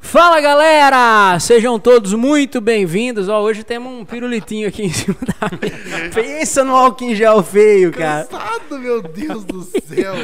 [0.00, 1.38] Fala galera!
[1.38, 3.28] Sejam todos muito bem-vindos.
[3.28, 6.10] Ó, hoje temos um pirulitinho aqui em cima da mesa.
[6.12, 8.24] Pensa no álcool em gel feio, cara.
[8.24, 10.14] Cansado, meu Deus do céu.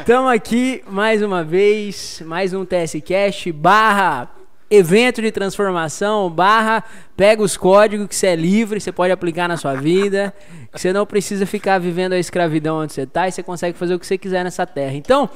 [0.00, 4.30] Estamos aqui mais uma vez, mais um TSCast barra
[4.70, 6.84] evento de transformação, barra
[7.16, 10.34] pega os códigos que você é livre, você pode aplicar na sua vida,
[10.72, 13.94] que você não precisa ficar vivendo a escravidão onde você está e você consegue fazer
[13.94, 14.94] o que você quiser nessa terra.
[14.94, 15.28] Então,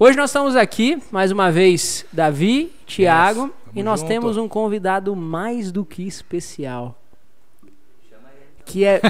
[0.00, 4.08] hoje nós estamos aqui, mais uma vez, Davi, Thiago, Yes, e nós junto.
[4.08, 6.98] temos um convidado mais do que especial.
[8.64, 9.00] Que é,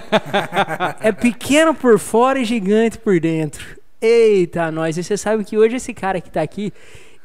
[1.01, 3.79] é pequeno por fora e gigante por dentro.
[4.01, 4.97] Eita, nós.
[4.97, 6.73] E você sabe que hoje esse cara que tá aqui,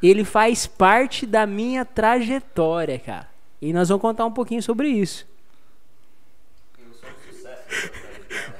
[0.02, 3.28] ele faz parte da minha trajetória, cara.
[3.60, 5.26] E nós vamos contar um pouquinho sobre isso.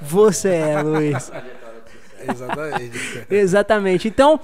[0.01, 1.31] Você é, Luiz.
[2.27, 3.25] Exatamente.
[3.29, 4.07] Exatamente.
[4.07, 4.39] Então,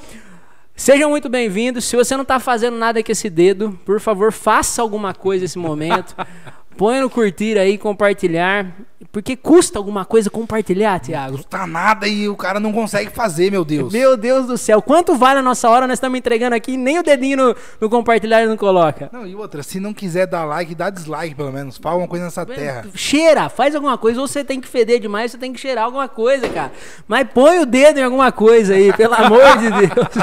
[0.76, 1.86] sejam muito bem-vindos.
[1.86, 5.58] Se você não tá fazendo nada com esse dedo, por favor, faça alguma coisa nesse
[5.58, 6.16] momento.
[6.78, 8.76] Põe no curtir aí, compartilhar.
[9.12, 11.38] Porque custa alguma coisa compartilhar, Thiago?
[11.38, 13.92] Custa nada e o cara não consegue fazer, meu Deus.
[13.92, 15.88] Meu Deus do céu, quanto vale a nossa hora?
[15.88, 19.10] Nós estamos entregando aqui, nem o dedinho no, no compartilhar ele não coloca.
[19.12, 21.78] Não, e outra, se não quiser dar like, dá dislike pelo menos.
[21.78, 22.86] Fala uma coisa nessa terra.
[22.96, 26.08] Cheira, faz alguma coisa, ou você tem que feder demais, você tem que cheirar alguma
[26.08, 26.72] coisa, cara.
[27.08, 30.14] Mas põe o dedo em alguma coisa aí, pelo amor de Deus.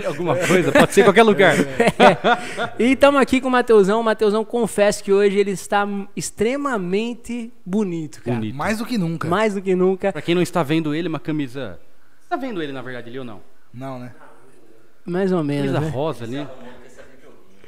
[0.06, 1.54] Alguma coisa, pode ser em qualquer lugar.
[1.58, 2.72] É.
[2.78, 4.00] E estamos aqui com o Mateusão.
[4.00, 8.36] O Mateusão, confesso que hoje ele está extremamente bonito, cara.
[8.36, 8.56] Bonito.
[8.56, 9.28] Mais do que nunca.
[9.28, 10.12] Mais do que nunca.
[10.12, 11.78] Pra quem não está vendo ele, uma camisa.
[12.20, 13.40] Você tá vendo ele, na verdade, ali ou não?
[13.72, 14.12] Não, né?
[15.06, 15.72] Mais ou menos.
[15.72, 15.90] Camisa né?
[15.90, 16.48] rosa ali.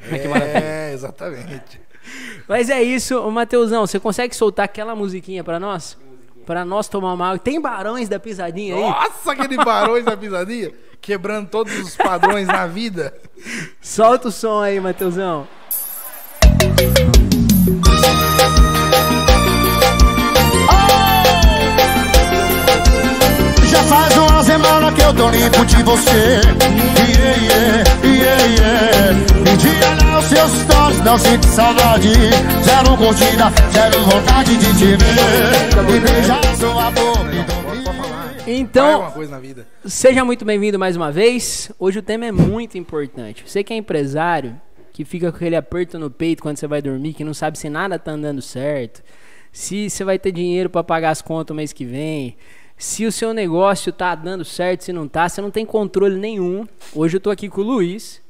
[0.03, 1.81] É, exatamente.
[2.48, 5.97] Mas é isso, Mateusão, você consegue soltar aquela musiquinha pra nós?
[6.44, 7.39] Pra nós tomar uma água.
[7.39, 8.81] Tem barões da pisadinha aí?
[8.81, 10.72] Nossa, aquele barões da pisadinha.
[11.00, 13.14] Quebrando todos os padrões na vida.
[13.81, 15.47] Solta o som aí, Mateusão.
[23.92, 29.12] Faz uma semana que eu tô limpo de você yeah, yeah, yeah, yeah.
[29.44, 32.08] Me diga lá os seus stories, não sinto saudade
[32.64, 37.12] Zero curtida, zero vontade de te ver E beijar sua boca
[38.47, 39.66] Então, alguma coisa na vida.
[39.84, 41.70] seja muito bem-vindo mais uma vez.
[41.78, 43.44] Hoje o tema é muito importante.
[43.47, 44.60] Você que é empresário,
[44.92, 47.69] que fica com aquele aperto no peito quando você vai dormir, que não sabe se
[47.69, 49.00] nada tá andando certo,
[49.52, 52.36] se você vai ter dinheiro pra pagar as contas o mês que vem,
[52.77, 56.66] se o seu negócio tá dando certo, se não tá, você não tem controle nenhum.
[56.94, 58.21] Hoje eu tô aqui com o Luiz.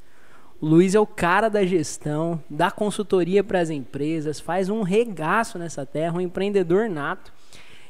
[0.61, 5.57] O Luiz é o cara da gestão, dá consultoria para as empresas, faz um regaço
[5.59, 7.33] nessa terra, um empreendedor nato.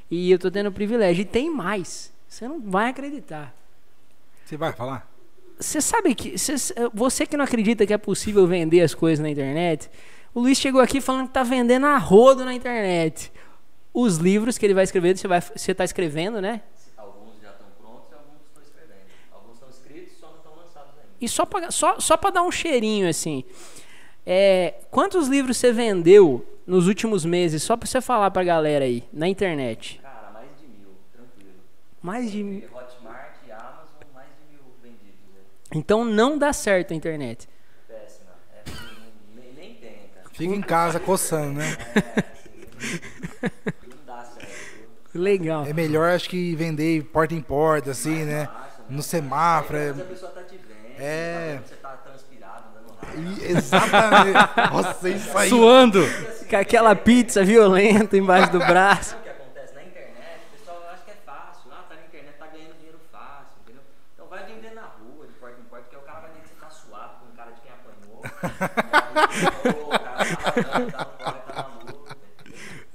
[0.09, 1.21] E eu tô tendo o privilégio.
[1.21, 2.11] E tem mais.
[2.27, 3.53] Você não vai acreditar.
[4.45, 5.07] Você vai falar?
[5.59, 6.37] Você sabe que.
[6.37, 6.55] cê-
[6.93, 9.89] você que não acredita que é possível vender as coisas na internet,
[10.33, 13.31] o Luiz chegou aqui falando que tá vendendo a rodo na internet.
[13.93, 16.61] Os livros que ele vai escrever, você, vai, você tá escrevendo, né?
[16.97, 19.01] Alguns já estão prontos e alguns estou escrevendo.
[19.31, 21.09] Alguns estão escritos, só não estão lançados ainda.
[21.21, 23.43] E só pra, só, só pra dar um cheirinho, assim.
[24.25, 29.03] É, quantos livros você vendeu nos últimos meses, só pra você falar pra galera aí,
[29.13, 29.99] na internet?
[30.01, 31.51] Cara, mais de mil, tranquilo.
[32.01, 32.39] Mais de.
[32.39, 35.19] E Hotmart Amazon, mais de mil vendidos.
[35.71, 37.47] É Então não dá certo a internet.
[37.87, 38.31] péssima.
[38.55, 38.63] É,
[39.35, 40.29] nem, nem tenta.
[40.31, 41.77] Fica em casa coçando, né?
[42.79, 43.03] Viu?
[45.13, 45.65] Legal.
[45.65, 48.49] É melhor, acho que vender porta em porta, assim, né?
[48.89, 49.77] No semáforo.
[49.79, 50.05] Mas a É...
[50.05, 51.33] pessoa tá te vendo, É.
[51.33, 52.63] tá vendo que você tá transpirado,
[53.15, 54.71] e- Exatamente.
[54.71, 55.49] Nossa, isso aí.
[55.49, 56.01] Suando!
[56.49, 59.15] Com aquela pizza violenta embaixo do braço.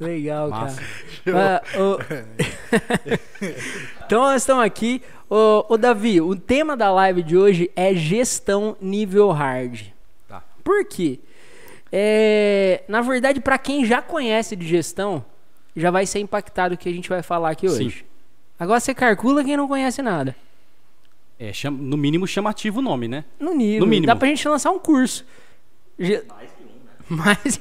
[0.00, 0.80] Legal, Massa.
[1.24, 1.62] cara.
[1.74, 1.98] Ah, ô-
[4.06, 5.02] então nós estamos aqui.
[5.28, 9.82] Ô, ô, Davi, o tema da live de hoje é gestão nível hard.
[10.28, 10.42] Tá.
[10.64, 11.18] Por quê?
[11.92, 15.24] É, na verdade, para quem já conhece de gestão,
[15.76, 17.90] já vai ser impactado o que a gente vai falar aqui hoje.
[17.98, 18.04] Sim.
[18.58, 20.34] Agora você calcula quem não conhece nada.
[21.38, 23.24] É, cham- no mínimo chamativo o nome, né?
[23.38, 23.80] No nível.
[23.80, 24.06] No mínimo.
[24.06, 25.24] Dá pra gente lançar um curso.
[25.98, 26.72] Mais que um, né?
[27.08, 27.60] Mas.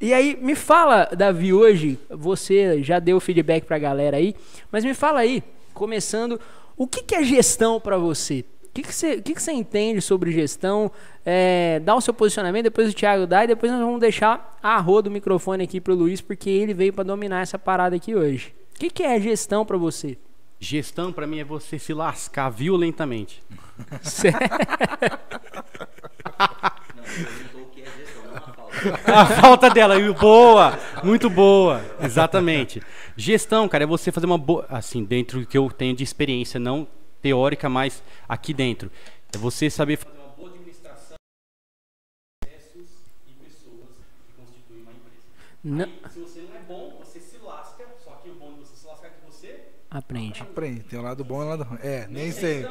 [0.00, 4.34] E aí, me fala, Davi, hoje, você já deu feedback pra galera aí,
[4.70, 6.38] mas me fala aí, começando,
[6.76, 8.44] o que, que é gestão pra você?
[8.64, 10.92] O que, que, você, o que, que você entende sobre gestão?
[11.24, 14.78] É, dá o seu posicionamento, depois o Thiago dá, e depois nós vamos deixar a
[14.78, 18.54] roda do microfone aqui pro Luiz, porque ele veio pra dominar essa parada aqui hoje.
[18.74, 20.18] O que, que é gestão pra você?
[20.60, 23.42] Gestão pra mim é você se lascar violentamente.
[24.02, 24.38] Sério?
[26.96, 29.70] Não, ele perguntou o que é gestão, não a falta.
[29.70, 32.80] Dela, e boa, muito boa, exatamente.
[33.16, 36.60] Gestão, cara, é você fazer uma boa, assim, dentro do que eu tenho de experiência,
[36.60, 36.86] não
[37.20, 38.90] teórica, mas aqui dentro.
[39.34, 42.90] É você saber fazer uma boa administração de processos
[43.26, 43.90] e pessoas
[44.26, 45.26] que constituem uma empresa.
[45.64, 48.60] Não, Aí, se você não é bom, você se lasca, só que o bom de
[48.60, 49.60] você se lascar é que você
[49.90, 50.42] aprende.
[50.42, 51.78] Aprende, tem um lado bom e um lado ruim.
[51.82, 52.66] É, nem sei.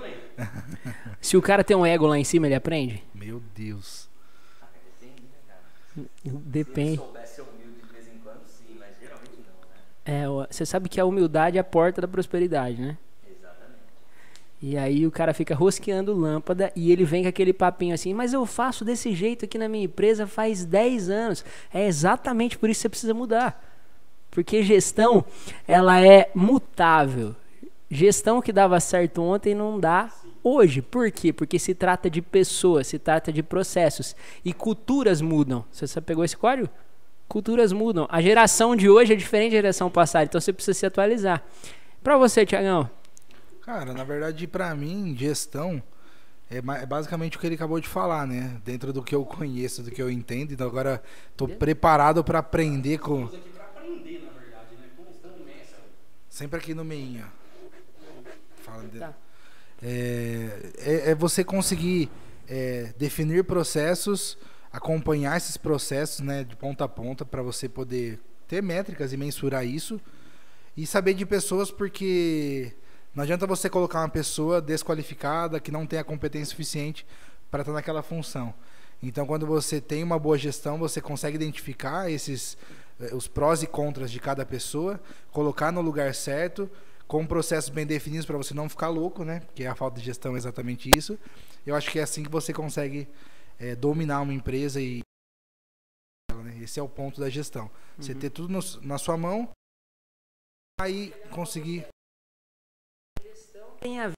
[1.19, 3.03] Se o cara tem um ego lá em cima, ele aprende?
[3.13, 4.04] Meu Deus.
[6.23, 6.91] Depende?
[6.91, 10.23] Se soubesse humilde de vez em quando, sim, mas geralmente não, né?
[10.23, 12.97] É, você sabe que a humildade é a porta da prosperidade, né?
[13.25, 13.79] Exatamente.
[14.61, 18.33] E aí o cara fica rosqueando lâmpada e ele vem com aquele papinho assim, mas
[18.33, 21.45] eu faço desse jeito aqui na minha empresa faz 10 anos.
[21.73, 23.63] É exatamente por isso que você precisa mudar.
[24.31, 25.23] Porque gestão,
[25.65, 27.33] ela é mutável.
[27.89, 30.11] Gestão que dava certo ontem não dá
[30.45, 30.81] hoje.
[30.81, 31.33] Por quê?
[31.33, 34.15] Porque se trata de pessoas, se trata de processos.
[34.45, 35.65] E culturas mudam.
[35.71, 36.69] Você você pegou esse código?
[37.27, 38.07] Culturas mudam.
[38.09, 41.43] A geração de hoje é diferente da geração passada, então você precisa se atualizar.
[42.03, 42.89] Pra você, Tiagão,
[43.61, 45.81] Cara, na verdade, pra mim, gestão
[46.49, 48.61] é, é basicamente o que ele acabou de falar, né?
[48.63, 50.53] Dentro do que eu conheço, do que eu entendo.
[50.53, 51.01] Então agora
[51.35, 53.25] tô preparado pra aprender com.
[53.25, 55.65] Estamos aqui pra aprender, na verdade, né?
[56.29, 57.25] Sempre aqui no meinho.
[58.57, 58.99] Fala de...
[58.99, 59.24] Tá.
[59.81, 62.09] É, é, é você conseguir
[62.47, 64.37] é, definir processos,
[64.71, 69.65] acompanhar esses processos, né, de ponta a ponta, para você poder ter métricas e mensurar
[69.65, 69.99] isso
[70.77, 72.73] e saber de pessoas porque
[73.13, 77.05] não adianta você colocar uma pessoa desqualificada que não tem a competência suficiente
[77.49, 78.53] para estar naquela função.
[79.01, 82.57] Então, quando você tem uma boa gestão, você consegue identificar esses
[82.99, 84.99] eh, os prós e contras de cada pessoa,
[85.31, 86.69] colocar no lugar certo,
[87.07, 89.41] com processos bem definidos para você não ficar louco, né?
[89.41, 91.19] Porque a falta de gestão é exatamente isso.
[91.65, 93.07] Eu acho que é assim que você consegue
[93.59, 95.01] eh, dominar uma empresa e
[96.43, 96.57] né?
[96.61, 97.69] esse é o ponto da gestão.
[97.97, 99.49] Você ter tudo no- na sua mão,
[100.79, 101.87] aí conseguir
[103.79, 104.11] tem a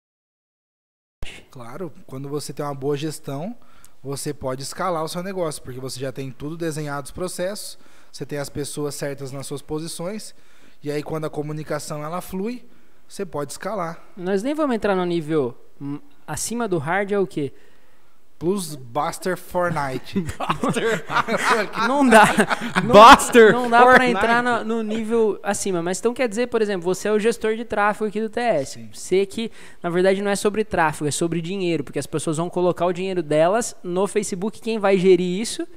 [1.51, 3.57] Claro, quando você tem uma boa gestão,
[4.01, 7.77] você pode escalar o seu negócio, porque você já tem tudo desenhado os processos,
[8.11, 10.35] você tem as pessoas certas nas suas posições,
[10.83, 12.65] e aí quando a comunicação ela flui,
[13.07, 14.01] você pode escalar.
[14.15, 17.53] Nós nem vamos entrar no nível hum, acima do hard é o quê?
[18.39, 20.23] Plus Buster Fortnite.
[21.87, 22.25] Não dá.
[22.83, 24.11] Não, Buster não dá pra Fortnite.
[24.11, 25.81] entrar no, no nível acima.
[25.81, 28.69] Mas então quer dizer, por exemplo, você é o gestor de tráfego aqui do TS.
[28.69, 28.89] Sim.
[28.93, 29.51] Você que,
[29.81, 31.83] na verdade, não é sobre tráfego, é sobre dinheiro.
[31.83, 34.61] Porque as pessoas vão colocar o dinheiro delas no Facebook.
[34.61, 35.67] Quem vai gerir isso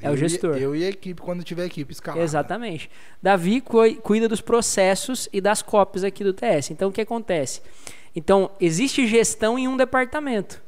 [0.00, 0.56] é Eu o e- gestor.
[0.56, 2.22] Eu e a equipe, quando tiver equipe escalada.
[2.22, 2.90] Exatamente.
[3.22, 3.62] Davi
[4.02, 6.70] cuida dos processos e das cópias aqui do TS.
[6.70, 7.60] Então, o que acontece?
[8.14, 10.62] Então, existe gestão em um departamento.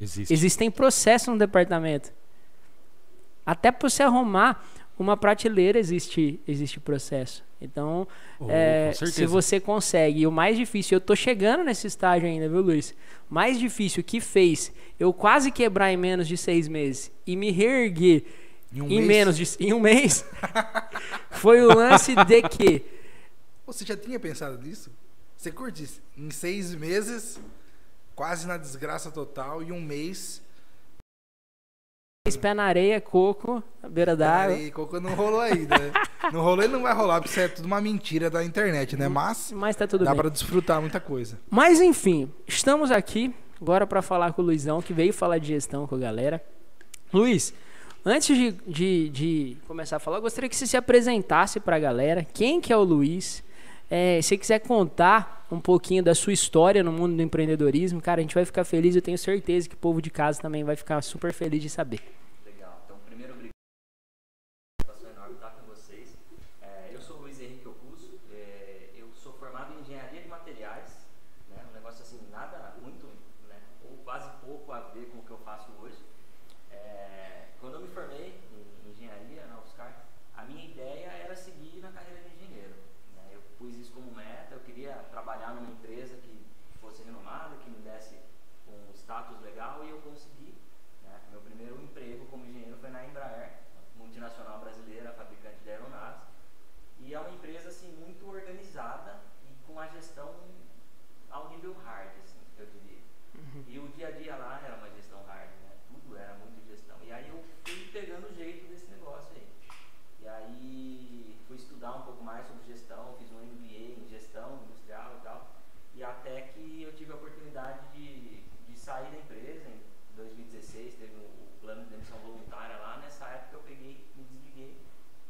[0.00, 0.32] Existe.
[0.32, 2.12] Existem processos no departamento.
[3.44, 4.64] Até para você arrumar
[4.98, 7.44] uma prateleira existe, existe processo.
[7.60, 8.06] Então,
[8.40, 9.12] Oh, é, com certeza.
[9.12, 12.94] se você consegue, e o mais difícil, eu tô chegando nesse estágio ainda, viu, Luiz?
[13.30, 17.50] O mais difícil que fez eu quase quebrar em menos de seis meses e me
[17.50, 18.24] reerguer
[18.72, 19.06] Em um em mês?
[19.06, 20.24] menos de em um mês
[21.30, 22.84] foi o lance de que
[23.66, 24.90] Você já tinha pensado nisso?
[25.36, 26.02] Você curte isso?
[26.16, 27.38] Em seis meses,
[28.14, 30.42] quase na desgraça total, e um mês.
[32.42, 34.54] pé na areia, coco, na beira d'água.
[34.56, 35.78] Aí, Coco não rolou ainda.
[35.78, 35.92] né?
[36.32, 39.08] Não rolou e não vai rolar, porque isso é tudo uma mentira da internet, né?
[39.08, 41.38] Mas Mas tá tudo dá pra desfrutar muita coisa.
[41.48, 45.86] Mas enfim, estamos aqui agora para falar com o Luizão, que veio falar de gestão
[45.86, 46.44] com a galera.
[47.12, 47.54] Luiz,
[48.04, 52.24] antes de, de, de começar a falar, gostaria que você se apresentasse para a galera.
[52.24, 53.42] Quem que é o Luiz?
[53.90, 58.22] É, se quiser contar um pouquinho da sua história no mundo do empreendedorismo, cara, a
[58.22, 58.94] gente vai ficar feliz.
[58.94, 62.17] Eu tenho certeza que o povo de casa também vai ficar super feliz de saber.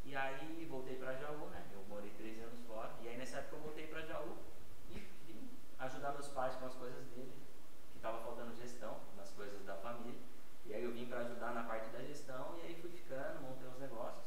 [0.08, 1.66] E aí voltei para Jaú, né?
[1.70, 2.90] Eu morei três anos fora.
[3.02, 4.38] E aí nessa época eu voltei para Jaú
[4.88, 7.34] e vim ajudar meus pais com as coisas dele,
[7.92, 10.18] que tava faltando gestão nas coisas da família.
[10.64, 13.68] E aí eu vim para ajudar na parte da gestão e aí fui ficando, montei
[13.68, 14.24] os negócios.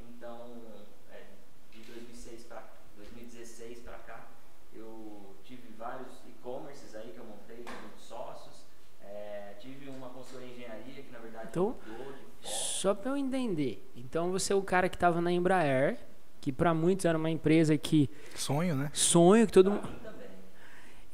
[0.00, 1.26] Então, é,
[1.70, 2.48] de 2006
[2.96, 4.28] 2016 para cá,
[4.72, 8.64] eu tive vários e-commerces aí que eu montei com sócios.
[8.98, 13.16] É, tive uma consultoria de engenharia que na verdade então, mudou de só pra eu
[13.16, 13.82] entender.
[13.96, 15.96] Então você é o cara que tava na Embraer,
[16.40, 18.90] que pra muitos era uma empresa que Sonho, né?
[18.92, 19.88] sonho que todo mundo.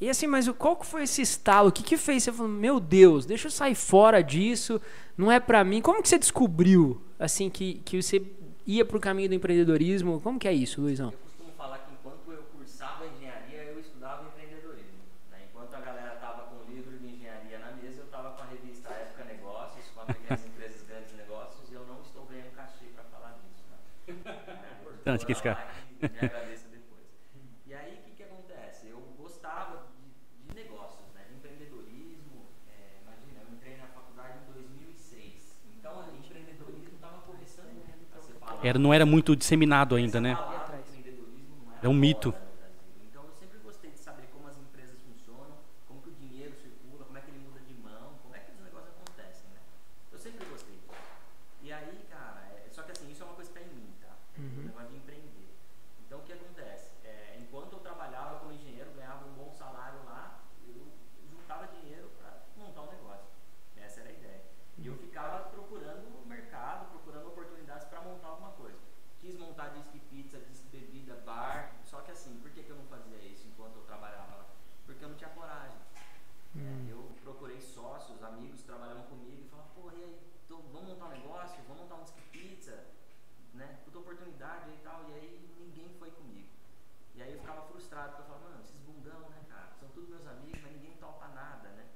[0.01, 1.69] E assim, mas o- qual que foi esse estalo?
[1.71, 2.23] O que que fez?
[2.23, 4.81] Você falou, meu Deus, deixa eu sair fora disso,
[5.17, 5.81] não é pra mim.
[5.83, 8.23] Como que você descobriu, assim, que, que você
[8.65, 10.21] ia pro caminho do empreendedorismo?
[10.21, 11.11] Como que é isso, Luizão?
[11.11, 15.03] Eu costumo falar que enquanto eu cursava engenharia, eu estudava empreendedorismo.
[15.33, 15.39] né?
[15.51, 18.47] Enquanto a galera estava com o livro de engenharia na mesa, eu estava com a
[18.47, 22.87] revista Época Negócios, com a Pequenas Empresas Grandes Negócios, e eu não estou ganhando cachê
[22.95, 23.67] para falar disso.
[24.07, 24.15] Né?
[25.09, 25.67] Importante que esse cara-
[26.03, 27.07] Me agradeça depois.
[27.67, 28.89] E aí, o que, que acontece?
[28.89, 31.25] Eu gostava de, de negócios, né?
[31.31, 32.45] de empreendedorismo.
[32.69, 35.63] é, imagina, eu entrei na faculdade em 2006.
[35.79, 37.71] Então, o empreendedorismo estava começando
[38.15, 38.67] a ser falado.
[38.67, 40.33] Era, não era muito disseminado ainda, né?
[40.33, 42.29] Essa palavra empreendedorismo não É um mito.
[42.29, 42.79] moda no Brasil.
[43.09, 45.57] Então eu sempre gostei de saber como as empresas funcionam,
[45.89, 48.53] como que o dinheiro circula, como é que ele muda de mão, como é que
[48.53, 49.61] os negócios acontecem, né?
[50.13, 51.01] Eu sempre gostei disso.
[51.63, 53.95] E aí, cara, é- só que assim, isso é uma coisa que tá em mim,
[54.03, 54.09] tá?
[54.39, 55.49] O negócio de empreender.
[56.07, 56.93] Então o que acontece?
[57.05, 60.87] É, enquanto eu trabalhava como engenheiro, ganhava um bom salário lá, eu
[61.29, 63.27] juntava dinheiro para montar um negócio.
[63.77, 64.43] Essa era a ideia.
[64.79, 68.79] E eu ficava procurando o mercado, procurando oportunidades para montar alguma coisa.
[69.19, 71.75] Quis montar disque pizza, disque bebida, bar.
[71.85, 74.47] Só que assim, por que, que eu não fazia isso enquanto eu trabalhava lá?
[74.87, 75.77] Porque eu não tinha coragem.
[76.57, 80.91] É, eu procurei sócios, amigos que trabalhavam comigo e falavam, pô, e aí, tô- vamos
[80.91, 82.85] montar um negócio, vamos montar um disque pizza,
[83.55, 83.79] né?
[83.85, 85.05] Puta oportunidade e tal.
[85.11, 86.47] E aí ninguém foi comigo.
[87.15, 89.73] E aí eu ficava frustrado, porque eu falava, mano, esses bundão, né, cara?
[89.81, 91.87] São todos meus amigos, mas ninguém topa nada, né?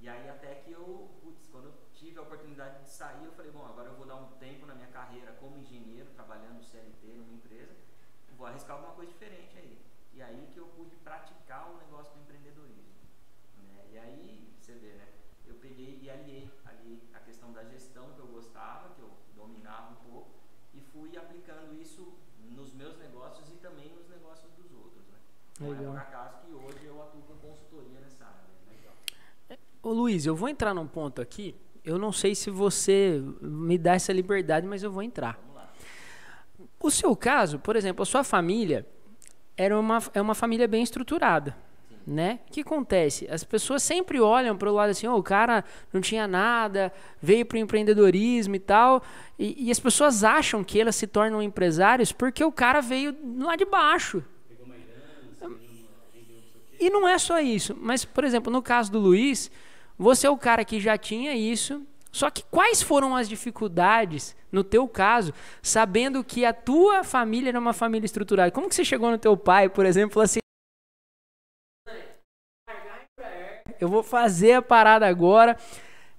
[0.00, 3.50] E aí até que eu, putz, quando eu tive a oportunidade de sair, eu falei,
[3.52, 7.06] bom, agora eu vou dar um tempo na minha carreira como engenheiro, trabalhando no CLT
[7.14, 7.74] numa empresa,
[8.36, 9.78] vou arriscar alguma coisa diferente aí.
[10.14, 12.84] E aí que eu pude praticar o negócio do empreendedorismo.
[13.62, 13.84] Né?
[13.92, 15.08] E aí, você vê, né?
[15.46, 19.92] Eu peguei e aliei, aliei a questão da gestão que eu gostava, que eu dominava
[19.92, 20.30] um pouco,
[20.74, 22.14] e fui aplicando isso
[22.50, 25.18] nos meus negócios e também nos negócios dos outros, né?
[25.60, 25.92] Não é Legal.
[25.92, 28.42] por acaso que hoje eu atuo com consultoria nessa área.
[28.66, 28.72] né?
[28.76, 28.94] Legal.
[29.82, 31.54] Ô Luiz, eu vou entrar num ponto aqui.
[31.84, 35.38] Eu não sei se você me dá essa liberdade, mas eu vou entrar.
[36.80, 38.84] O seu caso, por exemplo, a sua família
[39.56, 41.56] era uma, é uma família bem estruturada.
[42.04, 42.40] Né?
[42.48, 43.28] O que acontece?
[43.30, 47.46] As pessoas sempre olham para o lado assim, "Ô, o cara não tinha nada, veio
[47.46, 49.02] para o empreendedorismo e tal,
[49.38, 53.54] e, e as pessoas acham que elas se tornam empresários porque o cara veio lá
[53.54, 54.24] de baixo.
[56.80, 59.50] E não é só isso, mas, por exemplo, no caso do Luiz,
[59.98, 64.64] você é o cara que já tinha isso, só que quais foram as dificuldades, no
[64.64, 68.50] teu caso, sabendo que a tua família era uma família estruturada?
[68.50, 70.38] Como que você chegou no teu pai, por exemplo, assim,
[73.80, 75.56] eu vou fazer a parada agora.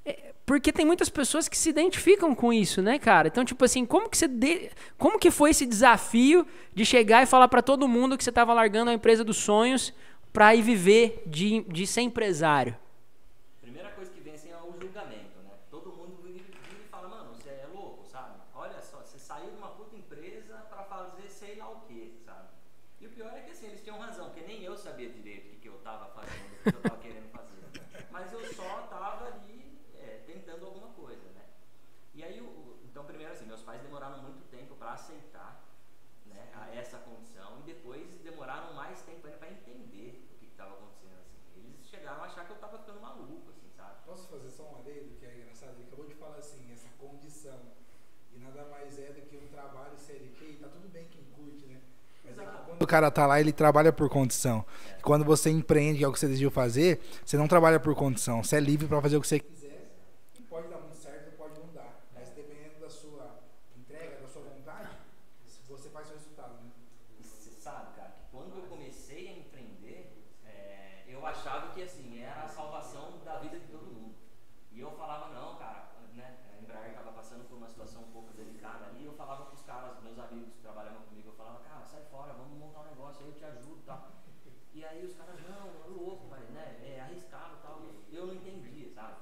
[0.05, 3.27] É, Porque tem muitas pessoas que se identificam com isso, né, cara?
[3.27, 7.25] Então, tipo assim, como que você de- como que foi esse desafio de chegar e
[7.25, 9.93] falar pra todo mundo que você tava largando a empresa dos sonhos
[10.33, 12.75] pra ir viver de, de ser empresário?
[13.61, 15.51] Primeira coisa que vem assim é o julgamento, né?
[15.69, 18.33] Todo mundo vive vive e fala, mano, você é louco, sabe?
[18.55, 22.47] Olha só, você saiu de uma puta empresa pra fazer sei lá o que, sabe?
[23.01, 25.49] E o pior é que assim, eles tinham razão, porque nem eu sabia direito o
[25.49, 27.63] que, que eu tava fazendo, o que eu tava querendo fazer.
[28.09, 31.43] Mas eu só tava ali é, tentando alguma coisa, né?
[32.13, 35.63] E aí, o- então primeiro assim, meus pais demoraram muito tempo pra aceitar
[36.25, 40.73] né, a essa condição e depois demoraram mais tempo ainda pra entender o que estava
[40.73, 41.37] acontecendo, assim.
[41.55, 43.95] Eles chegaram a achar que eu tava ficando maluco, assim, sabe?
[44.05, 45.73] Posso fazer só um adendo que é engraçado?
[45.77, 47.59] Ele acabou de falar assim, essa condição.
[48.33, 51.65] E nada mais é do que um trabalho CLT, e tá tudo bem quem curte,
[51.65, 51.79] né?
[52.23, 54.65] Mas é quando o cara tá lá, ele trabalha por condição.
[54.97, 57.95] E quando você empreende, que é o que você decidiu fazer, você não trabalha por
[57.95, 58.43] condição.
[58.43, 59.89] Você é livre para fazer o que você quiser.
[60.37, 62.05] E pode dar muito certo, pode não dar.
[62.13, 63.41] Mas dependendo da sua
[63.75, 64.87] entrega, da sua vontade,
[65.67, 66.69] você faz o resultado, né?
[67.19, 70.13] E você sabe, cara, que quando eu comecei a empreender,
[70.45, 74.13] é, eu achava que assim, era a salvação da vida de todo mundo.
[74.71, 76.37] E eu falava, não, cara, né?
[76.53, 80.03] A Embraer estava passando por uma situação um pouco delicada ali, eu falava pros caras,
[80.03, 83.31] meus amigos que trabalhavam comigo, eu falava, cara, sai fora, vamos montar um negócio aí,
[83.31, 84.19] eu te ajudo e tal.
[84.79, 87.81] E aí os caras, não, é louco, mas né, é arriscado e tal.
[88.09, 89.17] E eu não entendia, sabe?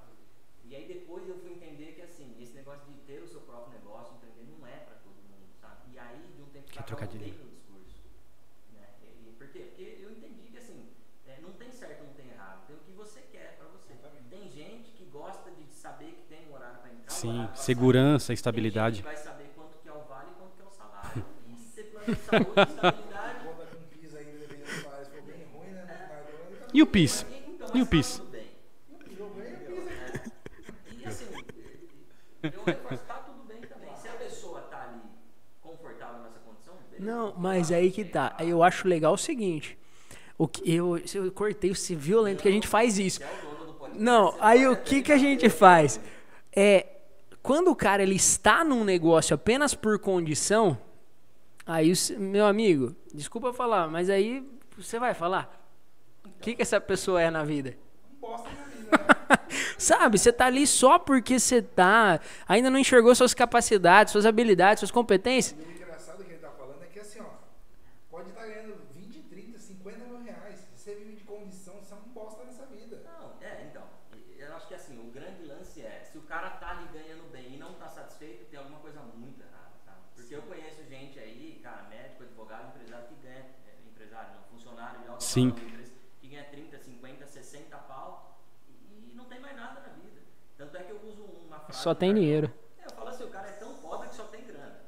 [0.63, 3.73] E aí depois eu fui entender que assim, esse negócio de ter o seu próprio
[3.73, 5.93] negócio, empreender, não é pra todo mundo, sabe?
[5.93, 7.25] E aí, de um tempo pra cá, eu trocadilho.
[7.25, 8.03] mudei meu discurso.
[8.73, 8.87] Né?
[9.01, 9.59] E, e por quê?
[9.59, 10.91] Porque eu entendi que assim,
[11.25, 12.67] é, não tem certo, não tem errado.
[12.67, 13.95] Tem o que você quer pra você.
[14.29, 17.53] Tem gente que gosta de saber que tem um horário pra entrar, um Sim, horário
[17.53, 19.01] pra segurança, estabilidade.
[19.01, 21.25] Vai saber quanto que é o vale e quanto que é o salário.
[21.49, 23.49] E se você plano de saúde, estabilidade, né?
[26.59, 27.25] Tá E o PIS?
[27.49, 28.17] então, E o PIS?
[28.17, 28.47] tá tudo bem.
[29.17, 29.53] tudo bem.
[31.01, 31.25] E assim,
[32.43, 33.89] Eu reforço, tá tudo bem também.
[34.01, 35.01] Se a pessoa tá ali
[35.61, 37.05] confortável nessa condição, beleza.
[37.11, 38.35] Não, mas aí que tá.
[38.39, 39.77] Eu acho legal o seguinte.
[40.37, 43.19] O que eu, eu cortei esse violento que a gente faz isso.
[43.95, 45.99] Não, aí o que que a gente faz?
[46.55, 46.85] É
[47.47, 50.77] quando o cara ele está num negócio apenas por condição,
[51.65, 54.45] aí meu amigo, desculpa falar, mas aí
[54.77, 55.49] você vai falar.
[56.25, 57.73] O que que essa pessoa é na vida?
[59.79, 64.81] Sabe, você tá ali só porque você tá, ainda não enxergou suas capacidades, suas habilidades,
[64.81, 65.57] suas competências.
[65.57, 67.29] E o engraçado que ele tá falando é que assim, ó,
[68.11, 70.67] pode estar ganhando 20, 30, 50 mil reais.
[70.75, 73.01] Se você vive de condição, você é um bosta nessa vida.
[73.05, 73.83] Não, é, então.
[74.37, 77.53] Eu acho que assim, o grande lance é, se o cara tá ali ganhando bem
[77.53, 79.97] e não tá satisfeito, tem alguma coisa muito errada, sabe?
[80.15, 85.01] Porque eu conheço gente aí, cara, médico, advogado, empresário que ganha, é, empresário não, funcionário
[85.01, 85.51] de alta Sim.
[86.19, 90.21] que ganha 30, 50, 60 pau e não tem mais nada na vida.
[90.57, 91.79] Tanto é que eu uso uma frase.
[91.81, 92.51] Só tem dinheiro.
[92.79, 94.81] É, eu falo assim, o cara é tão pobre que só tem grana.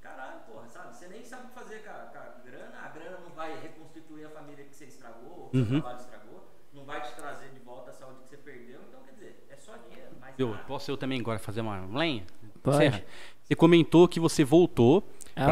[0.00, 0.96] Caralho, porra, sabe?
[0.96, 3.58] Você nem sabe o que fazer com a, com a grana, a grana não vai
[3.60, 5.80] reconstituir a família que você estragou, ou que Uhum.
[5.80, 9.12] trabalho estragou, não vai te trazer de volta a saúde que você perdeu, então quer
[9.12, 10.64] dizer, é só dinheiro, mais Eu, nada.
[10.64, 12.24] posso eu também agora fazer uma lenha?
[12.62, 13.04] Pode.
[13.44, 15.02] Você comentou que você voltou
[15.34, 15.46] Ah,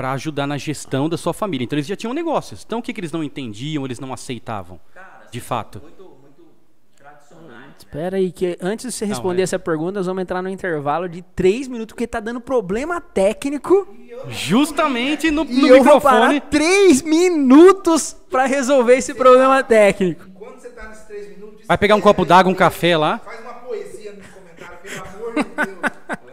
[0.00, 1.62] para ajudar na gestão da sua família.
[1.66, 2.64] Então eles já tinham negócios.
[2.66, 4.80] Então o que, que eles não entendiam, eles não aceitavam?
[4.94, 5.78] Cara, De fato.
[5.82, 6.42] Muito, muito
[6.96, 7.66] tradicionais.
[7.68, 7.74] né?
[7.78, 9.44] Espera aí, que antes de você Não, responder é.
[9.44, 13.86] essa pergunta, nós vamos entrar no intervalo de 3 minutos, porque tá dando problema técnico.
[14.30, 16.00] Justamente no, no e eu vou microfone.
[16.40, 20.24] parar 3 minutos pra resolver esse problema técnico.
[20.30, 21.66] Enquanto você tá nesses 3 minutos.
[21.66, 23.18] Vai pegar um copo d'água, um café lá.
[23.18, 26.20] Faz uma poesia nos comentários, pelo amor de Deus.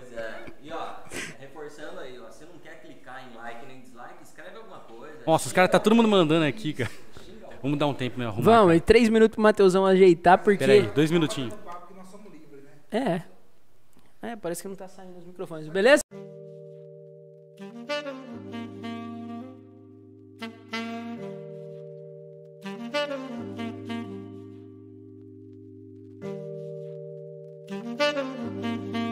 [5.27, 6.89] Nossa, os caras tá todo mundo mandando aqui, cara.
[7.61, 8.31] Vamos dar um tempo, mesmo.
[8.31, 10.59] Arrumar, Vamos, em três minutos pro Mateusão ajeitar, porque.
[10.59, 11.53] Peraí, dois minutinhos.
[12.89, 13.23] É.
[14.21, 15.67] É, parece que não tá saindo os microfones.
[15.67, 16.01] Beleza?
[28.39, 29.06] Música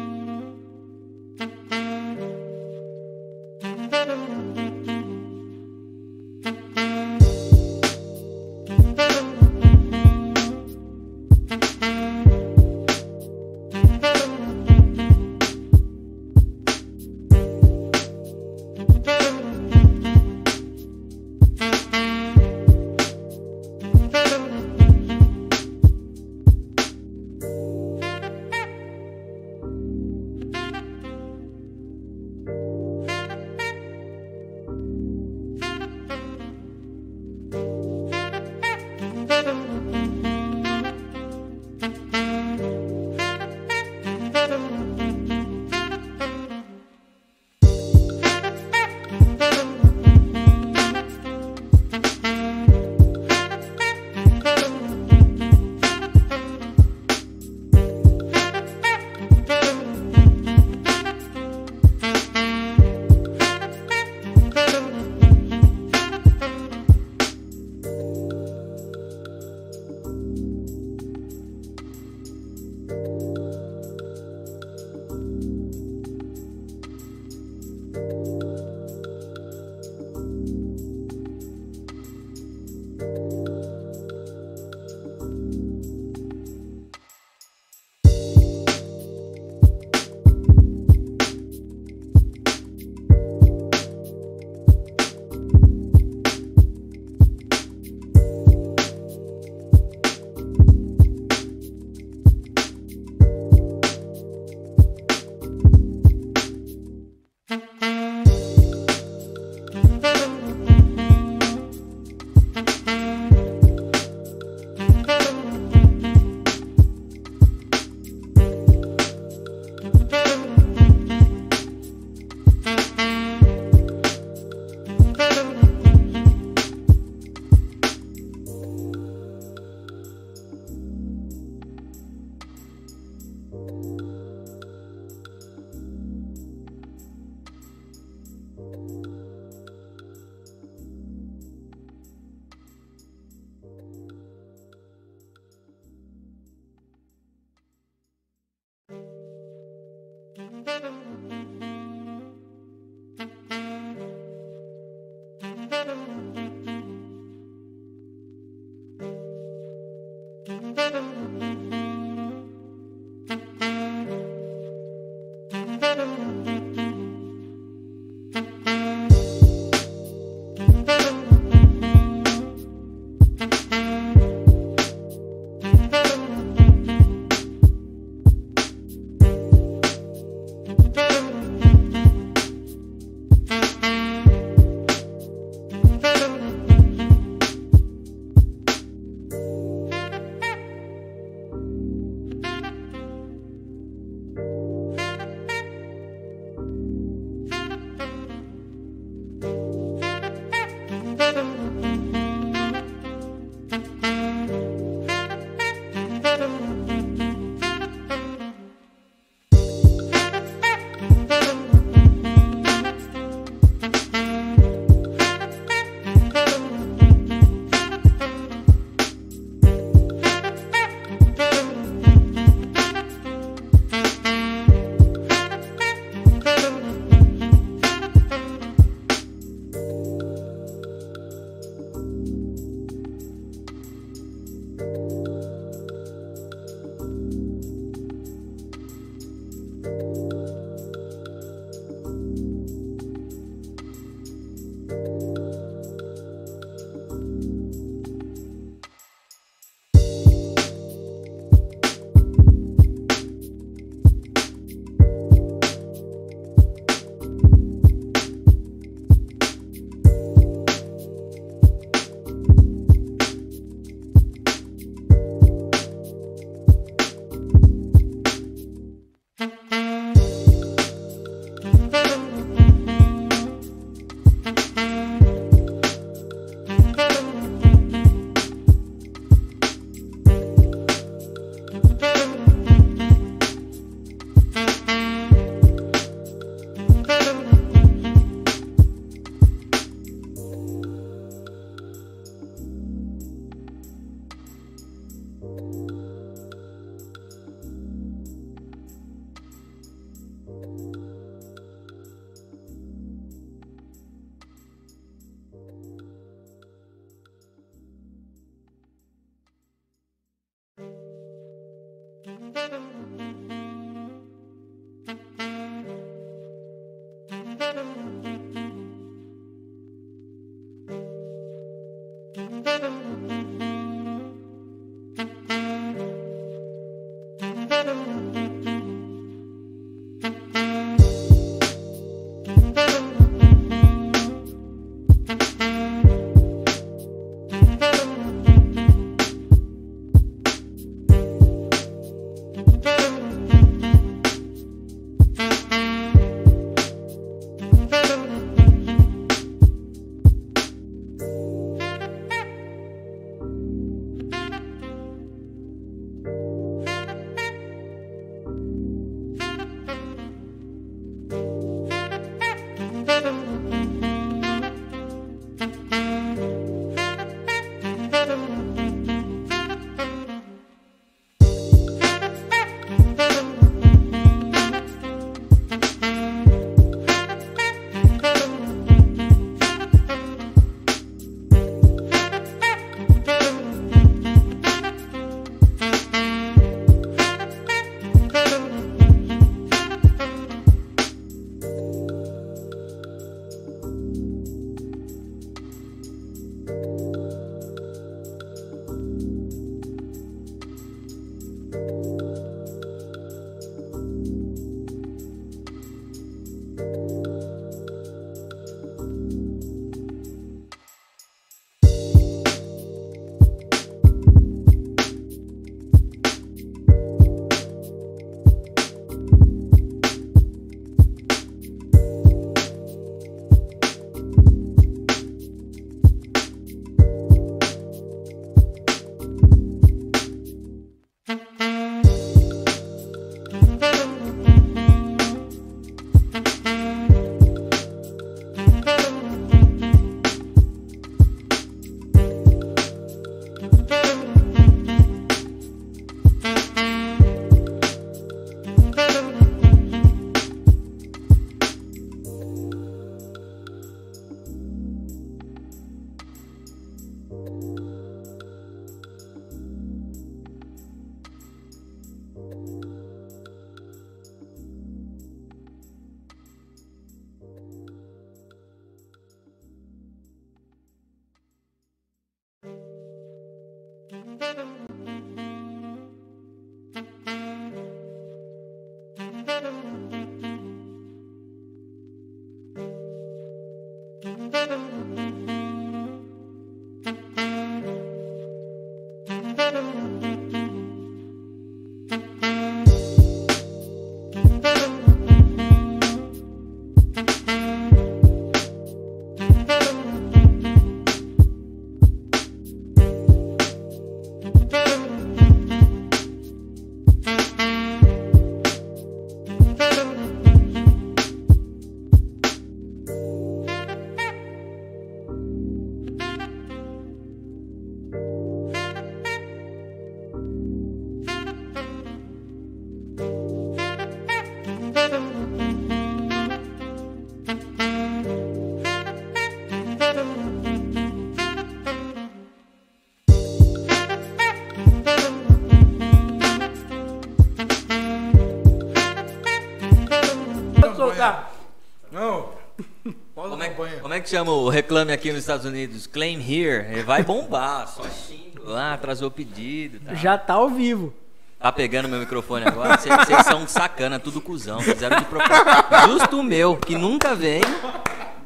[544.25, 546.07] que chama o reclame aqui nos Estados Unidos?
[546.07, 546.85] Claim here.
[546.91, 547.87] Ele vai bombar.
[547.87, 549.99] Só xingo lá, atrasou o pedido.
[549.99, 551.13] Tá, Já tá ao vivo.
[551.59, 552.97] tá pegando meu microfone agora?
[552.97, 554.79] Vocês são sacana, tudo cuzão.
[554.81, 556.07] Fizeram de propósito.
[556.07, 557.61] Justo o meu, que nunca vem.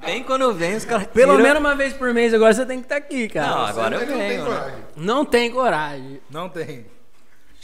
[0.05, 1.07] Vem quando vem, os caras.
[1.07, 3.47] Pelo tiram- menos uma vez por mês agora você tem que estar aqui, cara.
[3.49, 4.43] Não, agora eu não tem venho.
[4.43, 4.45] né?
[4.49, 4.79] coragem.
[4.97, 6.21] Não tem coragem.
[6.29, 6.85] Não tem.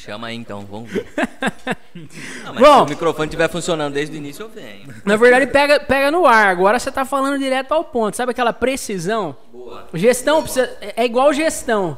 [0.05, 1.07] Chama aí então, vamos ver.
[2.43, 2.75] Não, mas Bom.
[2.75, 4.93] se o microfone estiver funcionando desde o início, eu venho.
[5.03, 6.49] Na verdade, pega, pega no ar.
[6.49, 8.15] Agora você tá falando direto ao ponto.
[8.15, 9.35] Sabe aquela precisão?
[9.51, 9.87] Boa.
[9.95, 11.97] Gestão precisa, é é igual gestão.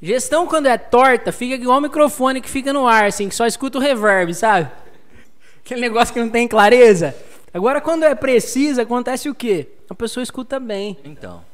[0.00, 3.46] Gestão, quando é torta, fica igual o microfone que fica no ar, assim, que só
[3.46, 4.70] escuta o reverb, sabe?
[5.62, 7.14] Aquele negócio que não tem clareza.
[7.52, 9.68] Agora, quando é precisa, acontece o quê?
[9.90, 10.96] A pessoa escuta bem.
[11.04, 11.44] Então.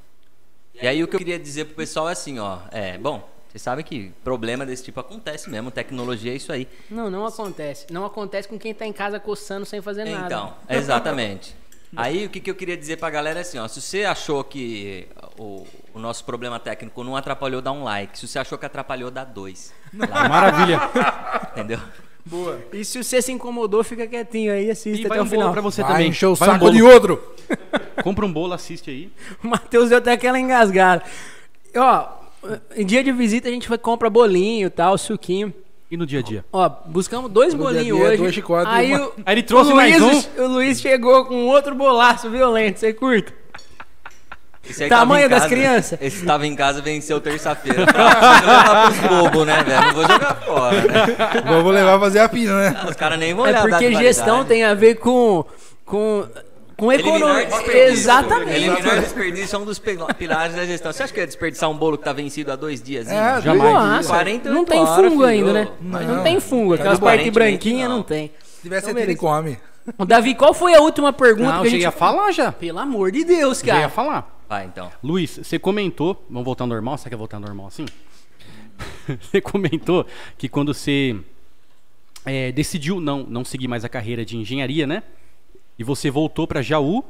[0.81, 2.59] E aí o que eu queria dizer pro pessoal é assim, ó.
[2.71, 5.71] É, bom, vocês sabem que problema desse tipo acontece mesmo.
[5.71, 6.67] Tecnologia é isso aí.
[6.91, 7.85] Não, não acontece.
[7.91, 10.25] Não acontece com quem tá em casa coçando sem fazer nada.
[10.25, 11.55] Então, exatamente.
[11.95, 13.69] Aí o que, que eu queria dizer pra galera é assim, ó.
[13.69, 15.07] Se você achou que
[15.39, 18.19] o, o nosso problema técnico não atrapalhou, dá um like.
[18.19, 19.71] Se você achou que atrapalhou, dá dois.
[19.93, 20.81] Maravilha.
[21.53, 21.79] Entendeu?
[22.73, 25.41] E se você se incomodou, fica quietinho aí, E assista vai até um o bolo
[25.41, 25.53] final.
[25.53, 26.09] pra você Vai também.
[26.09, 27.35] encher o Vai um saco de outro.
[28.03, 29.13] Compra um bolo, assiste aí.
[29.45, 31.05] O Matheus deu até aquela engasgada.
[31.77, 32.22] Ó,
[32.77, 35.53] em dia de visita a gente foi compra bolinho e tal, suquinho.
[35.91, 36.45] E no dia a dia?
[36.53, 38.17] Ó, buscamos dois No dia a bolinhos dia, hoje.
[38.43, 40.43] dois aí, uma- o, Aí ele trouxe o mais Luiz, um.
[40.43, 43.33] O Luiz chegou com outro bolaço violento, você curta?
[44.69, 45.99] Esse aí Tamanho das casa- crianças?
[46.01, 47.85] Esse tava em casa, venceu terça-feira.
[47.85, 47.93] Não,
[48.31, 49.87] vou levar pros bobos, né, velho?
[49.87, 51.63] Não vou jogar fora, né?
[51.63, 52.81] Vou levar pra fazer a pina, né?
[52.89, 55.45] Os caras nem vão É olhar data porque gestão tem a ver com.
[55.85, 56.27] com.
[56.83, 57.49] Com economia.
[57.87, 58.57] Exatamente.
[58.57, 60.93] Eliminar desperdício é um dos pilares da gestão.
[60.93, 63.07] Você acha que é desperdiçar um bolo que tá vencido há dois dias?
[63.07, 63.73] É, Jamais.
[63.73, 65.25] Nossa, 48 não tem fungo filho.
[65.25, 65.69] ainda, né?
[65.81, 66.01] Não.
[66.01, 66.75] Não, tem fungo.
[66.75, 67.99] Aquelas partes branquinhas não.
[67.99, 68.03] não.
[68.03, 68.33] tem.
[68.43, 69.59] Se tivesse Então, ele come.
[70.07, 71.87] Davi, qual foi a última pergunta Não, que a cheguei gente.
[71.87, 72.51] a falar já.
[72.51, 73.89] Pelo amor de Deus, Já ia cara.
[73.89, 74.41] falar.
[74.49, 74.91] Vai, então.
[75.03, 77.87] Luiz, você comentou, vamos voltar ao normal, você quer voltar ao normal assim?
[79.21, 80.05] você comentou
[80.37, 81.17] que quando você
[82.27, 85.05] é, decidiu não, não seguir mais a carreira de engenharia, né?
[85.79, 87.05] E você voltou para Jaú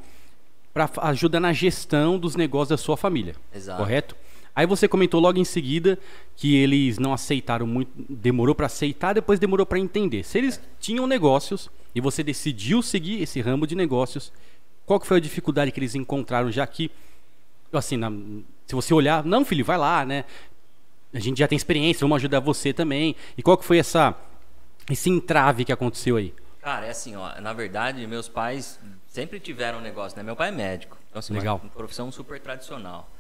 [0.73, 3.35] para ajudar na gestão dos negócios da sua família.
[3.55, 3.79] Exato.
[3.83, 4.17] Correto?
[4.55, 5.99] Aí você comentou logo em seguida
[6.37, 10.23] que eles não aceitaram muito, demorou para aceitar, depois demorou para entender.
[10.25, 14.33] Se eles tinham negócios e você decidiu seguir esse ramo de negócios,
[14.85, 16.91] qual que foi a dificuldade que eles encontraram, já que
[17.73, 18.11] assim, na-
[18.67, 20.25] se você olhar, não, filho, vai lá, né?
[21.15, 23.17] A gente já tem experiência, vamos ajudar você também.
[23.37, 24.15] E qual que foi essa
[24.91, 26.35] esse entrave que aconteceu aí?
[26.63, 27.41] Cara, é assim, ó.
[27.41, 30.23] Na verdade, meus pais sempre tiveram um negócio, né?
[30.23, 30.97] Meu pai é médico.
[31.11, 31.61] Então, assim, Legal.
[31.63, 33.11] uma profissão super tradicional.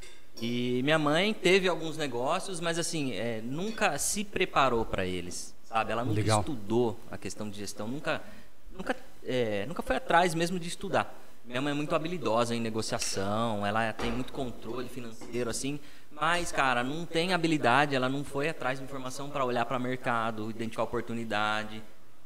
[0.41, 5.93] E minha mãe teve alguns negócios, mas assim, é, nunca se preparou para eles, sabe?
[5.93, 6.41] Ela nunca Legal.
[6.41, 8.23] estudou a questão de gestão, nunca,
[8.71, 11.13] nunca, é, nunca foi atrás mesmo de estudar.
[11.45, 15.79] Minha mãe é muito habilidosa em negociação, ela tem muito controle financeiro, assim,
[16.13, 20.49] mas, cara, não tem habilidade, ela não foi atrás de informação para olhar para mercado,
[20.49, 21.83] identificar oportunidade,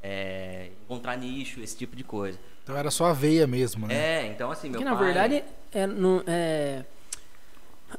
[0.08, 2.38] é, encontrar nicho, esse tipo de coisa.
[2.62, 3.94] Então era só a veia mesmo, né?
[3.94, 4.94] É, então assim, meu Que pai...
[4.94, 6.84] na verdade, é, não- é,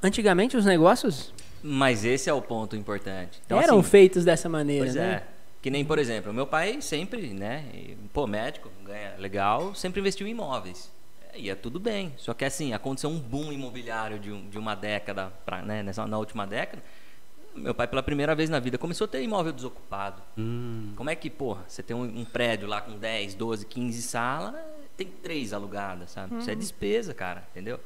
[0.01, 3.41] antigamente os negócios Mas esse é o ponto importante.
[3.45, 5.13] Então, eram assim, feitos dessa maneira, Pois né?
[5.23, 5.23] é.
[5.61, 10.25] Que nem, por exemplo, meu pai sempre, né, e, pô, médico, ganha legal, sempre investiu
[10.27, 10.89] em imóveis.
[11.33, 12.13] É, Ia tudo bem.
[12.15, 16.05] Só que assim, aconteceu um boom imobiliário de, um- de uma década, pra, né, nessa,
[16.07, 16.81] na última década.
[17.57, 20.21] Meu pai, pela primeira vez na vida, começou a ter imóvel desocupado.
[20.37, 24.01] Hum, Como é que, porra, você tem um, um prédio lá com 10, 12, 15
[24.01, 24.55] salas,
[24.95, 26.37] tem três alugadas, sabe?
[26.39, 27.79] Isso é despesa, cara, entendeu?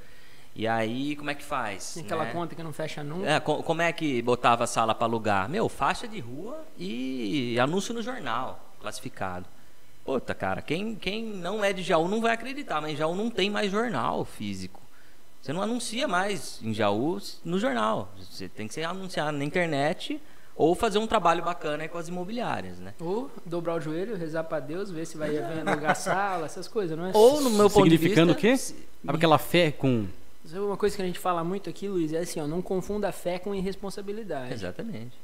[0.54, 1.94] E aí, como é que faz?
[1.94, 2.32] Tem aquela né?
[2.34, 3.26] conta que não fecha nunca.
[3.30, 5.50] É, co- como é que botava a sala para alugar?
[5.50, 9.46] Meu, faixa de rua e anúncio no jornal, classificado.
[10.04, 13.30] Puta, cara, quem, quem não é de Jaú não vai acreditar, mas em Jaú não
[13.30, 14.81] tem mais jornal físico.
[15.42, 18.14] Você não anuncia mais em Jaú no jornal.
[18.30, 20.22] Você tem que ser anunciado na internet
[20.56, 22.94] ou fazer um trabalho bacana aí com as imobiliárias, né?
[23.00, 27.08] Ou dobrar o joelho, rezar pra Deus, ver se vai alugar sala, essas coisas, não
[27.08, 27.12] é?
[27.16, 28.22] Ou no meu ponto de vista...
[28.22, 28.56] Significando o quê?
[28.56, 30.08] Sabe aquela fé com
[30.46, 33.10] Sabe Uma coisa que a gente fala muito aqui, Luiz, é assim, ó, não confunda
[33.10, 34.54] a fé com irresponsabilidade.
[34.54, 35.18] Exatamente.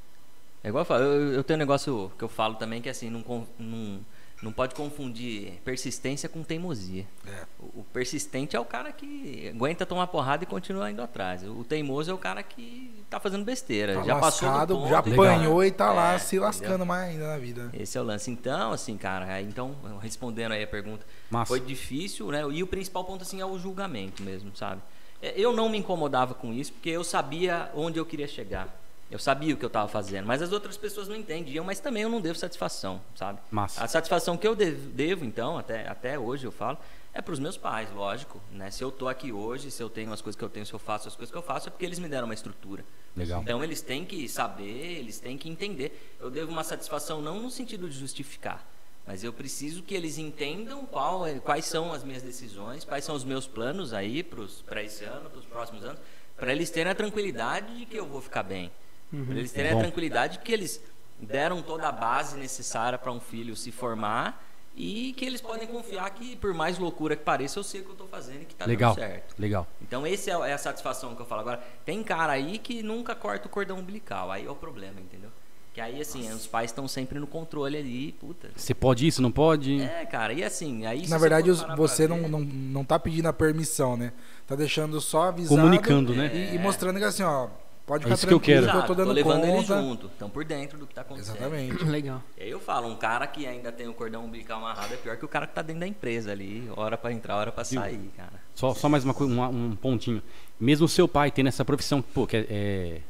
[0.64, 2.92] É igual eu falo, eu, eu tenho um negócio que eu falo também que é
[2.92, 4.00] assim, não, não,
[4.42, 7.06] não pode confundir persistência com teimosia.
[7.26, 7.44] É.
[7.60, 11.44] O, o persistente é o cara que aguenta tomar porrada e continua indo atrás.
[11.44, 13.96] O teimoso é o cara que tá fazendo besteira.
[13.96, 16.44] Tá já passou do lascado, ponto já apanhou e tá lá É, se entendeu?
[16.44, 17.70] lascando mais ainda na vida.
[17.74, 18.30] Esse é o lance.
[18.30, 21.48] Então, assim, cara, então, respondendo aí a pergunta, Massa.
[21.48, 22.44] foi difícil, né?
[22.52, 24.82] E o principal ponto, assim, é o julgamento mesmo, sabe?
[25.20, 28.68] É, Eu não me incomodava com isso, porque eu sabia onde eu queria chegar.
[29.10, 32.04] Eu sabia o que eu estava fazendo, mas as outras pessoas não entendiam, mas também
[32.04, 33.40] eu não devo satisfação, sabe?
[33.50, 33.82] Massa.
[33.84, 36.78] A satisfação que eu devo, devo, então, até, até hoje eu falo,
[37.14, 38.70] é para os meus pais, lógico, né?
[38.70, 40.78] Se eu tô aqui hoje, se eu tenho as coisas que eu tenho, se eu
[40.80, 42.84] faço as coisas que eu faço, é porque eles me deram uma estrutura.
[43.16, 43.42] Legal.
[43.42, 46.16] Então eles têm que saber, eles têm que entender.
[46.20, 48.68] Eu devo uma satisfação não no sentido de justificar,
[49.06, 53.16] mas eu preciso que eles entendam qual é- quais são as minhas decisões, quais são
[53.16, 56.00] os meus planos aí para esse ano, para os próximos anos,
[56.36, 58.70] para eles terem a tranquilidade de que eu vou ficar bem.
[59.10, 59.80] Para eles terem Bom.
[59.80, 60.82] a tranquilidade de que eles
[61.20, 64.44] deram toda a base necessária para um filho se formar
[64.76, 67.90] e que eles podem confiar que, por mais loucura que pareça, eu sei o que
[67.90, 69.36] eu estou fazendo e que está dando certo.
[69.40, 69.68] legal.
[69.82, 71.42] Então, esse é, é a satisfação que eu falo.
[71.42, 74.32] Agora, tem cara aí que nunca corta o cordão umbilical.
[74.32, 75.32] Aí é o problema, entendeu?
[75.74, 78.50] Que aí, assim, os pais estão sempre no controle ali, puta.
[78.56, 79.82] Você pode isso, não pode?
[79.82, 83.28] É, cara, e assim, aí se Na verdade, você não, ver- não, não tá pedindo
[83.28, 84.12] a permissão, né?
[84.46, 85.56] Tá deixando só avisado.
[85.60, 86.32] Comunicando, né?
[86.34, 87.48] E, e mostrando que assim, ó,
[87.88, 88.70] pode É ficar isso que eu quero.
[88.70, 89.48] que eu tô dando levando conta.
[89.56, 91.38] eles junto, estão por dentro do que tá acontecendo.
[91.38, 91.84] Exatamente.
[91.90, 92.22] Legal.
[92.38, 95.18] E aí eu falo, um cara que ainda tem o cordão umbilical amarrado é pior
[95.18, 98.12] que o cara que tá dentro da empresa ali, hora pra entrar, hora pra sair,
[98.16, 98.34] cara.
[98.54, 100.22] Só, só mais uma, uma- um pontinho.
[100.60, 103.02] Mesmo o seu pai tendo essa profissão, pô, que é, é-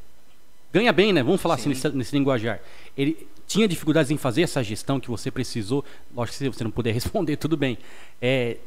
[0.72, 1.24] ganha bem, né?
[1.24, 1.70] Vamos falar assim Sim.
[1.70, 2.60] nesse, nesse linguajar.
[2.96, 5.84] Ele tinha dificuldades em fazer essa gestão que você precisou.
[6.14, 7.78] Lógico que se você não puder responder, tudo bem.
[8.22, 8.58] É,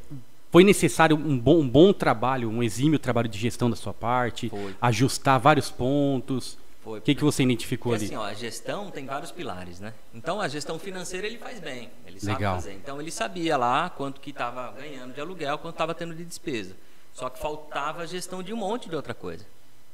[0.50, 4.48] foi necessário um bom, um bom trabalho, um exímio trabalho de gestão da sua parte,
[4.48, 4.74] Foi.
[4.80, 6.58] ajustar vários pontos.
[6.82, 6.98] Foi.
[6.98, 8.14] O que, que você identificou Porque ali?
[8.14, 9.92] assim, ó, a gestão tem vários pilares, né?
[10.14, 12.54] Então a gestão financeira ele faz bem, ele sabe Legal.
[12.56, 12.72] fazer.
[12.72, 16.74] Então ele sabia lá quanto que estava ganhando de aluguel, quanto estava tendo de despesa.
[17.12, 19.44] Só que faltava a gestão de um monte de outra coisa.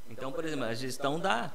[0.09, 1.51] Então, por exemplo, a gestão da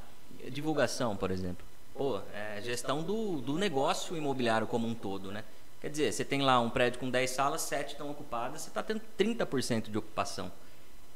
[0.50, 1.66] divulgação, por exemplo.
[1.96, 5.44] Pô, é gestão do, do negócio imobiliário como um todo, né?
[5.82, 8.84] Quer dizer, você tem lá um prédio com 10 salas, 7 estão ocupadas, você está
[8.84, 10.52] tendo 30% de ocupação.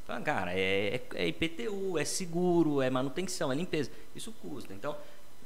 [0.04, 3.92] Então, cara, é, é- é IPTU, é seguro, é manutenção, é limpeza.
[4.16, 4.74] Isso custa.
[4.74, 4.96] Então,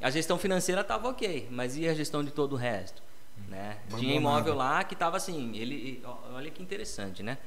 [0.02, 3.02] a gestão financeira estava ok, mas e a gestão de todo o resto?
[3.48, 3.78] Né?
[3.98, 6.04] Tinha imóvel lá que estava assim, ele,
[6.34, 7.38] olha que interessante, né?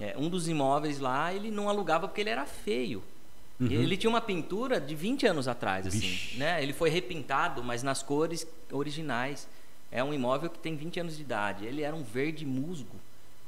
[0.00, 3.02] É, um dos imóveis lá, ele não alugava porque ele era feio.
[3.60, 6.36] E Ele tinha uma pintura de 20 anos atrás, assim, Vixe.
[6.38, 6.62] né?
[6.62, 9.48] Ele foi repintado, mas nas cores originais.
[9.90, 11.64] É um imóvel que tem 20 anos de idade.
[11.64, 12.96] Ele era um verde musgo.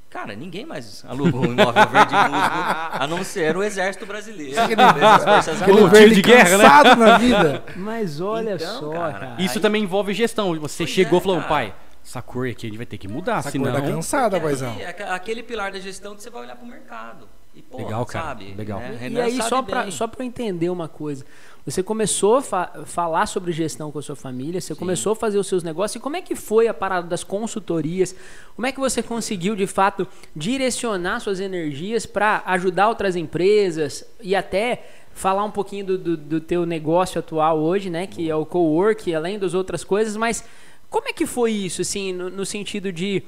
[0.08, 2.58] Cara, ninguém mais alugou um imóvel verde musgo,
[2.92, 4.60] a não ser o Exército Brasileiro.
[4.60, 6.64] Aquele- Forças Aquele Aquele verde de guerra, né?
[6.64, 7.62] cansado na vida.
[7.76, 9.42] Mas olha Então, só, cara, cara.
[9.42, 10.58] Isso Aí- também envolve gestão.
[10.58, 11.48] Você Pois chegou e é, falou, cara.
[11.48, 11.74] pai,
[12.04, 13.70] essa cor aqui a gente vai ter que mudar, Essa senão...
[13.70, 14.74] cor tá cansada, paizão.
[14.80, 17.28] é aquele pilar da gestão que você vai olhar pro mercado.
[17.54, 18.54] E, pô, Legal, cara, sabe?
[18.56, 18.78] legal.
[18.80, 18.92] né?
[18.94, 19.90] E Renan aí, só pra, bem.
[19.90, 21.24] só pra eu entender uma coisa.
[21.64, 25.38] Você começou a fa- falar sobre gestão com a sua família, você começou a fazer
[25.38, 25.96] os seus negócios.
[25.96, 28.14] E como é que foi a parada das consultorias?
[28.56, 34.34] Como é que você conseguiu, de fato, direcionar suas energias para ajudar outras empresas e
[34.34, 38.06] até falar um pouquinho do, do, do teu negócio atual hoje, né?
[38.06, 40.16] Que é o co-work, além das outras coisas.
[40.16, 40.42] Mas
[40.88, 43.22] como é que foi isso, assim, no, no sentido de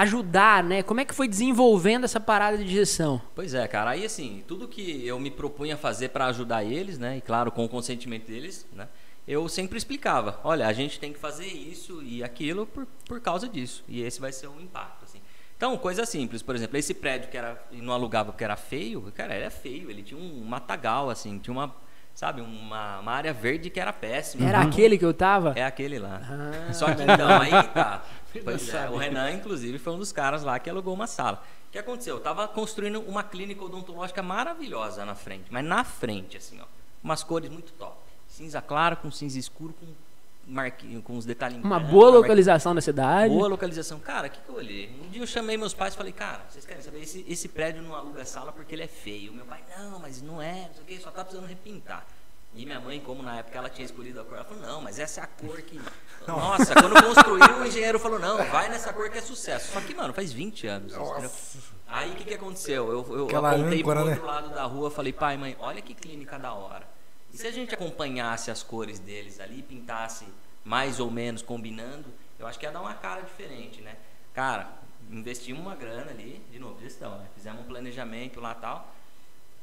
[0.00, 0.82] ajudar, né?
[0.82, 3.20] Como é que foi desenvolvendo essa parada de gestão?
[3.34, 3.90] Pois é, cara.
[3.90, 7.16] Aí, assim, tudo que eu me propunha fazer para ajudar eles, né?
[7.16, 8.88] E claro, com o consentimento deles, né?
[9.26, 13.48] Eu sempre explicava: olha, a gente tem que fazer isso e aquilo por, por causa
[13.48, 13.84] disso.
[13.86, 15.20] E esse vai ser o impacto, assim.
[15.58, 19.02] Então, coisa simples, por exemplo, esse prédio que era e não alugava porque era feio,
[19.14, 19.90] cara, era feio.
[19.90, 21.74] Ele tinha um matagal, assim, tinha uma,
[22.14, 24.48] sabe, uma, uma área verde que era péssima.
[24.48, 25.52] Era aquele que eu tava?
[25.56, 26.22] É aquele lá.
[26.22, 28.04] Ah, Só que então, aí tá.
[28.44, 31.42] Pois é, o Renan, inclusive, foi um dos caras lá que alugou uma sala.
[31.68, 32.16] O que aconteceu?
[32.16, 36.64] Eu tava construindo uma clínica odontológica maravilhosa na frente, mas na frente, assim, ó.
[37.02, 37.96] Umas cores muito top.
[38.26, 39.86] Cinza claro com cinza escuro, com,
[40.46, 43.32] marqui, com os detalhes Uma boa localização da cidade.
[43.32, 43.98] Boa localização.
[44.00, 44.90] Cara, o que, que eu olhei?
[45.02, 47.02] Um dia eu chamei meus pais e falei, cara, vocês querem saber?
[47.02, 49.32] Esse, esse prédio não aluga sala porque ele é feio.
[49.32, 52.06] Meu pai, não, mas não é, não sei o que, só tá precisando repintar.
[52.54, 54.98] E minha mãe, como na época ela tinha escolhido a cor, ela falou, não, mas
[54.98, 55.80] essa é a cor que.
[56.26, 59.72] Nossa, quando construiu, o engenheiro falou, não, vai nessa cor que é sucesso.
[59.72, 60.94] Só que, mano, faz 20 anos.
[61.86, 62.90] Aí o que, que aconteceu?
[62.90, 64.10] Eu, eu Aquela apontei pro âncora, né?
[64.12, 66.86] outro lado da rua falei, pai, mãe, olha que clínica da hora.
[67.32, 70.26] E se a gente acompanhasse as cores deles ali, pintasse
[70.64, 73.96] mais ou menos combinando, eu acho que ia dar uma cara diferente, né?
[74.34, 74.70] Cara,
[75.10, 77.26] investimos uma grana ali, de novo, gestão, né?
[77.34, 78.92] Fizemos um planejamento lá tal,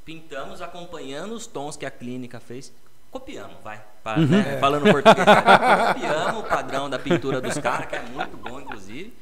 [0.05, 2.71] pintamos acompanhando os tons que a clínica fez.
[3.11, 3.81] Copiamos, vai.
[4.03, 4.57] pa- né?
[4.59, 5.25] Falando português.
[5.93, 9.13] Copiamos o padrão da pintura dos caras, que é muito bom, inclusive.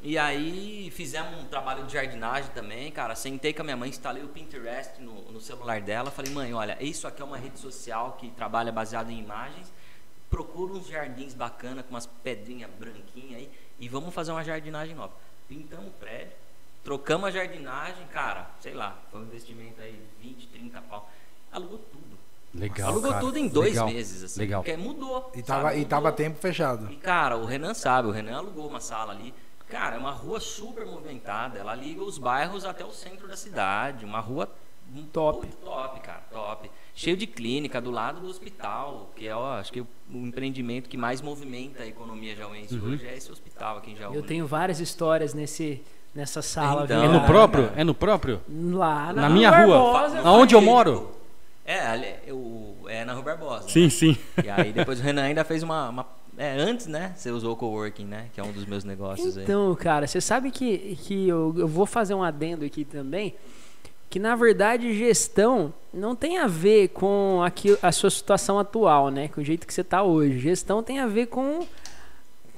[0.00, 3.14] E aí fizemos um trabalho de jardinagem também, cara.
[3.14, 6.10] Sentei com a minha mãe, instalei o Pinterest no, no celular dela.
[6.10, 9.70] Falei, mãe, olha, isso aqui é uma rede social que trabalha baseado em imagens.
[10.30, 13.50] Procura uns jardins bacanas com umas pedrinhas branquinhas aí
[13.80, 15.12] e vamos fazer uma jardinagem nova.
[15.48, 16.32] Pintamos o prédio,
[16.88, 21.10] trocamos a jardinagem, cara, sei lá, foi um investimento aí 20, 30 pau.
[21.52, 22.18] Alugou tudo.
[22.54, 23.20] Legal, Alugou cara.
[23.20, 23.88] tudo em dois Legal.
[23.88, 24.40] meses, assim.
[24.40, 24.62] Legal.
[24.62, 25.30] Porque mudou.
[25.34, 25.80] E tava, sabe?
[25.80, 26.16] e tava Mudou.
[26.16, 26.90] tempo fechado.
[26.90, 29.34] E cara, o Renan sabe, o Renan alugou uma sala ali.
[29.68, 31.58] Cara, é uma rua super movimentada.
[31.58, 34.06] Ela liga os bairros até o centro da cidade.
[34.06, 34.48] Uma rua
[35.12, 35.46] Top.
[35.62, 36.70] top, cara, top.
[36.94, 40.96] Cheio de clínica do lado do hospital, que é, ó, acho que o, empreendimento que
[40.96, 44.14] mais movimenta a economia jauense hoje é esse hospital aqui em Jaú.
[44.14, 44.26] Eu né?
[44.26, 45.82] tenho várias histórias nesse,
[46.14, 46.84] nessa sala.
[46.84, 47.70] Então, É no próprio?
[47.76, 48.40] É no próprio?
[48.48, 49.92] Lá Na minha rua?
[49.92, 51.10] Barbosa, Aonde eu moro?
[51.64, 53.68] É, ali, eu, é na Rua Barbosa.
[53.68, 54.16] Sim, sim.
[54.42, 56.06] E aí depois o Renan ainda fez uma, uma-
[56.38, 57.12] É, antes, né?
[57.14, 58.26] Você usou o coworking, né?
[58.32, 59.44] Que é um dos meus negócios aí.
[59.44, 63.34] Então, cara, você sabe que, que eu, eu vou fazer um adendo aqui também,
[64.08, 69.28] que na verdade gestão não tem a ver com aqui, a sua situação atual, né?
[69.28, 70.38] Com o jeito que você está hoje.
[70.38, 71.66] Gestão tem a ver com,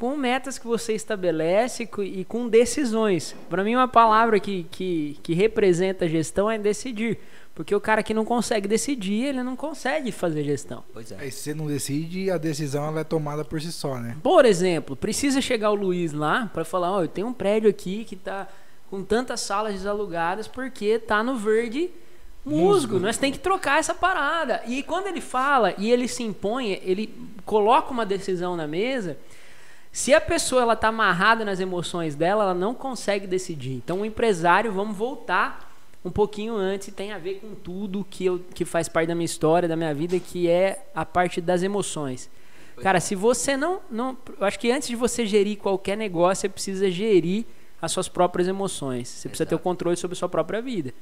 [0.01, 3.37] com metas que você estabelece e com decisões.
[3.51, 7.19] Para mim, uma palavra que, que, que representa gestão é decidir.
[7.55, 10.83] Porque o cara que não consegue decidir, ele não consegue fazer gestão.
[10.95, 11.17] Pois é.
[11.19, 14.17] Aí se você não decide, a decisão ela é tomada por si só, né?
[14.23, 18.05] Por exemplo, precisa chegar o Luiz lá para falar, ó, eu tenho um prédio aqui
[18.05, 18.49] que tá
[18.89, 21.91] com tantas salas desalugadas porque tá no verde
[22.43, 22.99] musgo.
[22.99, 24.63] Nós tem que trocar essa parada.
[24.67, 29.19] E quando ele fala e ele se impõe, ele coloca uma decisão na mesa.
[29.93, 33.73] Se a pessoa ela tá amarrada nas emoções dela, ela não consegue decidir.
[33.73, 35.69] Então, o empresário, vamos voltar
[36.05, 39.27] um pouquinho antes, tem a ver com tudo que, eu, que faz parte da minha
[39.27, 42.31] história, da minha vida, que é a parte das emoções.
[42.81, 44.17] Cara, se você não, não.
[44.39, 47.45] Eu acho que antes de você gerir qualquer negócio, você precisa gerir
[47.83, 49.09] as suas próprias emoções.
[49.09, 49.65] Você precisa ter o Exato.
[49.65, 50.95] controle sobre a sua própria vida.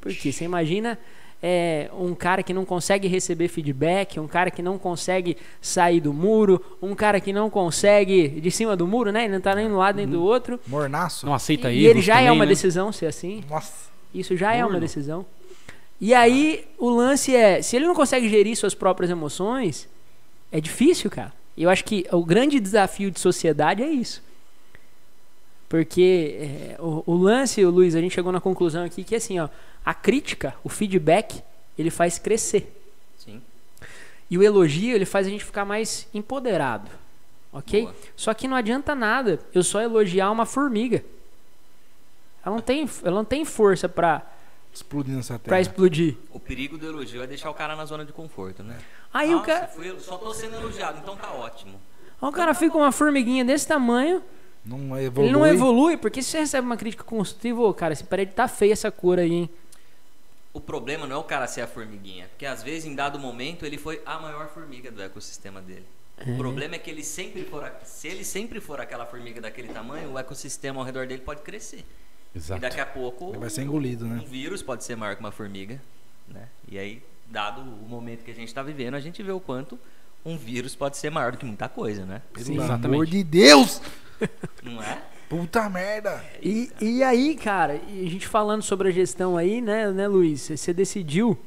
[0.00, 0.98] Porque você imagina
[1.42, 6.12] é, um cara que não consegue receber feedback, um cara que não consegue sair do
[6.12, 9.24] muro, um cara que não consegue de cima do muro, né?
[9.24, 10.58] Ele não tá nem do lado nem do outro.
[10.66, 11.24] Mornaço?
[11.24, 12.48] Não aceita E erros ele já é também, uma né?
[12.50, 13.44] decisão ser assim.
[13.48, 13.88] Nossa.
[14.12, 15.24] Isso já é uma decisão.
[16.00, 19.88] E aí, o lance é: se ele não consegue gerir suas próprias emoções,
[20.50, 21.32] é difícil, cara.
[21.56, 24.22] E eu acho que o grande desafio de sociedade é isso.
[25.68, 29.38] Porque é, o, o lance, o Luiz, a gente chegou na conclusão aqui que assim,
[29.38, 29.48] ó,
[29.84, 31.42] a crítica, o feedback,
[31.78, 32.74] ele faz crescer.
[33.16, 33.40] Sim.
[34.30, 36.90] E o elogio, ele faz a gente ficar mais empoderado.
[37.52, 37.82] Ok?
[37.82, 37.94] Boa.
[38.14, 41.02] Só que não adianta nada eu só elogiar uma formiga.
[42.44, 44.22] Ela não tem, ela não tem força pra,
[44.72, 45.60] Explodindo essa pra terra.
[45.60, 46.16] explodir.
[46.30, 48.76] O perigo do elogio é deixar o cara na zona de conforto, né?
[49.12, 51.80] Aí o Nossa, cara, fui- só tô sendo elogiado, então tá ótimo.
[52.20, 54.22] aí o cara fica com uma formiguinha desse tamanho,
[54.64, 55.28] Não evolui.
[55.30, 58.46] ele não evolui, porque se você recebe uma crítica construtiva, ô, cara, esse prédio tá
[58.46, 59.50] feio essa cor aí, hein?
[60.58, 63.64] O problema não é o cara ser a formiguinha, porque às vezes em dado momento
[63.64, 65.86] ele foi a maior formiga do ecossistema dele.
[66.26, 69.68] O problema é que ele sempre for, a- se ele sempre for aquela formiga daquele
[69.68, 71.84] tamanho, o ecossistema ao redor dele pode crescer.
[72.34, 72.58] Exato.
[72.58, 74.24] E daqui a pouco Ele vai ser engolido, um né?
[74.28, 75.80] vírus pode ser maior que uma formiga,
[76.26, 76.48] né?
[76.68, 79.78] E aí, dado o momento que a gente está vivendo, a gente vê o quanto
[80.24, 82.20] um vírus pode ser maior do que muita coisa, né?
[82.34, 82.86] Pelo exatamente.
[82.86, 83.80] amor de Deus!
[84.62, 85.00] Não é?
[85.28, 86.24] Puta merda!
[86.42, 90.48] E, e aí, cara, e a gente falando sobre a gestão aí, né, né, Luiz?
[90.48, 91.38] Você decidiu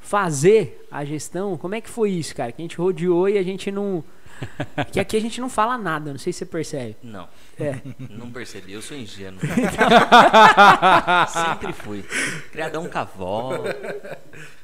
[0.00, 1.58] fazer a gestão?
[1.58, 2.50] Como é que foi isso, cara?
[2.52, 4.02] Que a gente rodeou e a gente não.
[4.92, 6.96] Que aqui a gente não fala nada, não sei se você percebe.
[7.02, 7.28] Não.
[7.58, 7.80] É.
[8.08, 9.40] Não percebi, eu sou ingênuo.
[11.28, 12.04] Sempre fui.
[12.52, 13.64] Criadão cavó.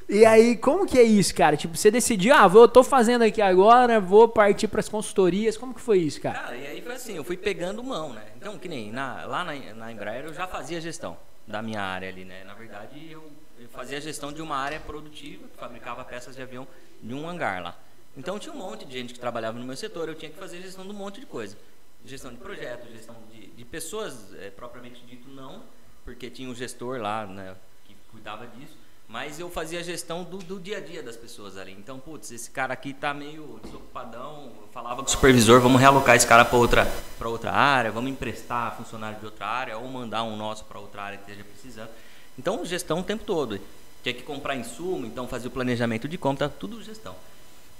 [0.08, 1.56] E aí, como que é isso, cara?
[1.56, 5.56] Tipo, você decidiu, ah, vou, tô fazendo aqui agora, vou partir pras consultorias.
[5.56, 6.38] Como que foi isso, cara?
[6.38, 8.22] Cara, e aí foi assim, eu fui pegando mão, né?
[8.36, 12.08] Então, que nem na- lá na, na Embraer eu já fazia gestão da minha área
[12.08, 12.44] ali, né?
[12.44, 16.68] Na verdade, eu, eu fazia gestão de uma área produtiva, que fabricava peças de avião
[17.02, 17.74] de um hangar lá.
[18.16, 20.60] Então tinha um monte de gente que trabalhava no meu setor, eu tinha que fazer
[20.60, 21.56] gestão de um monte de coisa.
[22.04, 25.62] Gestão de projetos, gestão de, de pessoas, é, propriamente dito não,
[26.04, 28.76] porque tinha um gestor lá, né, que cuidava disso.
[29.14, 31.70] Mas eu fazia a gestão do, do dia a dia das pessoas ali.
[31.70, 34.50] Então, putz, esse cara aqui tá meio desocupadão.
[34.60, 36.92] Eu falava com o supervisor, vamos realocar esse cara para outra,
[37.24, 41.18] outra área, vamos emprestar funcionário de outra área, ou mandar um nosso para outra área
[41.18, 41.90] que esteja precisando.
[42.36, 43.60] Então, gestão o tempo todo.
[44.02, 47.14] Tinha que comprar insumo, então fazia o planejamento de compra, tudo gestão.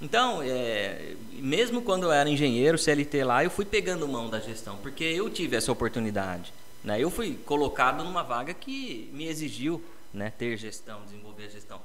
[0.01, 4.77] Então, é, mesmo quando eu era engenheiro, CLT lá, eu fui pegando mão da gestão,
[4.77, 6.53] porque eu tive essa oportunidade.
[6.85, 7.01] Né?
[7.01, 9.83] Eu fui colocado numa vaga que me exigiu
[10.15, 11.81] né, ter gestão, desenvolver a gestão.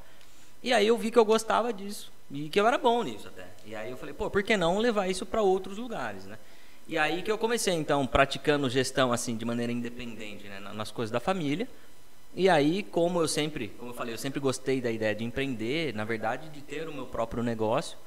[0.62, 3.48] E aí eu vi que eu gostava disso e que eu era bom nisso até.
[3.66, 6.38] E aí eu falei, pô, por que não levar isso para outros lugares, né?
[6.88, 10.92] E aí que eu comecei então praticando gestão assim de maneira independente, né, na- nas
[10.92, 11.68] coisas da família.
[12.36, 15.94] E aí, como eu sempre, como eu falei, eu sempre gostei da ideia de empreender,
[15.96, 17.98] na verdade, de ter o meu próprio negócio.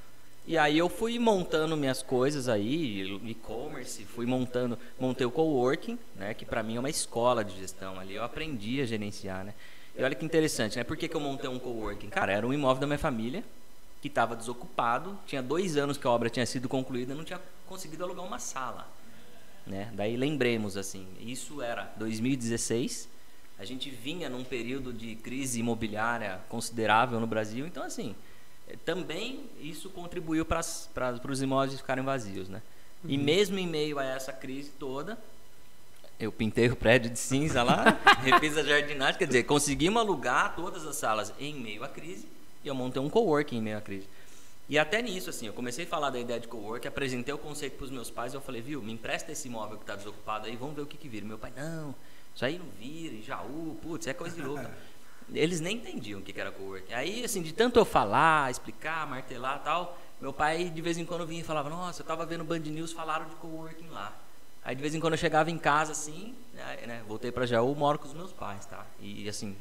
[0.46, 6.34] E aí eu fui montando minhas coisas aí, e-commerce, fui montando, montei o coworking, né,
[6.34, 8.14] que para mim é uma escola de gestão ali.
[8.14, 9.54] Eu aprendi a gerenciar, né?
[9.97, 10.84] E olha que interessante, né?
[10.84, 12.09] Por que, que eu montei um coworking?
[12.09, 13.45] Cara, era um imóvel da minha família
[14.01, 18.03] que estava desocupado, tinha dois anos que a obra tinha sido concluída, não tinha conseguido
[18.03, 18.88] alugar uma sala,
[19.64, 19.93] né?
[19.95, 23.09] Daí lembremos assim, isso era 2016.
[23.59, 28.16] A gente vinha num período de crise imobiliária considerável no Brasil, então assim,
[28.66, 30.61] eh, também isso contribuiu para
[31.30, 32.61] os imóveis ficarem vazios, né?
[33.07, 35.18] E mesmo em meio a essa crise toda,
[36.24, 40.86] eu pintei o prédio de cinza lá, refiz a jardinagem, quer dizer, conseguimos alugar todas
[40.86, 42.28] as salas em meio à crise
[42.62, 44.08] e eu montei um coworking em meio à crise.
[44.68, 47.76] E até nisso, assim, eu comecei a falar da ideia de cowork, apresentei o conceito
[47.76, 50.56] para os meus pais, eu falei, viu, me empresta esse imóvel que está desocupado aí,
[50.56, 51.26] vamos ver o que, que vira.
[51.26, 51.94] Meu pai, não,
[52.34, 54.64] isso aí não vira, em Jaú, putz, é coisa de louco.
[55.34, 56.92] Eles nem entendiam o que, que era cowork.
[56.94, 61.26] Aí, assim, de tanto eu falar, explicar, martelar tal, meu pai de vez em quando
[61.26, 64.16] vinha e falava, nossa, eu estava vendo Band News, falaram de coworking lá.
[64.64, 66.34] Aí de vez em quando eu chegava em casa assim,
[66.86, 68.86] né, voltei para Jaú, moro com os meus pais, tá?
[69.00, 69.56] E assim,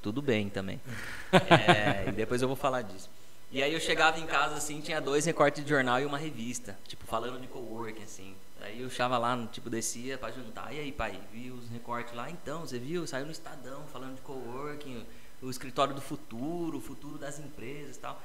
[0.00, 0.80] tudo bem também.
[1.32, 3.10] É, e depois eu vou falar disso.
[3.50, 6.76] E aí eu chegava em casa assim, tinha dois recortes de jornal e uma revista,
[6.86, 8.34] tipo falando de coworking assim.
[8.60, 10.72] Aí eu chava lá, tipo descia para juntar.
[10.72, 12.30] E aí, pai, viu os recortes lá?
[12.30, 13.06] Então, você viu?
[13.06, 15.04] Saiu no Estadão falando de coworking,
[15.42, 18.20] o escritório do futuro, o futuro das empresas, tal.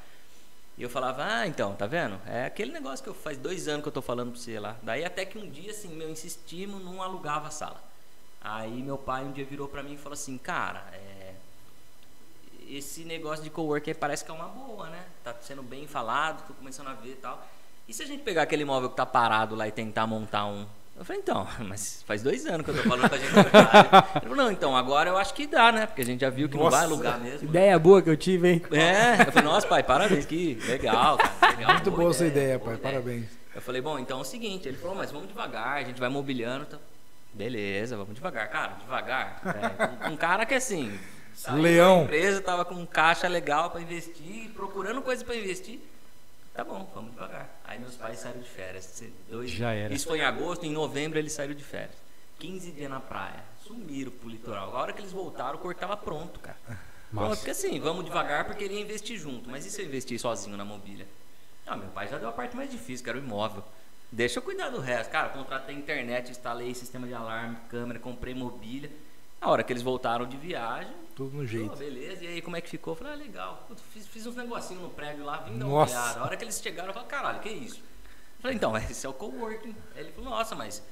[0.80, 2.18] E eu falava, ah, então, tá vendo?
[2.26, 4.78] É aquele negócio que eu faz dois anos que eu tô falando pra você lá.
[4.82, 7.84] Daí até que um dia, assim, meu insistimos, não alugava a sala.
[8.40, 11.34] Aí meu pai um dia virou pra mim e falou assim, cara, é,
[12.70, 15.04] esse negócio de coworking parece que é uma boa, né?
[15.22, 17.46] Tá sendo bem falado, tô começando a ver e tal.
[17.86, 20.66] E se a gente pegar aquele imóvel que tá parado lá e tentar montar um?
[21.00, 24.12] Eu falei, então, mas faz dois anos que eu tô falando pra gente alugar.
[24.16, 25.88] Ele falou, não, então, agora eu acho que dá, né?
[25.88, 26.84] Porque a gente já viu que não vai Nossa.
[26.94, 27.48] alugar mesmo.
[27.48, 28.62] Ideia boa que eu tive, hein?
[28.72, 31.56] É, eu falei, nossa, pai, parabéns, que legal, cara.
[31.56, 32.76] Legal, Muito boa sua ideia, pai.
[32.76, 33.28] boa Parabéns.
[33.56, 36.10] Eu falei, bom, então é o seguinte, ele falou, mas vamos devagar, a gente vai
[36.10, 36.66] mobiliando.
[36.66, 36.78] Tá?
[37.34, 38.50] Beleza, vamos devagar.
[38.50, 39.42] Cara, devagar.
[39.46, 41.00] É, um, um cara que assim.
[41.34, 42.04] saiu Leão.
[42.04, 45.80] empresa, tava com um caixa legal pra investir, procurando coisa pra investir.
[46.54, 47.59] Tá bom, vamos devagar.
[47.70, 49.04] Aí meus pais saíram de férias.
[49.30, 49.94] Dois, Já era.
[49.94, 51.96] Isso foi em agosto, em novembro eles saíram de férias.
[52.40, 53.44] 15 dias na praia.
[53.64, 54.76] Sumiram pro litoral.
[54.76, 56.58] A hora que eles voltaram, o corpo tava pronto, cara.
[57.12, 59.50] Pronto, porque assim, vamos devagar porque ele ia investir junto.
[59.50, 61.08] Mas e se eu investir sozinho na mobília?
[61.66, 63.64] Ah, meu pai já deu a parte mais difícil, que era o imóvel.
[64.12, 65.10] Deixa eu cuidar do resto.
[65.10, 68.92] Cara, contratei internet, instalei sistema de alarme, câmera, comprei mobília.
[69.42, 71.76] A hora que eles voltaram de viagem, Tudo no jeito.
[71.78, 72.94] beleza, e aí como é que ficou?
[72.94, 73.68] Eu falei, ah, legal.
[73.94, 75.94] Fiz, fiz uns negocinhos no prédio lá, vim dar uma Nossa.
[75.98, 76.20] olhada.
[76.20, 77.78] A hora que eles chegaram, eu falei, caralho, que isso?
[77.78, 79.76] Eu falei, então, esse é o coworking.
[79.96, 80.84] Aí ele falou, nossa, mas,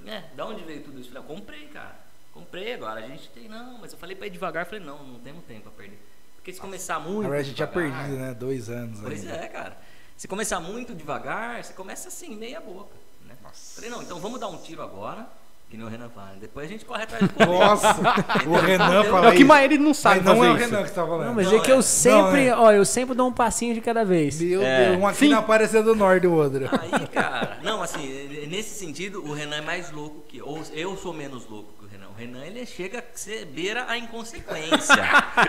[0.00, 1.10] né, da onde veio tudo isso?
[1.10, 1.96] Eu falei, eu comprei, cara.
[2.32, 5.04] Comprei agora, a gente tem, não, mas eu falei pra ir devagar, eu falei, não,
[5.04, 6.00] não temos tempo pra perder.
[6.34, 8.34] Porque se começar muito Agora a gente tinha devagar- perdido, né?
[8.34, 9.00] Dois anos.
[9.00, 9.36] Pois ainda.
[9.36, 9.78] é, cara.
[10.16, 12.96] Se começar muito devagar, você começa assim, meia boca.
[13.24, 13.36] Né?
[13.74, 15.26] Falei, não, então vamos dar um tiro agora,
[15.70, 16.32] que nem o Renan fala.
[16.40, 17.52] Depois a gente corre atrás do começo.
[17.52, 17.96] Nossa,
[18.46, 19.46] o Renan É fala É o que isso.
[19.46, 20.64] mais ele não sabe Mas não fazer é o isso.
[20.70, 21.26] Renan que você tá falando.
[21.26, 21.82] Não, mas Não, é que eu é.
[21.82, 24.40] sempre, Não, ó, eu sempre dou um passinho de cada vez.
[24.40, 24.90] Meu É.
[24.90, 26.68] Deus, um aqui não apareceu do norte do outro.
[26.80, 28.06] Aí, cara, não, assim,
[28.48, 30.46] nesse sentido, o Renan é mais louco que eu.
[30.46, 31.83] Ou eu sou menos louco que
[32.14, 32.44] o Renan.
[32.44, 34.94] Ele chega a ser beira a inconsequência.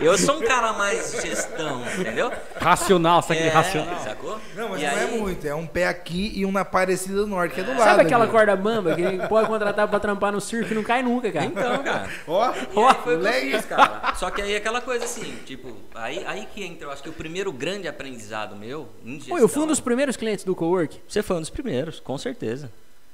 [0.02, 2.32] Eu sou um cara mais gestão, entendeu?
[2.60, 4.00] Racional, sabe aquele É, racional?
[4.02, 4.40] Sacou?
[4.56, 5.48] Não, mas E não é aí- muito.
[5.48, 7.84] É um pé aqui e um na Aparecida do Norte, que é do lado.
[7.84, 8.32] Sabe aquela ali.
[8.32, 11.46] corda bamba que pode contratar pra trampar no surf e não cai nunca, cara?
[11.46, 12.10] Então, cara.
[12.28, 14.14] Ó, aí foi o que eu fiz, cara.
[14.16, 17.14] Só que aí aquela coisa assim, tipo, aí, aí que entra, eu acho que o
[17.14, 18.88] primeiro grande aprendizado meu
[19.28, 21.00] Pô, eu fui um dos primeiros clientes do Cowork.
[21.08, 22.72] Você foi um dos primeiros, com certeza.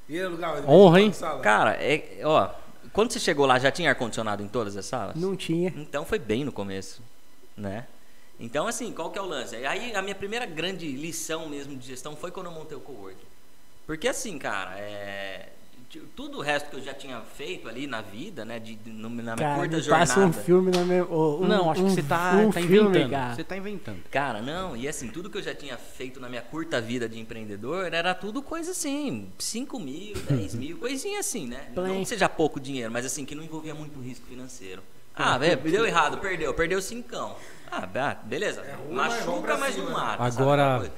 [0.09, 1.13] E ele alugava de Honra, hein?
[1.41, 2.49] Cara, é, ó,
[2.93, 5.15] quando você chegou lá, já tinha ar-condicionado em todas as salas?
[5.15, 5.73] Não tinha.
[5.75, 7.01] Então foi bem no começo,
[7.55, 7.87] né?
[8.39, 9.55] Então, assim, qual que é o lance?
[9.55, 13.27] Aí a minha primeira grande lição mesmo de gestão foi quando eu montei o coworking.
[13.85, 15.49] Porque assim, cara, é...
[15.99, 19.35] tudo o resto que eu já tinha feito ali na vida, né, de, no- na
[19.35, 20.05] minha Cara, curta me jornada.
[20.07, 21.03] passa um filme na minha...
[21.05, 23.11] um- Não, acho que um- você tá, um tá filme, inventando.
[23.11, 23.35] cara.
[23.35, 24.03] Você tá inventando.
[24.09, 27.19] Cara, não, e assim, tudo que eu já tinha feito na minha curta vida de
[27.19, 31.65] empreendedor era tudo coisa assim, 5 mil, 10 mil, coisinha assim, né?
[31.67, 31.99] Não Plain.
[32.01, 34.81] que seja pouco dinheiro, mas assim, que não envolvia muito risco financeiro.
[35.13, 37.35] Ah, velho, deu errado, perdeu, perdeu cincão.
[37.69, 37.85] Ah,
[38.23, 39.91] beleza, vamos machuca, mas não né?
[39.91, 40.31] mata.
[40.31, 40.91] sabe Agora-?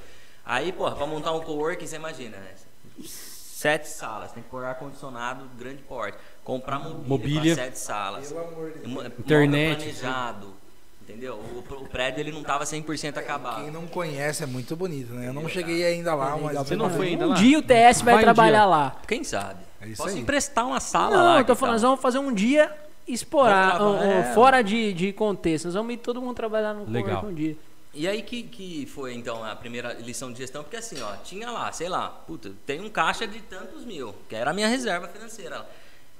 [0.45, 2.51] Aí, porra, pra montar um coworking, você imagina, né?
[3.63, 6.17] Sete salas, tem que pôr ar-condicionado grande porte.
[6.43, 7.55] Comprar mobília, Mobília.
[7.55, 8.27] pra sete salas.
[8.27, 9.05] Pelo amor de Deus.
[9.19, 10.53] Internet, planejado.
[11.01, 11.35] Entendeu?
[11.35, 13.61] O, o prédio ele não tava 100% acabado.
[13.61, 15.29] Quem não conhece é muito bonito, né?
[15.29, 16.57] Eu não cheguei ainda lá, mas.
[16.57, 17.35] Você não foi ainda Um lá?
[17.35, 18.65] dia o TS vai, Vai um trabalhar dia.
[18.65, 18.95] lá.
[19.07, 19.59] Quem sabe?
[19.81, 20.21] É isso Posso aí.
[20.21, 21.39] emprestar uma sala Não, lá.
[21.39, 22.69] eu tô falando, nós vamos fazer um dia
[23.07, 24.33] explorar, um- um- é.
[24.33, 25.65] fora de, de contexto.
[25.65, 27.23] Nós vamos ir todo mundo trabalhar no Legal.
[27.25, 27.55] Um dia.
[27.93, 30.63] E aí que, que foi então a primeira lição de gestão?
[30.63, 34.35] Porque assim, ó, tinha lá, sei lá, puta, tem um caixa de tantos mil, que
[34.35, 35.63] era a minha reserva financeira.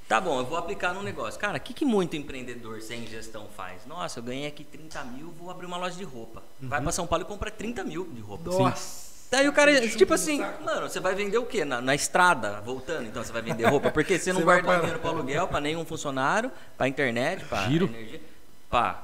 [0.07, 1.39] Tá bom, eu vou aplicar num negócio.
[1.39, 3.85] Cara, o que, que muito empreendedor sem gestão faz?
[3.87, 6.43] Nossa, eu ganhei aqui 30 mil, vou abrir uma loja de roupa.
[6.61, 8.51] Vai pra São Paulo e compra 30 mil de roupa.
[8.51, 9.13] Nossa.
[9.31, 11.65] Daí o cara, tipo assim, mano, você vai vender o quê?
[11.65, 13.89] Na, na estrada, voltando, então você vai vender roupa?
[13.89, 18.21] Porque você não Você pra- dinheiro para aluguel, para nenhum funcionário, para internet, para energia,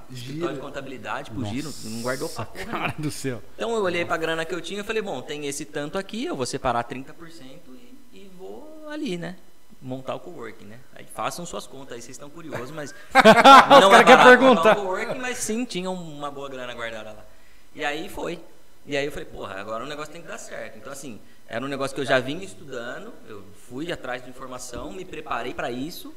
[0.09, 0.21] Giro.
[0.21, 2.65] escritório de contabilidade, pro giro, não guardou pra porra.
[2.65, 3.41] Cara do céu.
[3.55, 6.25] Então eu olhei pra grana que eu tinha e falei, bom, tem esse tanto aqui,
[6.25, 9.35] eu vou separar 30% e, e vou ali, né?
[9.81, 10.79] Montar o coworking, né?
[10.95, 12.93] Aí façam suas contas aí, vocês estão curiosos, mas.
[13.69, 14.55] não é quer barato perguntar.
[14.55, 17.25] montar um coworking, mas sim, tinha uma boa grana guardada lá.
[17.73, 18.41] E aí foi.
[18.85, 20.77] E aí eu falei, porra, agora o negócio tem que dar certo.
[20.77, 24.91] Então, assim, era um negócio que eu já vinha estudando, eu fui atrás de informação,
[24.91, 26.13] me preparei para isso.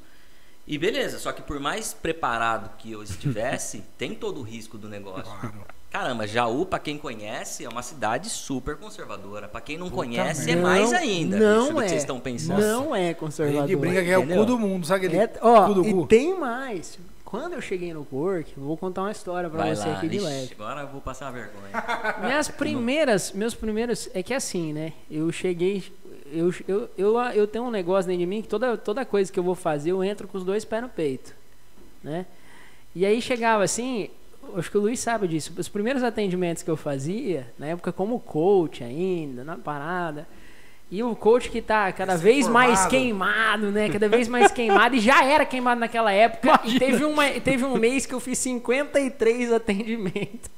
[0.67, 4.89] E beleza, só que por mais preparado que eu estivesse, tem todo o risco do
[4.89, 5.33] negócio.
[5.91, 9.47] Caramba, Jaú, pra quem conhece, é uma cidade super conservadora.
[9.49, 11.37] Pra quem não conhece, é Não, mais ainda.
[11.39, 11.83] Não isso é.
[11.83, 12.61] que vocês estão pensando.
[12.61, 13.67] Não é conservador.
[13.69, 14.39] gente brinca que é o entendeu?
[14.41, 16.07] cu do mundo, sabe aquele É, ó, cu do e cu?
[16.07, 16.99] tem mais.
[17.25, 20.09] Quando eu cheguei no Cork, eu vou contar uma história pra Vai você lá, aqui
[20.09, 20.55] de Ixi, leve.
[20.59, 21.73] agora eu vou passar vergonha.
[22.25, 24.93] Minhas primeiras, meus primeiros, é que assim, né?
[25.11, 25.83] Eu cheguei,
[26.33, 29.39] eu, eu, eu, eu tenho um negócio dentro de mim que toda, toda coisa que
[29.39, 31.35] eu vou fazer, eu entro com os dois pés no peito,
[32.03, 32.27] né?
[32.95, 34.11] E aí chegava assim,
[34.57, 38.19] acho que o Luiz sabe disso, os primeiros atendimentos que eu fazia, na época como
[38.19, 40.27] coach ainda, na parada,
[40.91, 42.91] e o coach que tá cada vez mais Recém-formado.
[42.91, 43.89] queimado, né?
[43.89, 47.79] Cada vez mais queimado, e já era queimado naquela época, e teve, uma, teve um
[47.79, 50.51] mês que eu fiz 53 atendimentos.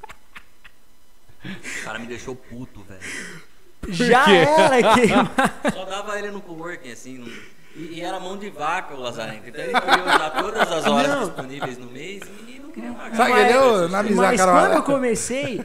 [1.45, 3.44] O cara me deixou puto, velho.
[3.89, 4.31] Já quê?
[4.57, 5.29] era queimado.
[5.73, 7.17] Só dava ele no coworking, assim.
[7.17, 7.27] não-
[7.75, 9.47] E, e era mão de vaca o Lazarento.
[9.49, 11.19] Então ele queria usar todas as horas Não.
[11.25, 13.15] disponíveis no mês e não queria pagar.
[13.17, 13.89] Sabe, Mas- entendeu?
[13.89, 14.51] Na amizade, Mas cara.
[14.61, 15.61] quando eu comecei,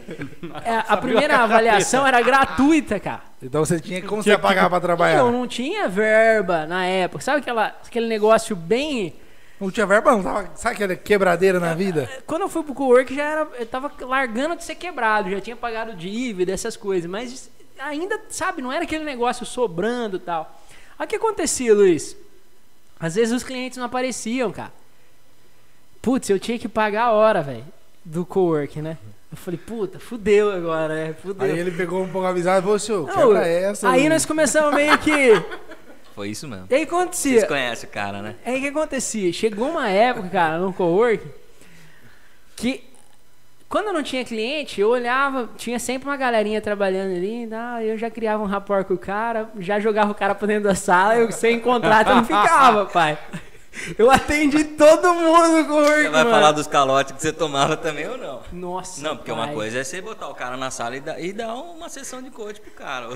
[0.65, 3.23] é, a primeira avaliação era gratuita, cara.
[3.43, 5.19] Então você tinha como você ia pagar pra trabalhar?
[5.19, 7.23] Eu não tinha verba na época.
[7.23, 9.15] Sabe aquela, aquele negócio bem.
[9.61, 10.23] Não tinha verba, não.
[10.23, 12.11] Tava, sabe aquela quebradeira na vida?
[12.27, 13.49] Quando eu fui pro co-work já era.
[13.59, 17.09] Eu tava largando de ser quebrado, já tinha pagado dívida, essas coisas.
[17.09, 17.51] Mas
[17.81, 20.61] ainda, sabe, não era aquele negócio sobrando e tal.
[20.99, 22.17] Aí o que acontecia, Luiz?
[22.99, 24.73] Às vezes os clientes não apareciam, cara.
[26.03, 27.65] Putz, eu tinha que pagar a hora, velho,
[28.05, 28.99] do co-work, né?
[29.31, 31.15] Eu falei, puta, fudeu agora, né?
[31.15, 31.47] Fudeu.
[31.47, 33.89] Aí ele pegou um pouco avisado e falou, senhor, quebra essa.
[33.89, 35.31] aí Luiz." nós começamos meio que.
[36.15, 36.67] Foi isso mesmo.
[36.69, 37.47] E aí o que Vocês acontecia?
[37.47, 38.35] conhecem o cara, né?
[38.45, 39.33] Aí o que acontecia?
[39.33, 41.25] Chegou uma época, cara, no cowork,
[42.57, 42.90] que
[43.71, 47.83] quando eu não tinha cliente, eu olhava, tinha sempre uma galerinha trabalhando ali, tá?
[47.85, 50.75] eu já criava um rapport com o cara, já jogava o cara pra dentro da
[50.75, 53.17] sala, eu sem contrato eu não ficava, pai.
[53.97, 56.31] Eu atendi todo mundo no cowork, Você vai mano.
[56.31, 58.41] falar dos calotes que você tomava também ou não?
[58.53, 59.55] Nossa, Não, porque uma pai.
[59.55, 62.31] coisa é você botar o cara na sala e dar, e dar uma sessão de
[62.31, 63.09] coach pro cara.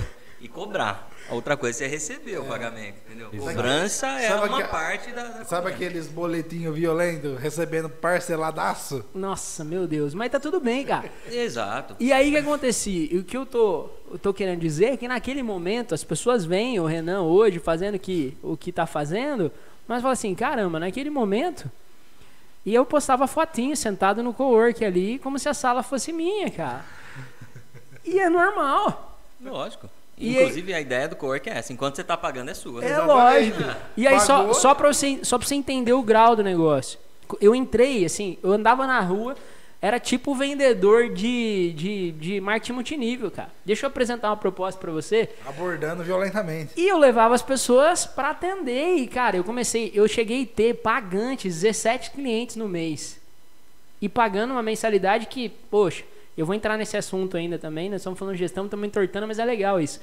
[0.44, 1.10] E cobrar.
[1.30, 3.30] A outra coisa é receber o pagamento, entendeu?
[3.30, 5.68] Cobrança é Sabe uma aque- parte da, da Sabe cobrança.
[5.68, 9.02] aqueles boletinhos violentos recebendo parceladaço?
[9.14, 11.10] Nossa, meu Deus, mas tá tudo bem, cara.
[11.32, 11.96] Exato.
[11.98, 13.08] E aí o que acontecia?
[13.10, 16.44] E o que eu tô, eu tô querendo dizer é que naquele momento as pessoas
[16.44, 19.50] veem o Renan hoje fazendo que, o que tá fazendo,
[19.88, 21.70] mas falam assim, caramba, naquele momento.
[22.66, 26.84] E eu postava fotinho sentado no cowork ali, como se a sala fosse minha, cara.
[28.04, 29.18] E é normal.
[29.40, 29.88] Lógico.
[30.16, 31.72] E Inclusive, a ideia do cowork é essa.
[31.72, 32.84] Enquanto você tá pagando, é sua.
[32.84, 33.52] É Exatamente.
[33.58, 33.76] lógico.
[33.96, 34.54] E aí, só, Pagou?
[34.54, 36.98] só, pra você, só você entender o grau do negócio.
[37.40, 39.34] Eu entrei, assim, eu andava na rua,
[39.82, 43.50] era tipo vendedor de, de, de marketing multinível, cara.
[43.64, 45.28] Deixa eu apresentar uma proposta pra você.
[45.46, 46.72] Abordando violentamente.
[46.76, 48.96] E eu levava as pessoas pra atender.
[48.96, 53.18] E, cara, eu comecei, eu cheguei a ter pagantes, 17 clientes no mês.
[54.00, 56.04] E pagando uma mensalidade que, poxa,
[56.36, 57.88] eu vou entrar nesse assunto ainda também.
[57.90, 60.00] Nós estamos falando de gestão, estamos entortando, mas é legal isso.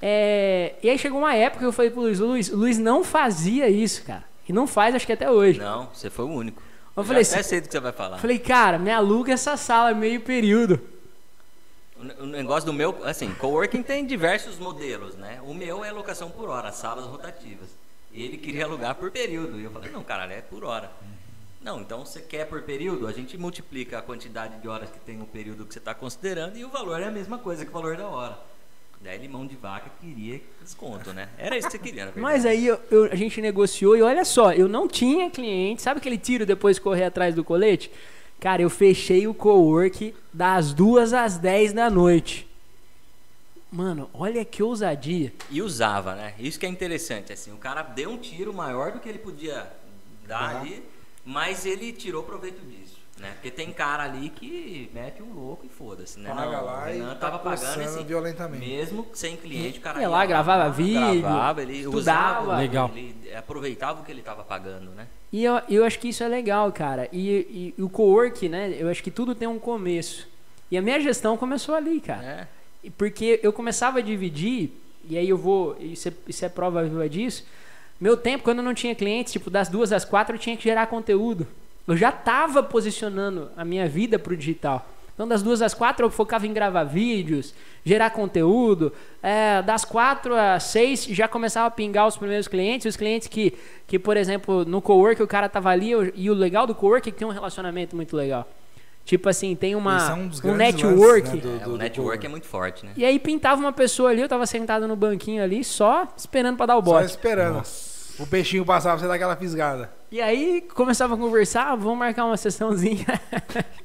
[0.00, 3.68] É, e aí chegou uma época que eu falei pro Luiz, Luiz, Luiz não fazia
[3.68, 4.24] isso, cara.
[4.48, 5.58] E não faz, acho que até hoje.
[5.58, 6.62] Não, você foi o único.
[6.96, 8.18] Eu Eu falei assim- sei do que você vai falar.
[8.18, 10.80] Falei, cara, me aluga essa sala meio período.
[12.00, 15.40] O ne- O negócio do meu, assim, coworking tem diversos modelos, né?
[15.44, 17.68] O meu é locação por hora, salas rotativas.
[18.12, 19.60] Ele queria alugar por período.
[19.60, 20.90] E eu falei, não, caralho, é por hora.
[21.60, 25.20] Não, então você quer por período, a gente multiplica a quantidade de horas que tem
[25.20, 27.74] o período que você está considerando e o valor é a mesma coisa que o
[27.74, 28.38] valor da hora.
[29.00, 31.28] Daí limão de vaca queria desconto, né?
[31.38, 32.20] Era isso que você queria, na verdade.
[32.22, 35.82] Mas aí eu- eu- a gente negociou e olha só, eu não tinha cliente.
[35.82, 37.90] Sabe aquele tiro depois de correr atrás do colete?
[38.40, 42.48] Cara, eu fechei o cowork das duas às 10 da noite.
[43.70, 45.32] Mano, olha que ousadia.
[45.50, 46.34] E usava, né?
[46.38, 49.70] Isso que é interessante, assim, o cara deu um tiro maior do que ele podia
[50.26, 50.60] dar Tá.
[50.60, 50.82] ali,
[51.28, 53.32] mas ele tirou proveito disso, né?
[53.34, 56.30] Porque tem cara ali que mete um louco e foda-se, né?
[56.30, 58.66] Paga Não, lá o e Renan tá tava pagando coçando assim, violentamente.
[58.66, 62.40] mesmo sem cliente, o cara Ia lá, gravava vídeo, gravava, ele estudava.
[62.40, 62.90] usava, Legal.
[62.94, 65.06] ele aproveitava o que ele tava pagando, né?
[65.30, 67.08] E eu, eu acho que isso é legal, cara.
[67.12, 68.74] E, e o co-work, né?
[68.78, 70.26] Eu acho que tudo tem um começo.
[70.70, 72.24] E a minha gestão começou ali, cara.
[72.24, 72.48] É.
[72.84, 74.70] E Porque eu começava a dividir,
[75.06, 77.44] e aí eu vou, isso é, isso é prova viva disso.
[78.00, 80.62] Meu tempo, quando eu não tinha clientes, tipo, das duas às quatro, eu tinha que
[80.62, 81.46] gerar conteúdo.
[81.86, 84.86] Eu já estava posicionando a minha vida pro digital.
[85.14, 87.52] Então, das duas às quatro, eu focava em gravar vídeos,
[87.84, 88.92] gerar conteúdo.
[89.20, 92.86] É, das quatro às seis, já começava a pingar os primeiros clientes.
[92.86, 93.52] Os clientes que,
[93.88, 97.08] que por exemplo, no cowork, o cara tava ali, eu- e o legal do cowork
[97.08, 98.46] é que tem um relacionamento muito legal.
[99.04, 101.28] Tipo assim, tem uma, é um dos um grandes network.
[101.28, 102.92] lances, né, do- É, do- o do network é muito forte, né?
[102.96, 106.66] E aí pintava uma pessoa ali, eu tava sentado no banquinho ali, só esperando pra
[106.66, 107.06] dar o Só bote.
[107.06, 107.62] esperando.
[108.18, 109.90] O peixinho passava pra você dar aquela fisgada.
[110.10, 113.06] E aí começava a conversar, ah, vamos marcar uma sessãozinha.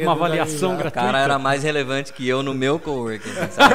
[0.00, 1.06] Uma avaliação O gratuita.
[1.06, 3.28] cara era mais relevante que eu no meu coworking.
[3.52, 3.74] sabe?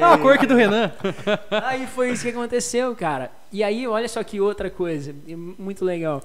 [0.00, 0.90] Ah, o quirk do Renan.
[1.64, 3.30] aí foi isso que aconteceu, cara.
[3.52, 5.14] E aí, olha só que outra coisa,
[5.58, 6.22] muito legal.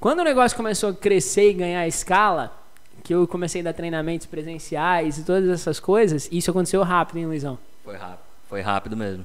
[0.00, 2.52] Quando o negócio começou a crescer e ganhar escala,
[3.04, 7.26] que eu comecei a dar treinamentos presenciais e todas essas coisas, isso aconteceu rápido, hein,
[7.26, 7.56] Luizão?
[7.84, 8.18] Foi rápido.
[8.48, 9.24] Foi rápido mesmo.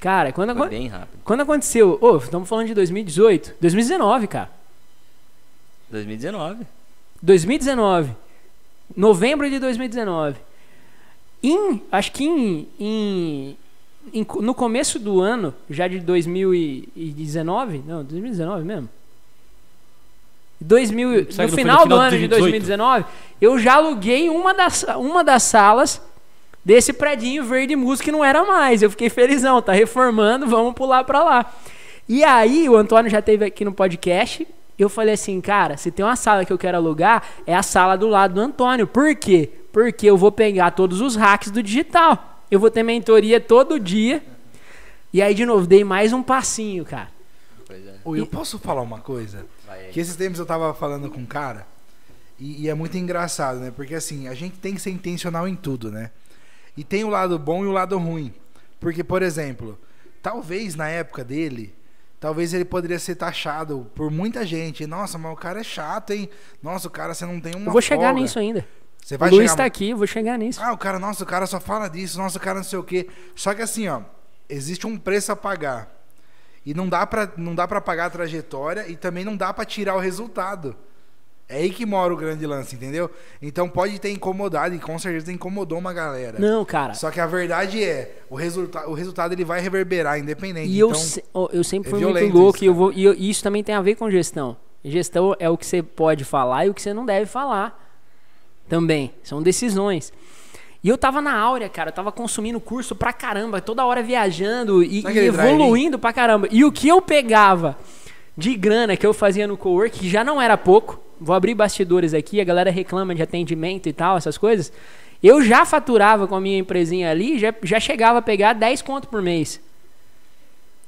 [0.00, 1.18] Cara, quando, Foi bem rápido.
[1.22, 4.50] quando aconteceu, ô, estamos falando de 2018, 2019, cara.
[5.90, 6.66] 2019.
[7.22, 8.16] 2019.
[8.96, 10.36] Novembro de 2019.
[11.42, 13.56] Em, acho que em, em-
[14.12, 18.88] em- no começo do ano, já de 2019, não, 2019 mesmo.
[20.60, 22.40] 2000, Segue no no final do final de ano de 2018.
[22.50, 23.04] 2019,
[23.40, 26.00] eu já aluguei uma das, uma das salas
[26.64, 28.82] desse predinho verde música que não era mais.
[28.82, 31.54] Eu fiquei felizão, tá reformando, vamos pular pra lá.
[32.08, 34.46] E aí, o Antônio já teve aqui no podcast.
[34.78, 37.96] Eu falei assim, cara, se tem uma sala que eu quero alugar, é a sala
[37.96, 38.86] do lado do Antônio.
[38.86, 39.50] Por quê?
[39.72, 42.42] Porque eu vou pegar todos os hacks do digital.
[42.50, 44.22] Eu vou ter mentoria todo dia.
[45.12, 47.08] E aí, de novo, dei mais um passinho, cara.
[47.66, 48.20] Pois é.
[48.20, 49.46] Eu posso falar uma coisa?
[49.92, 51.66] Que esses tempos eu tava falando com um cara
[52.40, 53.70] e, e é muito engraçado, né?
[53.70, 56.10] Porque assim, a gente tem que ser intencional em tudo, né?
[56.76, 58.32] E tem o lado bom e o lado ruim.
[58.78, 59.78] Porque, por exemplo,
[60.22, 61.74] talvez na época dele,
[62.18, 64.86] talvez ele poderia ser taxado por muita gente.
[64.86, 66.28] Nossa, mas o cara é chato, hein?
[66.62, 68.20] Nossa, o cara você não tem uma eu vou chegar folga.
[68.20, 68.66] nisso ainda.
[69.02, 70.60] Você O vai Luiz chegar tá aqui, eu vou chegar nisso.
[70.62, 72.82] ah, o cara, nossa, o cara só fala disso, nossa, o cara não sei o
[72.84, 73.08] quê.
[73.34, 74.02] Só que assim, ó,
[74.48, 75.88] existe um preço a pagar.
[76.64, 79.64] E não dá pra, não dá pra pagar a trajetória e também não dá pra
[79.64, 80.76] tirar o resultado.
[81.52, 83.10] É aí que mora o grande lance, entendeu?
[83.42, 86.38] Então pode ter incomodado, e com certeza incomodou uma galera.
[86.38, 86.94] Não, cara.
[86.94, 90.70] Só que a verdade é, o, resulta o resultado ele vai reverberar, independente.
[90.70, 92.74] E eu, então, se- ó, eu sempre é fui muito violento louco isso, e, eu
[92.74, 94.56] vou, e eu- e isso também tem a ver com gestão.
[94.84, 97.78] Gestão é o que você pode falar e o que você não deve falar.
[98.68, 99.12] Também.
[99.22, 100.12] São decisões.
[100.82, 101.90] E eu tava na Áurea, cara.
[101.90, 105.02] Eu tava consumindo curso pra caramba, toda hora viajando e, e
[105.52, 106.48] evoluindo pra caramba.
[106.50, 107.76] E o que eu pegava
[108.40, 112.14] de grana que eu fazia no cowork, que já não era pouco, vou abrir bastidores
[112.14, 114.72] aqui, a galera reclama de atendimento e tal, essas coisas.
[115.22, 119.08] Eu já faturava com a minha empresinha ali, já, já chegava a pegar 10 conto
[119.08, 119.60] por mês.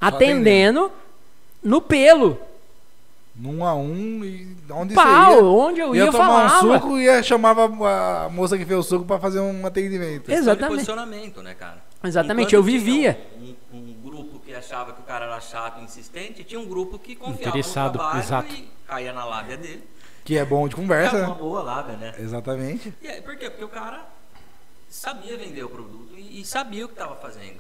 [0.01, 0.91] Atendendo
[1.63, 2.41] no pelo.
[3.37, 6.67] num a um, e onde Pau, você ia, onde eu ia, ia tomar falava.
[6.67, 7.65] um suco e ia chamava
[8.25, 10.33] a moça que fez o suco pra fazer um atendimento.
[10.33, 10.71] Exatamente.
[10.71, 11.85] posicionamento, né, cara?
[12.03, 13.21] Exatamente, Enquanto eu tinha via.
[13.39, 16.99] Um, um grupo que achava que o cara era chato e insistente, tinha um grupo
[16.99, 18.55] que confiava Interessado, no trabalho exato.
[18.55, 19.85] e caía na lábia dele.
[20.25, 21.41] Que é bom de conversa, Era uma né?
[21.41, 22.15] boa lábia, né?
[22.19, 22.95] Exatamente.
[23.03, 23.51] E aí, por quê?
[23.51, 24.07] Porque o cara
[24.89, 27.57] sabia vender o produto e, e sabia o que estava fazendo.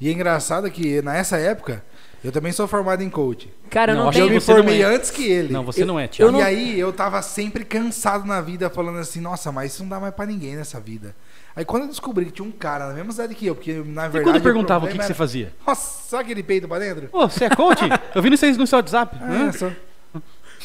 [0.00, 1.84] E é engraçado que nessa época,
[2.24, 3.52] eu também sou formado em coach.
[3.68, 4.30] Cara, eu Não, não, acho eu tenho.
[4.30, 4.86] me não formei é.
[4.86, 5.52] antes que ele.
[5.52, 6.32] Não, você Eu- não é, eu Thiago.
[6.32, 9.90] não- E aí eu tava sempre cansado na vida, falando assim, nossa, mas isso não
[9.90, 11.14] dá mais pra ninguém nessa vida.
[11.60, 14.06] Aí quando eu descobri que tinha um cara na mesma cidade que eu, porque na
[14.06, 14.24] E verdade.
[14.24, 15.52] quando eu perguntava o que, que você fazia?
[15.66, 17.10] Nossa, sabe aquele peito pra dentro?
[17.12, 17.82] Ô, você é coach?
[18.14, 19.14] Eu vi no seu WhatsApp.
[19.20, 19.52] Ah, Hã?
[19.52, 19.70] só.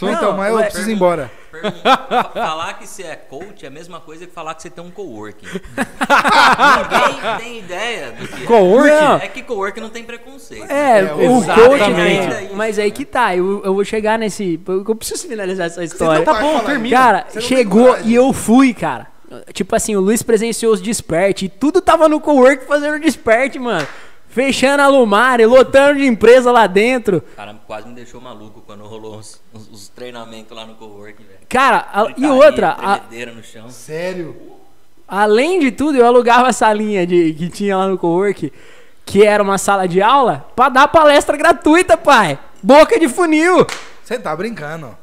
[0.01, 1.29] Não, então, mas eu ué, preciso ir embora.
[2.33, 4.91] Falar que você é coach é a mesma coisa que falar que você tem um
[4.91, 5.45] coworking.
[5.47, 8.45] Ninguém tem ideia do que é.
[8.45, 8.89] Coworking?
[8.89, 9.15] Não.
[9.17, 10.69] É que coworking não tem preconceito.
[10.69, 11.79] É, É, o exatamente.
[11.79, 14.59] coach tem, mas aí que tá, eu, eu vou chegar nesse.
[14.67, 16.25] Eu preciso finalizar essa história.
[16.25, 16.95] não vai falar termina.
[16.97, 19.07] Cara, chegou e eu fui, cara.
[19.53, 23.87] Tipo assim, o Luiz presenciou os desperte e tudo tava no cowork fazendo desperte, mano.
[24.29, 27.17] Fechando a Lumar e lotando de empresa lá dentro.
[27.33, 31.23] O cara quase me deixou maluco quando rolou os, os- os treinamentos lá no coworking,
[31.23, 31.39] velho.
[31.47, 32.99] Cara, a- e outra, a-
[33.33, 33.69] no chão.
[33.69, 34.35] Sério.
[35.07, 38.51] além de tudo, eu alugava a salinha de, que tinha lá no cowork,
[39.05, 42.37] que era uma sala de aula, pra dar palestra gratuita, pai.
[42.61, 43.65] Boca de funil.
[44.03, 44.97] Você tá brincando.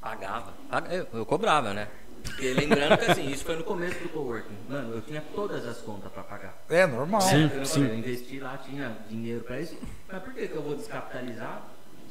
[0.00, 0.52] Pagava.
[0.70, 1.86] Pag- Eu, eu cobrava, né?
[2.24, 4.54] Porque lembrando que assim, isso foi no começo do coworking.
[4.68, 6.56] Mano, eu tinha todas as contas pra pagar.
[6.68, 7.20] É normal.
[7.20, 7.50] Sim.
[7.54, 9.76] Eu, eu investi lá, tinha dinheiro pra isso.
[10.10, 11.62] Mas por que, que eu vou descapitalizar?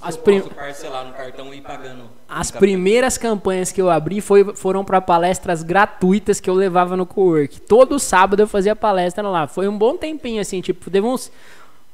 [0.01, 2.03] Se As eu prim- posso parcelar no cartão e ir pagando.
[2.29, 7.05] As primeiras campanhas que eu abri foi, foram para palestras gratuitas que eu levava no
[7.05, 7.59] cowork.
[7.61, 9.47] Todo sábado eu fazia palestra lá.
[9.47, 11.31] Foi um bom tempinho, assim, tipo, deu uns,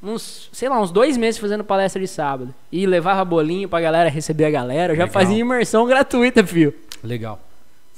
[0.02, 2.54] uns, sei lá, uns dois meses fazendo palestra de sábado.
[2.70, 4.92] E levava bolinho pra galera receber a galera.
[4.92, 5.12] Eu já Legal.
[5.22, 6.74] fazia imersão gratuita, filho.
[7.02, 7.40] Legal.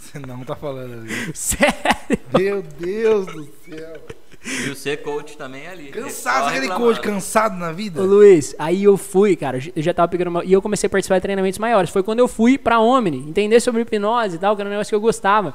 [0.02, 1.10] Você não tá falando ali.
[1.34, 2.18] Sério.
[2.36, 4.00] Meu Deus do céu.
[4.44, 5.84] E o ser coach também é ali.
[5.92, 8.02] Cansado, aquele coach cansado na vida.
[8.02, 10.44] Ô Luiz, aí eu fui, cara, eu já tava pegando uma...
[10.44, 11.90] E eu comecei a participar de treinamentos maiores.
[11.90, 14.90] Foi quando eu fui pra Omni, entender sobre hipnose e tal, que era um negócio
[14.90, 15.54] que eu gostava.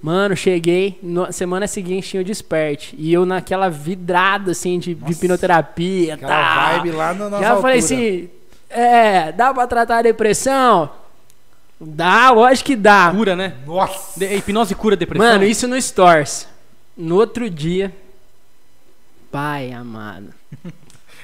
[0.00, 2.96] Mano, cheguei, na semana seguinte tinha o Desperte.
[2.98, 6.70] E eu naquela vidrada, assim, de, de hipnoterapia e Aquela tal.
[6.78, 7.84] vibe lá no, nas Já falei alturas.
[7.84, 8.30] assim,
[8.70, 10.90] é, dá pra tratar a depressão?
[11.84, 13.10] Dá, lógico que dá.
[13.10, 13.56] Cura, né?
[13.66, 14.18] Nossa!
[14.18, 15.26] De- hipnose cura depressão?
[15.26, 16.46] Mano, isso no Stores.
[16.96, 17.92] No outro dia,
[19.32, 20.32] pai amado.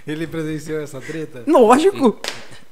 [0.07, 1.45] Ele presenciou essa treta?
[1.47, 2.19] Lógico.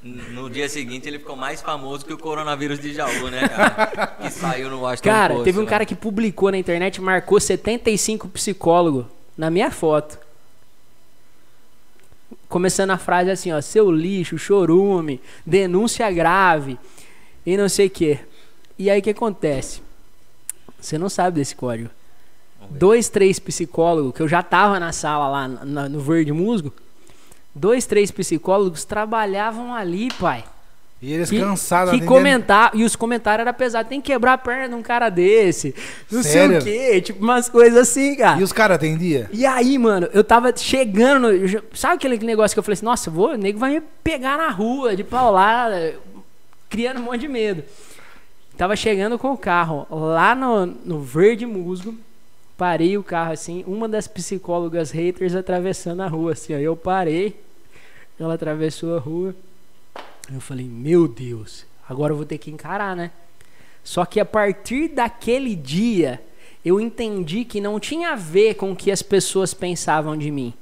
[0.02, 4.06] No dia seguinte ele ficou mais famoso que o coronavírus de Jaú, né, cara?
[4.22, 5.68] que saiu no Washington Cara, Post, teve um né?
[5.68, 9.04] cara que publicou na internet, marcou 75 psicólogos
[9.36, 10.16] na minha foto.
[12.48, 16.78] Começando a frase assim, ó, seu lixo, chorume, denúncia grave
[17.46, 18.18] e não sei o que.
[18.78, 19.80] E aí o que acontece?
[20.80, 21.88] Você não sabe desse código.
[22.70, 26.72] Dois, três psicólogos, que eu já tava na sala lá na- no Verde Musgo,
[27.54, 30.44] dois, três psicólogos trabalhavam ali, pai.
[31.00, 31.92] E eles Que, cansados.
[31.92, 33.88] que comentar E os comentários eram pesados.
[33.88, 35.74] Tem que quebrar a perna de um cara desse.
[36.10, 36.58] Não sei Sério?
[36.58, 37.00] o quê.
[37.02, 38.40] Tipo, umas coisas assim, cara.
[38.40, 39.26] E os caras atendiam?
[39.30, 41.30] E aí, mano, eu tava chegando.
[41.30, 44.38] no- sabe aquele negócio que eu falei assim: nossa, vou, o nego vai me pegar
[44.38, 45.94] na rua, de paulada,
[46.76, 47.64] criando um monte de medo.
[48.54, 51.94] Tava chegando com o carro lá no, no Verde Musgo.
[52.54, 53.64] Parei o carro assim.
[53.66, 56.52] Uma das psicólogas haters atravessando a rua, assim.
[56.52, 57.40] Eu parei.
[58.20, 59.34] Ela atravessou a rua.
[60.30, 63.10] Eu falei: meu Deus, agora eu vou ter que encarar, né?
[63.82, 66.22] Só que a partir daquele dia,
[66.62, 70.52] eu entendi que não tinha a ver com o que as pessoas pensavam de mim.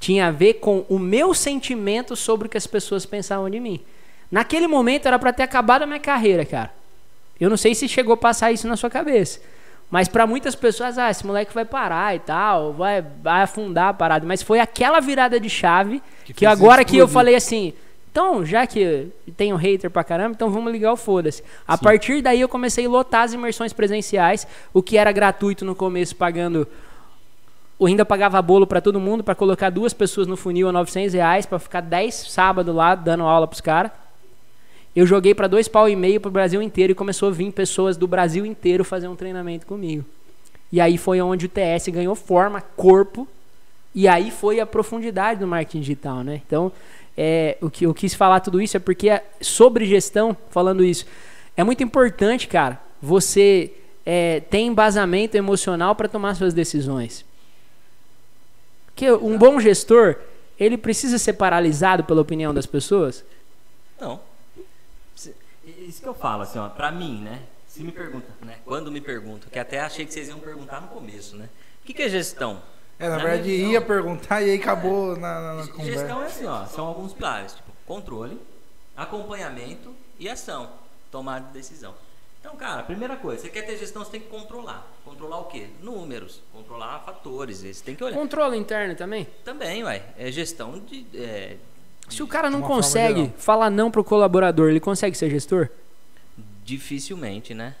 [0.00, 3.80] Tinha a ver com o meu sentimento sobre o que as pessoas pensavam de mim.
[4.32, 6.72] Naquele momento era pra ter acabado a minha carreira, cara.
[7.38, 9.38] Eu não sei se chegou a passar isso na sua cabeça.
[9.90, 13.92] Mas pra muitas pessoas, ah, esse moleque vai parar e tal, vai, vai afundar a
[13.92, 14.26] parada.
[14.26, 17.74] Mas foi aquela virada de chave que, fez agora que eu falei assim,
[18.10, 21.44] então, já que tem um hater pra caramba, então vamos ligar o foda-se.
[21.68, 25.74] A partir daí eu comecei a lotar as imersões presenciais, o que era gratuito no
[25.74, 26.66] começo, pagando.
[27.78, 31.12] Eu ainda pagava bolo pra todo mundo pra colocar duas pessoas no funil a 900
[31.12, 33.92] reais pra ficar 10 sábados lá dando aula pros caras.
[34.94, 37.96] Eu joguei pra dois pau e meio pro Brasil inteiro e começou a vir pessoas
[37.96, 40.04] do Brasil inteiro fazer um treinamento comigo.
[40.70, 43.26] E aí foi onde o TS ganhou forma, corpo,
[43.94, 46.40] e aí foi a profundidade do marketing digital, né?
[46.46, 46.70] Então,
[47.16, 51.04] é, o que eu quis falar tudo isso é porque a- sobre gestão, falando isso,
[51.56, 53.72] é muito importante, cara, você
[54.04, 57.24] é, ter embasamento emocional para tomar suas decisões.
[58.86, 60.16] Porque um bom gestor,
[60.58, 63.24] ele precisa ser paralisado pela opinião das pessoas?
[64.00, 64.20] Não.
[65.92, 67.42] Isso que eu falo, assim, ó, pra mim, né?
[67.68, 68.56] Se me pergunta, né?
[68.64, 71.50] Quando me perguntam, que até achei que vocês iam perguntar no começo, né?
[71.82, 72.62] O que, que é gestão?
[72.98, 75.92] É, na Na verdade visão- ia perguntar e aí acabou na, na- na conversa.
[76.00, 78.40] Gestão é assim, ó, são alguns pilares, tipo, controle,
[78.96, 80.70] acompanhamento e ação,
[81.10, 81.94] tomada de decisão.
[82.40, 84.90] Então, cara, primeira coisa, você quer ter gestão, você tem que controlar.
[85.04, 85.66] Controlar o quê?
[85.82, 88.16] Números, controlar fatores, você tem que olhar.
[88.16, 89.28] Controle interno também.
[89.44, 91.06] Também, ué, é gestão de...
[91.14, 91.56] é,
[92.08, 95.68] Se o cara não consegue falar não pro colaborador, ele consegue ser gestor?
[96.64, 97.74] Dificilmente, né?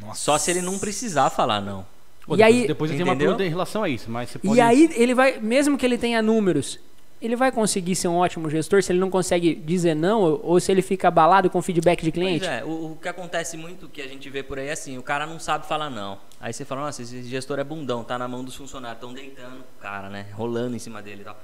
[0.00, 0.20] Nossa.
[0.20, 1.86] Só se ele não precisar falar não.
[2.26, 3.28] Pô, E depois, aí- depois eu tenho uma Entendeu?
[3.32, 4.56] pergunta em relação a isso, mas você pode...
[4.56, 6.78] E aí ele vai, mesmo que ele tenha números,
[7.20, 10.60] ele vai conseguir ser um ótimo gestor se ele não consegue dizer não ou, ou
[10.60, 12.46] se ele fica abalado com feedback de cliente?
[12.46, 14.96] Pois é, o, o que acontece muito que a gente vê por aí é assim,
[14.96, 16.18] o cara não sabe falar não.
[16.40, 19.58] Aí você fala, nossa, esse gestor é bundão, tá na mão dos funcionários, estão deitando
[19.60, 20.26] o cara, né?
[20.32, 21.38] Rolando em cima dele e tal.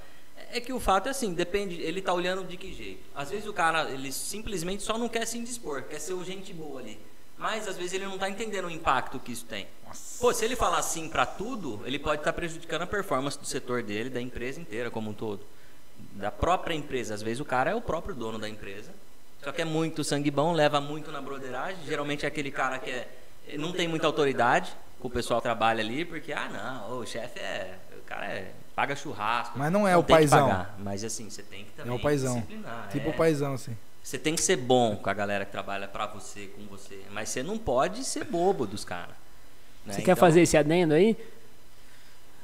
[0.53, 3.03] É que o fato é assim, depende, ele tá olhando de que jeito.
[3.15, 6.53] Às vezes o cara, ele simplesmente só não quer se indispor, quer ser o gente
[6.53, 6.99] boa ali.
[7.37, 9.67] Mas às vezes ele não tá entendendo o impacto que isso tem.
[10.19, 13.83] Pô, se ele falar sim pra tudo, ele pode estar prejudicando a performance do setor
[13.83, 15.45] dele, da empresa inteira como um todo.
[16.13, 17.15] Da própria empresa.
[17.15, 18.93] Às vezes o cara é o próprio dono da empresa.
[19.43, 21.79] Só que é muito sangue bom, leva muito na broderagem.
[21.87, 23.09] Geralmente é aquele cara que é,
[23.59, 27.79] não tem muita autoridade, que o pessoal trabalha ali, porque, ah, não, o chefe é.
[27.99, 29.59] O cara é, paga churrasco.
[29.59, 30.49] Mas não é o tem que paizão.
[30.49, 30.77] pagar.
[30.79, 32.35] Mas assim, você tem que É também o paizão.
[32.35, 32.89] disciplinar.
[32.93, 33.11] Tipo é.
[33.11, 33.77] o paizão, assim.
[34.05, 37.03] Você tem que ser bom com a galera que trabalha pra você, com você.
[37.11, 39.17] Mas você não pode ser bobo dos caras.
[39.85, 39.93] né?
[39.95, 41.17] Você quer Então, fazer esse adendo aí?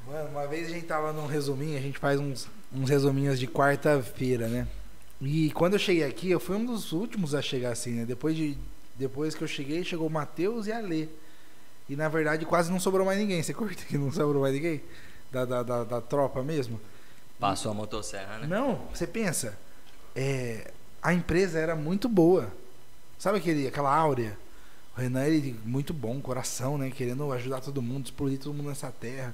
[0.05, 3.47] Mano, uma vez a gente tava num resuminho, a gente faz uns, uns resuminhos de
[3.47, 4.67] quarta-feira, né?
[5.21, 8.05] E quando eu cheguei aqui, eu fui um dos últimos a chegar assim, né?
[8.05, 8.57] Depois, de,
[8.95, 11.07] depois que eu cheguei, chegou o Matheus e a Lê.
[11.87, 13.41] E na verdade quase não sobrou mais ninguém.
[13.41, 14.81] Você curte que não sobrou mais ninguém?
[15.33, 16.79] Da, da, da, da tropa mesmo?
[17.39, 18.47] Passou a motosserra, né?
[18.47, 19.57] Não, você pensa,
[20.15, 20.71] é,
[21.01, 22.47] a empresa era muito boa.
[23.17, 24.37] Sabe aquele, aquela áurea?
[24.95, 26.91] O Renan, ele muito bom, coração, né?
[26.91, 29.33] Querendo ajudar todo mundo, explodir todo mundo nessa terra.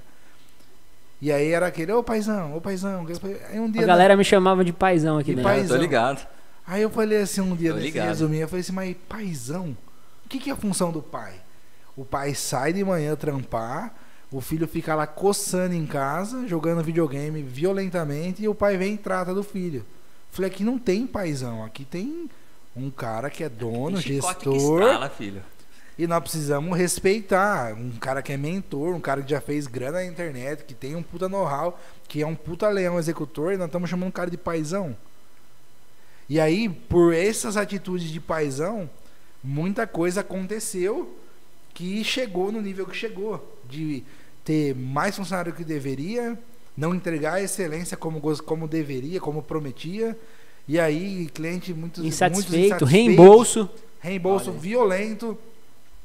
[1.20, 3.06] E aí era aquele, ô paizão, ô paizão.
[3.50, 3.82] Aí um dia.
[3.82, 5.44] A galera me chamava de paizão aqui dentro.
[5.44, 5.76] paizão.
[5.76, 6.26] Tô ligado.
[6.66, 8.06] Aí eu falei assim um dia, ligado.
[8.06, 9.76] resuminho, eu falei assim, mas paizão,
[10.24, 11.34] o que, que é a função do pai?
[11.96, 13.92] O pai sai de manhã trampar,
[14.32, 18.98] o filho fica lá coçando em casa, jogando videogame violentamente, e o pai vem e
[18.98, 19.84] trata do filho.
[20.30, 22.30] Falei, aqui não tem paizão, aqui tem
[22.76, 25.42] um cara que é dono, gestor, estrala, filho.
[25.98, 29.98] e nós precisamos respeitar um cara que é mentor, um cara que já fez grana
[29.98, 33.66] na internet, que tem um puta know-how, que é um puta leão executor, e nós
[33.66, 34.96] estamos chamando o cara de paizão.
[36.28, 38.88] E aí, por essas atitudes de paizão,
[39.42, 41.18] muita coisa aconteceu
[41.74, 43.58] que chegou no nível que chegou.
[43.68, 44.04] De
[44.50, 46.36] ter mais funcionário que deveria,
[46.76, 50.18] não entregar a excelência como, como deveria, como prometia.
[50.66, 53.70] E aí, cliente muito Insatisfeito, reembolso.
[54.00, 55.38] reembolso Olha violento.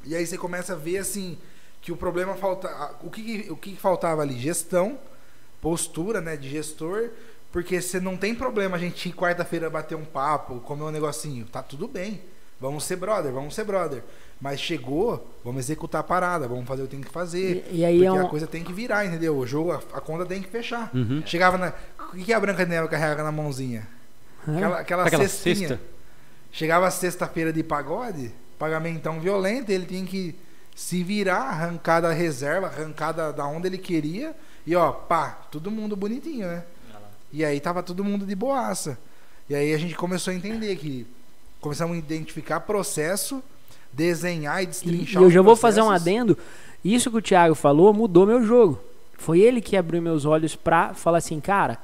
[0.04, 1.40] E aí você começa a ver assim
[1.82, 2.70] que o problema falta,
[3.02, 5.00] o que o que faltava ali, gestão,
[5.60, 7.10] postura, né, de gestor,
[7.52, 11.46] porque você não tem problema a gente ir quarta-feira bater um papo, comer um negocinho,
[11.46, 12.22] tá tudo bem.
[12.60, 14.04] Vamos ser brother, vamos ser brother.
[14.40, 17.66] Mas chegou, vamos executar a parada, vamos fazer o que tem que fazer.
[17.72, 19.38] E- e aí porque é um- a coisa tem que virar, entendeu?
[19.38, 20.92] O jogo, a, a conta tem que fechar.
[20.94, 21.24] Uhum.
[21.26, 21.74] Chegava na.
[22.14, 23.88] O que a Branca de Neve carrega na mãozinha?
[24.48, 25.70] Aquela, aquela, Aquela cestinha.
[25.70, 25.80] cesta.
[26.52, 30.36] Chegava sexta-feira de pagode, pagamentão violento, ele tinha que
[30.76, 34.36] se virar, arrancar da reserva, arrancar da, da onde ele queria,
[34.68, 36.64] e ó, pá, todo mundo bonitinho, né?
[37.34, 38.98] E aí tava todo mundo de boaça.
[39.50, 41.06] E aí a gente começou a entender que
[41.60, 43.44] começamos a identificar processo,
[43.96, 46.38] desenhar e destrinchar e eu já vou fazer um adendo.
[46.84, 48.80] Isso que o Thiago falou mudou meu jogo.
[49.18, 51.78] Foi ele que abriu meus olhos pra falar assim, cara,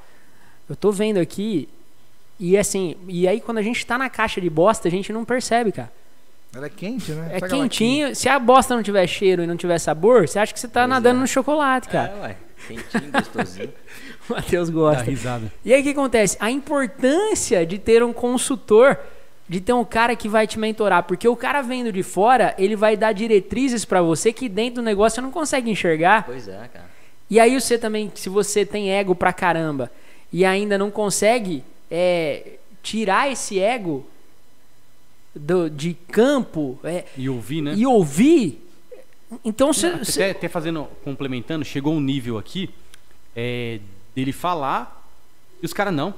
[0.70, 1.68] eu tô vendo aqui.
[2.39, 5.24] E assim, e aí quando a gente tá na caixa de bosta, a gente não
[5.24, 5.91] percebe, cara.
[6.53, 7.30] Ela é quente, né?
[7.32, 8.14] É aquela quentinho.
[8.14, 10.82] Se a bosta não tiver cheiro e não tiver sabor, você acha que você tá
[10.82, 11.22] Pois nadando é.
[11.22, 12.12] no chocolate, cara.
[12.12, 12.38] É, ué.
[12.68, 13.70] Quentinho, gostosinho.
[14.30, 15.03] O Matheus Dá gosta.
[15.03, 15.51] risada.
[15.66, 16.38] E aí o que acontece?
[16.39, 18.97] A importância de ter um consultor,
[19.52, 22.74] de ter um cara que vai te mentorar, porque o cara vendo de fora, ele
[22.74, 26.24] vai dar diretrizes pra você que dentro do negócio você não consegue enxergar.
[26.24, 26.89] Pois é, cara.
[27.30, 29.91] E aí você também, se você tem ego pra caramba
[30.32, 34.06] e ainda não consegue é, tirar esse ego
[35.36, 37.74] do, de campo é, E ouvir, né?
[37.76, 38.66] e ouvir,
[39.43, 39.88] então você.
[39.88, 42.70] Até, você- até fazendo, complementando, chegou um nível aqui
[43.36, 43.80] é,
[44.16, 45.06] dele falar
[45.62, 46.14] e os caras não.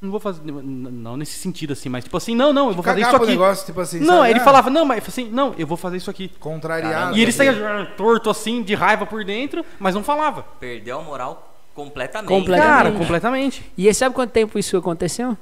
[0.00, 0.40] Não vou fazer.
[0.44, 3.26] Não nesse sentido assim, mas tipo assim, não, não, eu vou fazer isso aqui.
[3.26, 4.30] negócio, tipo assim, não, sabe?
[4.30, 6.28] ele Ah, falava, não, mas assim, não, eu vou fazer isso aqui.
[6.38, 6.94] Contrariado.
[6.94, 7.18] Caramba.
[7.18, 7.32] E ele né?
[7.32, 10.44] saía torto assim, de raiva por dentro, mas não falava.
[10.60, 12.28] Perdeu a moral completamente.
[12.28, 12.68] Completamente.
[12.68, 13.72] Cara, completamente.
[13.76, 15.36] E aí, sabe quanto tempo isso aconteceu?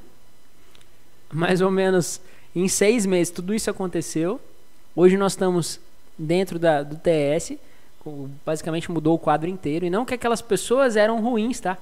[1.30, 2.20] Mais ou menos
[2.54, 4.40] em seis meses tudo isso aconteceu.
[4.94, 5.78] Hoje nós estamos
[6.16, 7.52] dentro da, do TS,
[8.44, 9.84] basicamente mudou o quadro inteiro.
[9.84, 11.76] E não que aquelas pessoas eram ruins, tá?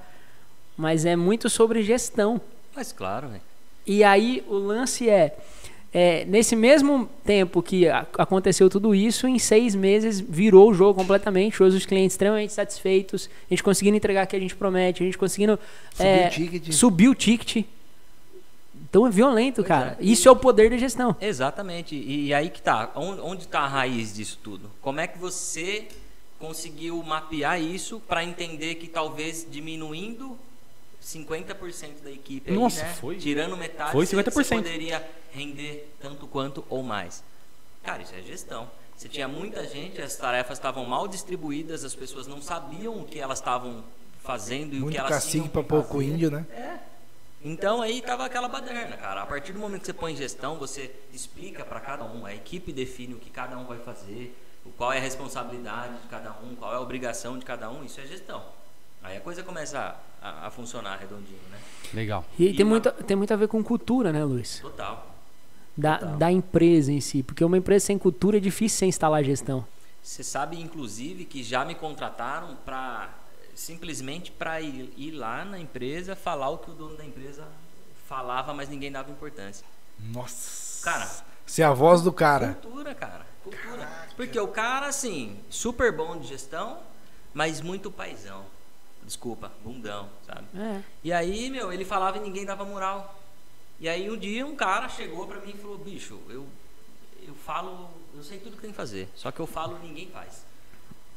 [0.75, 2.41] Mas é muito sobre gestão.
[2.75, 3.41] Mas claro, velho.
[3.87, 5.37] E aí o lance é,
[5.93, 11.61] é, nesse mesmo tempo que aconteceu tudo isso, em seis meses virou o jogo completamente.
[11.63, 15.05] Hoje os clientes extremamente satisfeitos, a gente conseguindo entregar o que a gente promete, a
[15.05, 15.57] gente conseguindo
[15.93, 16.73] Subiu é, o ticket.
[16.73, 17.65] subir o ticket.
[18.89, 19.97] Então é violento, Pois cara.
[19.99, 20.03] é.
[20.03, 21.15] Isso é o poder da gestão.
[21.21, 21.95] Exatamente.
[21.95, 22.91] E, e aí que tá.
[22.95, 24.69] Onde, onde tá a raiz disso tudo?
[24.81, 25.87] Como é que você
[26.39, 30.37] conseguiu mapear isso para entender que talvez diminuindo
[31.05, 32.93] 50% da equipe aí, Nossa, né?
[32.99, 33.17] foi.
[33.17, 34.33] tirando metade, Foi você- 50%.
[34.33, 37.23] você poderia render tanto quanto ou mais.
[37.83, 38.69] Cara, isso é gestão.
[38.97, 43.19] Você tinha muita gente, as tarefas estavam mal distribuídas, as pessoas não sabiam o que
[43.19, 43.83] elas estavam
[44.23, 46.45] fazendo e o que Muito elas cacique que pouco índio, né?
[47.43, 49.21] Então aí tava aquela baderna, cara.
[49.21, 52.33] A partir do momento que você põe em gestão, você explica para cada um, a
[52.33, 54.35] equipe define o que cada um vai fazer,
[54.65, 57.83] o- qual é a responsabilidade de cada um, qual é a obrigação de cada um,
[57.83, 58.43] isso é gestão.
[59.05, 61.59] Aí a coisa começa a, a- funcionar redondinho, né?
[61.93, 62.25] Legal.
[62.39, 64.59] E, E tem, uma- muito, tem muito a ver com cultura, né, Luiz?
[64.59, 65.11] Total.
[65.77, 66.17] Da, Total.
[66.17, 67.21] da empresa em si.
[67.21, 69.65] Porque uma empresa sem cultura é difícil sem instalar gestão.
[70.01, 73.09] Você sabe, inclusive, que já me contrataram para
[73.53, 77.47] simplesmente para ir, ir lá na empresa falar o que o dono da empresa
[78.07, 79.65] falava, mas ninguém dava importância.
[79.99, 80.83] Nossa.
[80.83, 81.09] Cara,
[81.45, 82.53] Ser a voz do cara.
[82.61, 83.25] Cultura, cara.
[83.43, 83.87] Cultura.
[84.15, 86.79] Porque o cara, assim, super bom de gestão,
[87.33, 88.43] mas muito paizão.
[89.05, 90.47] Desculpa, bundão, sabe?
[90.57, 90.81] É.
[91.03, 93.21] E aí, meu, ele falava e ninguém dava moral.
[93.79, 96.47] E aí um dia um cara chegou pra mim e falou, bicho, eu,
[97.27, 100.07] eu falo, eu sei tudo que tem que fazer, só que eu falo e ninguém
[100.07, 100.45] faz.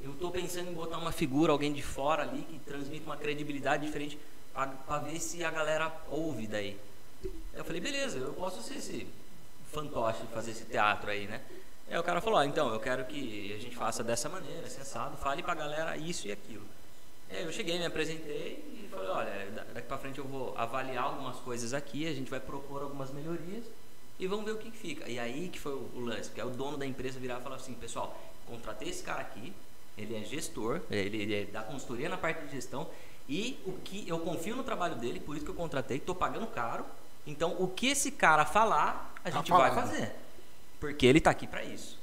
[0.00, 3.86] Eu tô pensando em botar uma figura, alguém de fora ali, que transmite uma credibilidade
[3.86, 4.18] diferente,
[4.86, 6.78] pra ver se a galera ouve daí.
[7.54, 9.06] Eu falei, beleza, eu posso ser esse
[9.72, 11.40] fantoche de fazer esse teatro aí, né?
[11.90, 15.16] Aí o cara falou, ó, então, eu quero que a gente faça dessa maneira, sensado,
[15.16, 16.66] fale pra galera isso e aquilo.
[17.30, 21.04] É, eu cheguei, me apresentei e falei, olha, da- daqui pra frente eu vou avaliar
[21.04, 23.64] algumas coisas aqui, a gente vai propor algumas melhorias
[24.18, 25.08] e vamos ver o que, que fica.
[25.08, 27.42] E aí que foi o, o lance, porque aí o dono da empresa virava e
[27.42, 29.52] falava assim, pessoal, contratei esse cara aqui,
[29.96, 32.88] ele é gestor, ele, ele é da consultoria na parte de gestão
[33.28, 36.46] e o que eu confio no trabalho dele, por isso que eu contratei, tô pagando
[36.46, 36.84] caro.
[37.26, 40.12] Então, o que esse cara falar, a Tá gente vai fazer.
[40.80, 41.97] Porque ele tá aqui pra isso.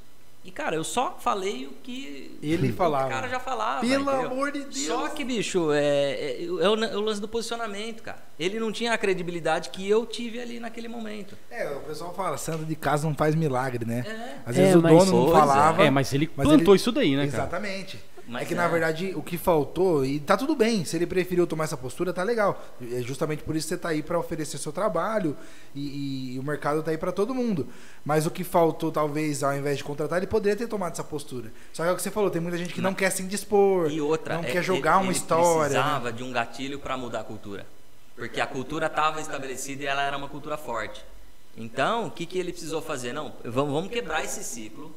[0.45, 3.09] E cara, eu só falei o que Ele o falava.
[3.09, 3.81] cara já falava.
[3.81, 4.31] Pelo entendeu?
[4.31, 4.77] amor de Deus.
[4.85, 8.19] Só que, bicho, é, é, é o, é o lance do posicionamento, cara.
[8.39, 11.35] Ele não tinha a credibilidade que eu tive ali naquele momento.
[11.49, 14.03] É, o pessoal fala, santo de casa não faz milagre, né?
[14.07, 14.35] É.
[14.49, 15.39] Às É, vezes o mas- dono não é.
[15.39, 15.83] falava.
[15.83, 17.43] É, mas ele Mas plantou ele- isso daí, né, cara?
[17.43, 17.99] Exatamente.
[18.27, 18.57] Mas é que é.
[18.57, 22.11] na verdade o que faltou, e tá tudo bem, se ele preferiu tomar essa postura,
[22.11, 22.63] tá legal.
[22.91, 25.37] É justamente por isso que você tá aí pra oferecer seu trabalho
[25.75, 27.67] e, e o mercado tá aí pra todo mundo.
[28.03, 31.51] Mas o que faltou, talvez, ao invés de contratar, ele poderia ter tomado essa postura.
[31.71, 33.91] Só que é o que você falou, tem muita gente que não quer se indispor,
[33.91, 35.75] E outra, não é, quer jogar ele, uma ele história.
[35.75, 35.81] né?
[35.81, 37.65] precisava de um gatilho para mudar a cultura.
[38.15, 41.03] Porque a cultura estava estabelecida e ela era uma cultura forte.
[41.57, 43.13] Então, o que, que ele precisou fazer?
[43.13, 44.91] Não, vamos, vamos quebrar esse ciclo.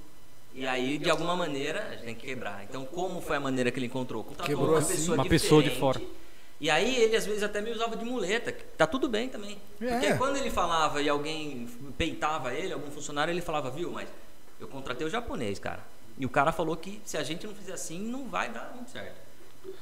[0.54, 2.64] E aí, de alguma maneira, a gente tem que quebrar.
[2.64, 4.24] Então, como foi a maneira que ele encontrou?
[4.24, 4.94] Contratou Quebrou uma assim.
[4.94, 6.00] pessoa Uma pessoa de fora.
[6.60, 8.50] E aí, ele às vezes até me usava de muleta.
[8.50, 9.58] que Tá tudo bem também.
[9.80, 9.92] É.
[9.92, 14.08] Porque quando ele falava e alguém peitava ele, algum funcionário, ele falava, viu, mas
[14.58, 15.84] eu contratei o japonês, cara.
[16.18, 18.90] E o cara falou que se a gente não fizer assim, não vai dar muito
[18.90, 19.16] certo.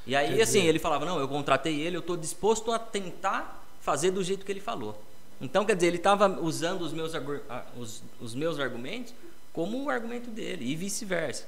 [0.06, 4.10] E aí, assim, ele falava, não, eu contratei ele, eu estou disposto a tentar fazer
[4.10, 5.00] do jeito que ele falou.
[5.40, 9.14] Então, quer dizer, ele estava usando os meus, ah, os, os meus argumentos
[9.56, 11.44] como o argumento dele, e vice-versa.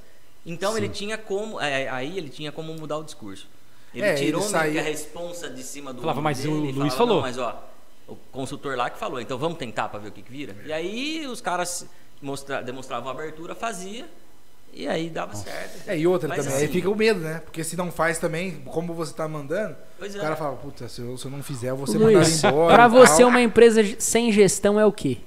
[0.46, 3.46] Então, ele tinha como, é, aí ele tinha como mudar o discurso.
[3.94, 6.72] Ele É, tirou ele saiu- a responsa de cima do Falava, mas o dele e
[6.72, 7.14] Luiz falava, falou.
[7.16, 7.62] "Não, mas ó,
[8.08, 10.56] o consultor lá que falou, então vamos tentar para ver o que, que vira.
[10.64, 11.86] E aí os caras
[12.22, 14.06] mostra, demonstravam abertura, fazia,
[14.72, 15.86] e aí dava certo.
[15.86, 17.40] É, e outra Mas, também, aí assim, fica o medo, né?
[17.44, 20.20] Porque se não faz também, como você tá mandando, Pois o é.
[20.22, 22.74] cara fala, puta, se eu, se eu não fizer, eu vou ser mandado embora.
[22.74, 23.28] pra você tal.
[23.28, 25.18] uma empresa sem gestão é o quê?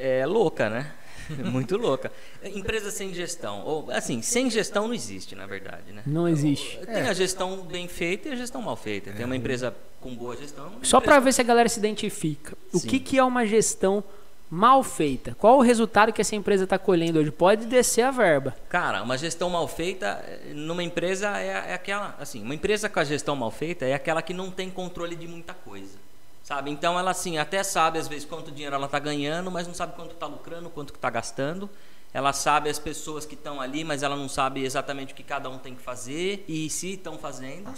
[0.00, 0.92] É louca, né?
[1.44, 2.10] Muito louca.
[2.42, 3.62] Empresa sem gestão.
[3.64, 6.02] Ou, assim, sem gestão não existe, na verdade, né?
[6.06, 6.78] Não existe.
[6.78, 9.12] Tem a gestão bem feita e a gestão mal feita.
[9.12, 10.72] Tem uma empresa com boa gestão.
[10.82, 12.56] Só pra ver se a galera se identifica.
[12.72, 14.02] O que, que é uma gestão
[14.50, 15.36] mal feita?
[15.38, 17.30] Qual o resultado que essa empresa está colhendo hoje?
[17.30, 18.56] Pode descer a verba.
[18.68, 22.98] Cara, uma gestão mal feita eh, numa empresa é, é aquela, assim, uma empresa com
[22.98, 26.09] a gestão mal feita é aquela que não tem controle de muita coisa.
[26.42, 26.70] Sabe?
[26.70, 29.94] Então ela assim, até sabe às vezes quanto dinheiro ela está ganhando, mas não sabe
[29.94, 31.68] quanto está lucrando, quanto está gastando.
[32.12, 35.48] Ela sabe as pessoas que estão ali, mas ela não sabe exatamente o que cada
[35.48, 37.72] um tem que fazer e se estão fazendo.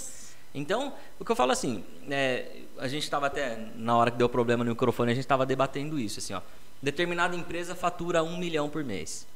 [0.55, 4.29] Então, o que eu falo assim, é, a gente estava até, na hora que deu
[4.29, 6.41] problema no microfone, a gente estava debatendo isso, assim, ó.
[6.83, 9.27] Determinada empresa fatura um milhão por mês.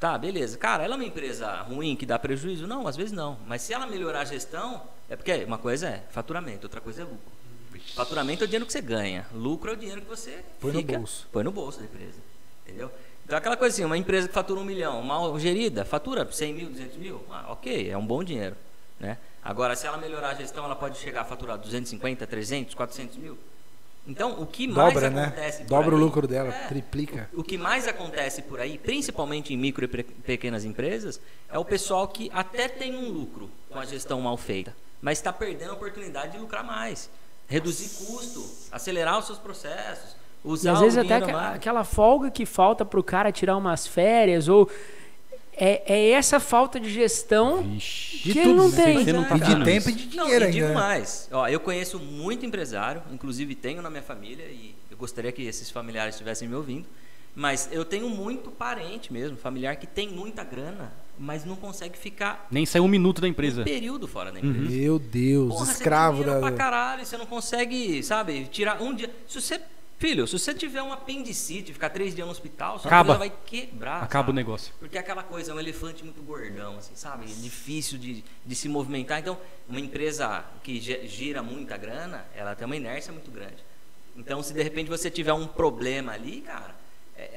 [0.00, 0.58] Tá, beleza.
[0.58, 2.66] Cara, ela é uma empresa ruim que dá prejuízo?
[2.66, 3.38] Não, às vezes não.
[3.46, 7.04] Mas se ela melhorar a gestão, é porque uma coisa é faturamento, outra coisa é
[7.04, 7.41] lucro.
[7.80, 10.78] Faturamento é o dinheiro que você ganha, lucro é o dinheiro que você Põe no
[10.80, 11.28] fica- bolso.
[11.32, 12.18] Põe no bolso da empresa.
[12.66, 12.90] Entendeu?
[13.24, 16.68] Então aquela coisa assim, uma empresa que fatura um milhão, mal gerida, fatura 100 mil,
[16.70, 18.56] 200 mil, ah, ok, é um bom dinheiro.
[18.98, 19.18] Né?
[19.42, 23.36] Agora, se ela melhorar a gestão, ela pode chegar a faturar 250, 300, 400 mil.
[24.06, 25.24] Então, o que mais Dobra, né?
[25.26, 26.66] acontece por Dobra o lucro dela, É.
[26.66, 27.30] triplica.
[27.32, 32.08] O que mais acontece por aí, principalmente em micro e pequenas empresas, é o pessoal
[32.08, 36.32] que até tem um lucro com a gestão mal feita, mas está perdendo a oportunidade
[36.32, 37.08] de lucrar mais,
[37.52, 41.56] reduzir custo, acelerar os seus processos, E usar às vezes o até mais.
[41.56, 44.68] aquela folga que falta pro cara tirar umas férias ou
[45.54, 48.18] é, é essa falta de gestão Vixe.
[48.18, 48.84] que De ele tudo, não né?
[48.84, 49.04] tem.
[49.04, 50.78] Você não tá E de tempo e de Não, dinheiro e digo ainda.
[50.78, 50.86] né?
[50.86, 51.28] mais.
[51.30, 55.70] Ó, eu conheço muito empresário, inclusive tenho na minha família e eu gostaria que esses
[55.70, 56.86] familiares estivessem me ouvindo.
[57.34, 60.92] Mas eu tenho muito parente mesmo, familiar que tem muita grana,
[61.24, 63.62] mas não consegue ficar Nem saiu um minuto da um empresa.
[63.62, 64.68] período fora da empresa.
[64.70, 66.40] Meu Deus, Porra, escravo você tem da.
[66.40, 69.08] pra caralho, você não consegue, sabe, tirar um dia.
[69.28, 69.60] Se você,
[70.00, 73.14] filho, se você tiver um apendicite, ficar três dias no hospital, sua Acaba.
[73.14, 74.02] vai quebrar.
[74.02, 74.36] Acaba o sabe?
[74.36, 74.74] negócio.
[74.80, 77.26] Porque é aquela coisa, é um elefante muito gordão, assim, sabe?
[77.26, 79.20] Difícil de, de se movimentar.
[79.20, 79.38] Então,
[79.68, 83.62] uma empresa que gi- gira muita grana, ela tem uma inércia muito grande.
[84.16, 86.74] Então, se de repente você tiver um problema ali, cara,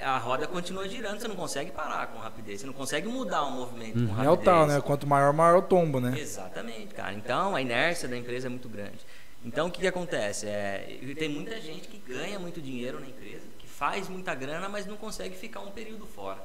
[0.02, 3.52] a roda continua girando, você não consegue parar com rapidez, você não consegue mudar o
[3.52, 4.28] movimento com rapidez.
[4.28, 4.82] É o tal, né?
[4.82, 6.18] Quanto maior, maior o tombo, né?
[6.20, 7.14] Exatamente, cara.
[7.14, 9.00] Então a inércia da empresa é muito grande.
[9.44, 10.48] Então o que, que acontece?
[10.48, 14.86] É, tem muita gente que ganha muito dinheiro na empresa, que faz muita grana, mas
[14.86, 16.44] não consegue ficar um período fora.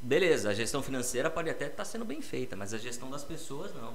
[0.00, 3.74] Beleza, a gestão financeira pode até estar sendo bem feita, mas a gestão das pessoas
[3.74, 3.94] não.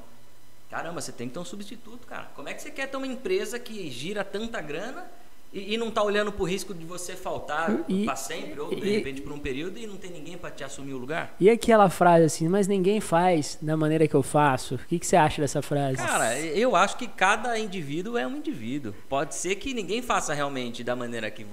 [0.70, 2.30] Caramba, você tem que ter um substituto, cara.
[2.36, 5.10] Como é que você quer ter uma empresa que gira tanta grana
[5.58, 7.72] e E, não tá olhando pro risco de você faltar
[8.06, 10.64] pra sempre, ou de e- repente por um período, e não tem ninguém pra te
[10.64, 11.36] assumir o lugar.
[11.40, 14.76] E aquela frase assim, mas ninguém faz da maneira que eu faço.
[14.76, 15.98] O que, que você acha dessa frase?
[15.98, 18.94] Cara, eu acho que cada indivíduo é um indivíduo.
[19.10, 21.46] Pode ser que ninguém faça realmente da maneira que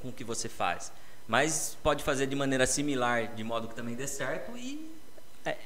[0.00, 0.92] com que você faz,
[1.28, 4.90] mas pode fazer de maneira similar, de modo que também dê certo e
[5.44, 5.56] é,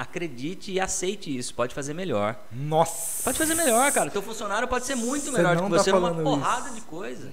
[0.00, 1.54] acredite e aceite isso.
[1.54, 2.34] Pode fazer melhor.
[2.50, 3.22] Nossa.
[3.22, 4.10] Pode fazer melhor, cara.
[4.10, 6.74] Teu funcionário pode ser muito Você melhor do que tá você numa falando porrada isso.
[6.76, 7.30] de coisa.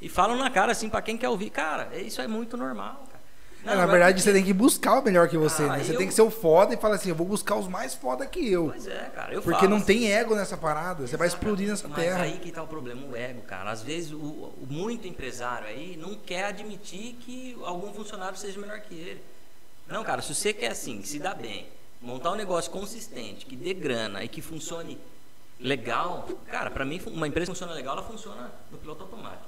[0.00, 3.20] E falam na cara assim pra quem quer ouvir, cara, isso é muito normal, cara.
[3.62, 5.76] É, Não, na é verdade, porque- você tem que buscar o melhor que você, Ah,
[5.76, 5.84] né?
[5.84, 7.94] Você eu- tem que ser o foda e falar assim, eu vou buscar os mais
[7.94, 8.68] foda que eu.
[8.72, 9.34] Pois é, cara.
[9.34, 11.06] Eu Porque falo não assim, tem ego nessa parada.
[11.06, 12.22] Você vai explodir nessa Mas terra.
[12.22, 13.70] aí que tá o problema, o ego, cara.
[13.70, 18.80] Às vezes o, o muito empresário aí não quer admitir que algum funcionário seja melhor
[18.80, 19.22] que ele.
[19.86, 21.66] Não, cara, se você quer assim, se dá bem,
[22.00, 24.98] montar um negócio consistente, que dê grana e que funcione
[25.58, 29.44] legal, cara, pra mim uma empresa que funciona legal, ela funciona no piloto automático.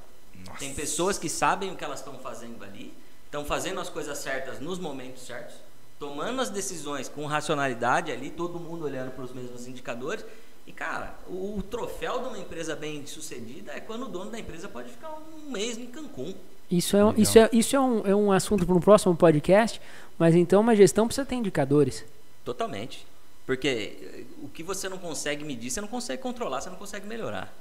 [0.58, 2.92] Tem pessoas que sabem o que elas estão fazendo ali,
[3.24, 5.54] estão fazendo as coisas certas nos momentos certos,
[5.98, 10.24] tomando as decisões com racionalidade ali, todo mundo olhando para os mesmos indicadores.
[10.66, 14.38] E cara, o, o troféu de uma empresa bem sucedida é quando o dono da
[14.38, 15.10] empresa pode ficar
[15.46, 16.34] um mês em Cancún.
[16.70, 19.80] Isso é, um- isso é, isso é, um, é um assunto para um próximo podcast,
[20.18, 22.04] mas então uma gestão precisa ter indicadores.
[22.44, 23.06] Totalmente.
[23.44, 27.06] Porque eh, o que você não consegue medir, você não consegue controlar, você não consegue
[27.06, 27.52] melhorar.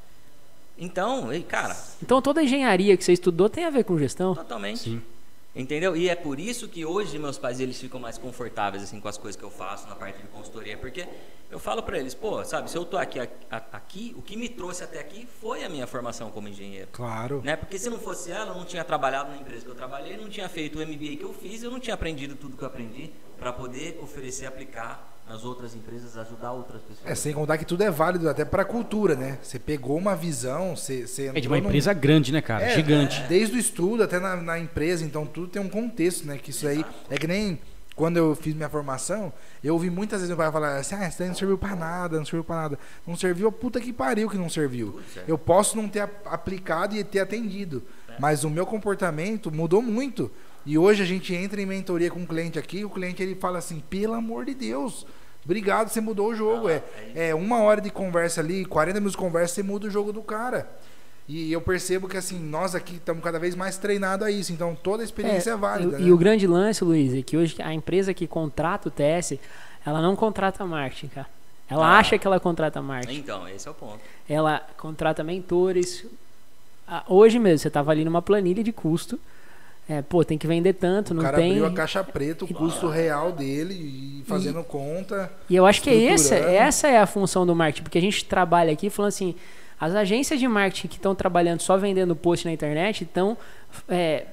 [0.78, 4.34] Então, ei, cara, Então toda a engenharia que você estudou tem a ver com gestão.
[4.34, 4.80] Totalmente.
[4.80, 5.02] Sim.
[5.54, 5.98] Entendeu?
[5.98, 9.18] E é por isso que hoje meus pais eles ficam mais confortáveis assim com as
[9.18, 11.06] coisas que eu faço na parte de consultoria, porque
[11.52, 14.86] eu falo pra eles, pô, sabe, se eu tô aqui, aqui, o que me trouxe
[14.86, 16.88] até aqui foi a minha formação como engenheiro.
[16.94, 17.42] Claro.
[17.44, 17.58] Né?
[17.58, 20.30] Porque se não fosse ela, eu não tinha trabalhado na empresa que eu trabalhei, não
[20.30, 23.12] tinha feito o MBA que eu fiz, eu não tinha aprendido tudo que eu aprendi
[23.42, 27.10] para poder oferecer, aplicar nas outras empresas, ajudar outras pessoas.
[27.10, 29.40] É, sem contar que tudo é válido até pra cultura, né?
[29.42, 32.64] Você pegou uma visão, você, você É de uma num- empresa grande, né, cara?
[32.66, 33.24] É, Gigante.
[33.28, 36.38] Desde o estudo até na, na empresa, então tudo tem um contexto, né?
[36.38, 37.60] Que isso aí é que nem
[37.96, 41.18] quando eu fiz minha formação, eu ouvi muitas vezes meu pai falar assim: ah, isso
[41.20, 42.80] daí não serviu pra nada, não serviu pra nada.
[43.08, 45.00] Não serviu, a puta que pariu que não serviu.
[45.28, 47.82] Eu posso não ter a- aplicado e ter atendido,
[48.20, 50.30] mas o meu comportamento mudou muito.
[50.66, 53.58] E hoje a gente entra em mentoria com um cliente aqui, o cliente ele fala
[53.58, 55.06] assim: pelo amor de Deus.
[55.44, 56.70] Obrigado, você mudou o jogo.
[56.70, 56.84] É,
[57.16, 60.22] é uma hora de conversa ali, 40 minutos de conversa, você muda o jogo do
[60.22, 60.70] cara.
[61.28, 64.54] E eu percebo que assim, nós aqui estamos cada vez mais treinados a isso.
[64.54, 65.98] Então toda a experiência é, válida.
[65.98, 66.08] e, né?
[66.10, 69.40] e o grande lance, Luiz, é que hoje a empresa que contrata o TS,
[69.84, 71.28] ela não contrata marketing, cara.
[71.68, 71.98] Ela Ah.
[72.00, 73.20] acha que ela contrata marketing.
[73.20, 74.00] Então, esse é o ponto.
[74.30, 76.06] Ela contrata mentores.
[76.88, 79.18] Ah, Hoje mesmo, você estava ali numa planilha de custo.
[79.90, 81.52] É, pô, tem que vender tanto, o não cara tem.
[81.52, 85.32] abriu a caixa preta, o custo real dele e fazendo conta.
[85.50, 86.56] E eu acho que é essa, estruturando.
[86.56, 89.36] essa é a função do marketing, porque a gente trabalha aqui falando assim,
[89.80, 93.38] as agências de marketing que estão trabalhando só vendendo post na internet estão
[93.90, 94.28] é,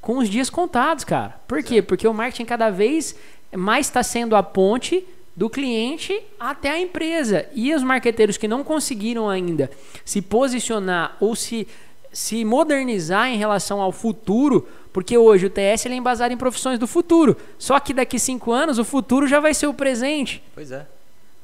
[0.00, 1.40] com os dias contados, cara.
[1.48, 1.80] Por quê?
[1.80, 3.16] Porque o marketing cada vez
[3.56, 5.04] mais está sendo a ponte
[5.34, 7.46] do cliente até a empresa.
[7.54, 9.70] E os marqueteiros que não conseguiram ainda
[10.04, 11.66] se posicionar ou se,
[12.14, 16.78] se modernizar em relação ao futuro, porque hoje o TS ele é embasado em profissões
[16.78, 17.36] do futuro.
[17.58, 20.40] Só que daqui cinco anos o futuro já vai ser o presente.
[20.54, 20.86] Pois é.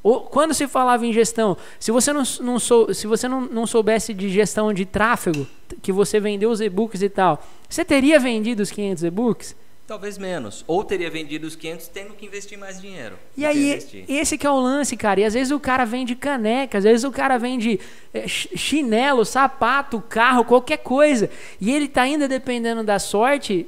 [0.03, 3.67] Ou, quando se falava em gestão, se você não, não, sou, se você não, não
[3.67, 5.47] soubesse de gestão de tráfego,
[5.83, 9.57] que você vendeu os e-books e tal, você teria vendido os 500 e-books?
[9.91, 10.65] Talvez menos.
[10.69, 13.19] Ou teria vendido os 500 tendo que investir mais dinheiro.
[13.37, 14.05] E aí, investir.
[14.09, 15.19] esse que é o lance, cara.
[15.19, 17.81] E às vezes o cara vende caneca, às vezes o cara vende
[18.15, 21.29] eh, ch- chinelo, sapato, carro, qualquer coisa.
[21.61, 23.67] E ele tá ainda dependendo da sorte,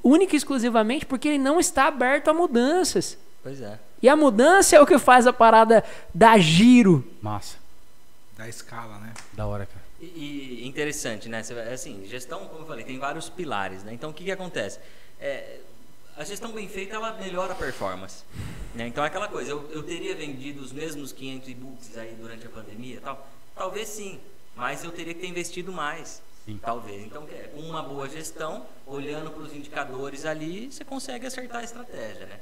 [0.00, 3.18] única e exclusivamente porque ele não está aberto a mudanças.
[3.42, 3.76] Pois é.
[4.00, 5.82] E a mudança é o que faz a parada
[6.14, 7.04] dar giro.
[7.20, 7.56] Massa.
[8.38, 9.12] Da escala, né?
[9.32, 9.82] Da hora, cara.
[10.00, 11.42] E, e interessante, né?
[11.72, 13.92] Assim, gestão, como eu falei, tem vários pilares, né?
[13.92, 14.78] Então, o que, que acontece?
[15.20, 15.60] É,
[16.16, 18.24] a gestão bem feita, ela melhora a performance.
[18.74, 18.86] Né?
[18.88, 22.50] Então, é aquela coisa, eu, eu teria vendido os mesmos 500 e-books aí durante a
[22.50, 23.26] pandemia tal?
[23.54, 24.20] Talvez sim,
[24.56, 26.20] mas eu teria que ter investido mais.
[26.44, 26.58] Sim.
[26.62, 27.02] Talvez.
[27.04, 31.64] Então, é, com uma boa gestão, olhando para os indicadores ali, você consegue acertar a
[31.64, 32.38] estratégia, né?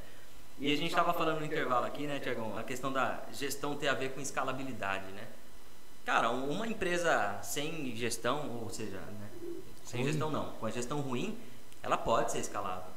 [0.59, 2.57] E a gente estava falando no intervalo aqui, né, Tiagão?
[2.57, 5.25] A questão da gestão ter a ver com escalabilidade, né?
[6.05, 9.29] Cara, um- uma empresa sem gestão, ou seja, né,
[9.85, 11.37] sem gestão não, com a gestão ruim,
[11.83, 12.91] ela pode ser escalável.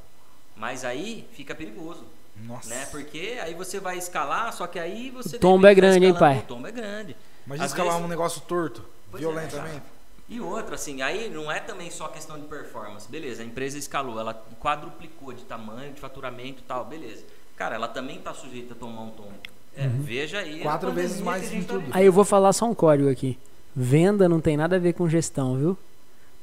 [0.56, 2.04] Mas aí fica perigoso,
[2.46, 2.70] Nossa.
[2.70, 2.86] né?
[2.90, 5.36] Porque aí você vai escalar, só que aí você...
[5.36, 6.38] O tombo de é grande, hein, pai?
[6.38, 7.14] O tombo é grande.
[7.50, 9.76] Às escalar vezes- um negócio torto, Pois é, violentamente.
[9.80, 9.96] cara.
[10.28, 13.08] E outra, assim, aí não é também só questão de performance.
[13.08, 17.22] Beleza, a empresa escalou, ela quadruplicou de tamanho, de faturamento e tal, beleza.
[17.56, 19.30] Cara, ela também está sujeita a tomar um tombo.
[19.76, 20.60] É, Veja aí.
[20.62, 21.80] Quatro vezes mais em tá tudo.
[21.80, 21.94] vivendo.
[21.96, 23.38] Aí eu vou falar só um código aqui.
[23.74, 25.78] Venda não tem nada a ver com gestão, viu?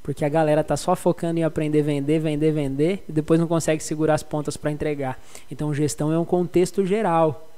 [0.03, 3.47] Porque a galera tá só focando em aprender a vender, vender, vender, e depois não
[3.47, 5.17] consegue segurar as pontas para entregar.
[5.49, 7.49] Então, gestão é um contexto geral.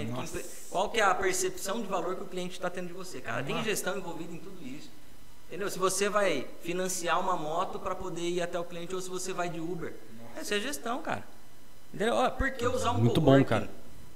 [0.00, 3.20] Impre- Qual que é a percepção de valor que o cliente está tendo de você,
[3.20, 3.42] cara?
[3.42, 4.88] Tem gestão envolvida em tudo isso.
[5.48, 5.68] Entendeu?
[5.70, 9.32] Se você vai financiar uma moto para poder ir até o cliente ou se você
[9.34, 9.92] vai de Uber.
[10.36, 11.22] Essa é gestão, cara.
[11.92, 12.14] Entendeu?
[12.14, 13.68] Ó, por que usar um Muito bom, cara.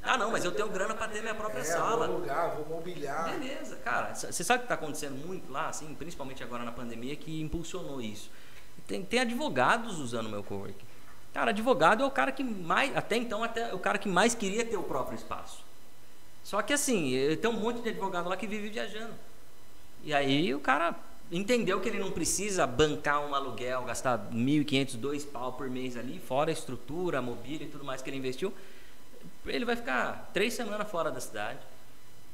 [0.07, 2.07] Ah, não, mas eu tenho grana para ter minha própria sala.
[2.07, 3.31] alugar, É, vou mobiliar.
[3.31, 4.15] Beleza, cara.
[4.15, 8.01] Você sabe o que está acontecendo muito lá, assim, principalmente agora na pandemia, que impulsionou
[8.01, 8.31] isso.
[8.87, 10.75] Tem, tem advogados usando o meu coworking.
[11.35, 14.65] Cara, advogado é o cara que mais, até então, até o cara que mais queria
[14.65, 15.65] ter o próprio espaço.
[16.43, 17.13] Só que assim,
[17.43, 19.13] tem um monte de advogado lá que vive viajando.
[20.05, 20.95] E aí o cara
[21.31, 26.19] entendeu que ele não precisa bancar um aluguel, gastar 1.500, dois pau por mês ali,
[26.21, 28.53] fora a estrutura, a mobília e tudo mais que ele investiu.
[29.47, 31.59] Ele vai ficar três semanas fora da cidade.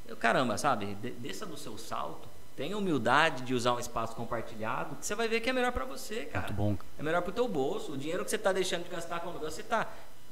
[0.07, 0.95] Eu, caramba, sabe?
[0.97, 2.29] de- Desça do seu salto.
[2.57, 4.97] Tenha humildade de usar um espaço compartilhado.
[4.97, 6.47] que Você vai ver que é melhor para você, cara.
[6.49, 6.77] Muito bom.
[6.99, 7.93] É melhor pro teu bolso.
[7.93, 9.87] O dinheiro que você está deixando de gastar com aluguel, você está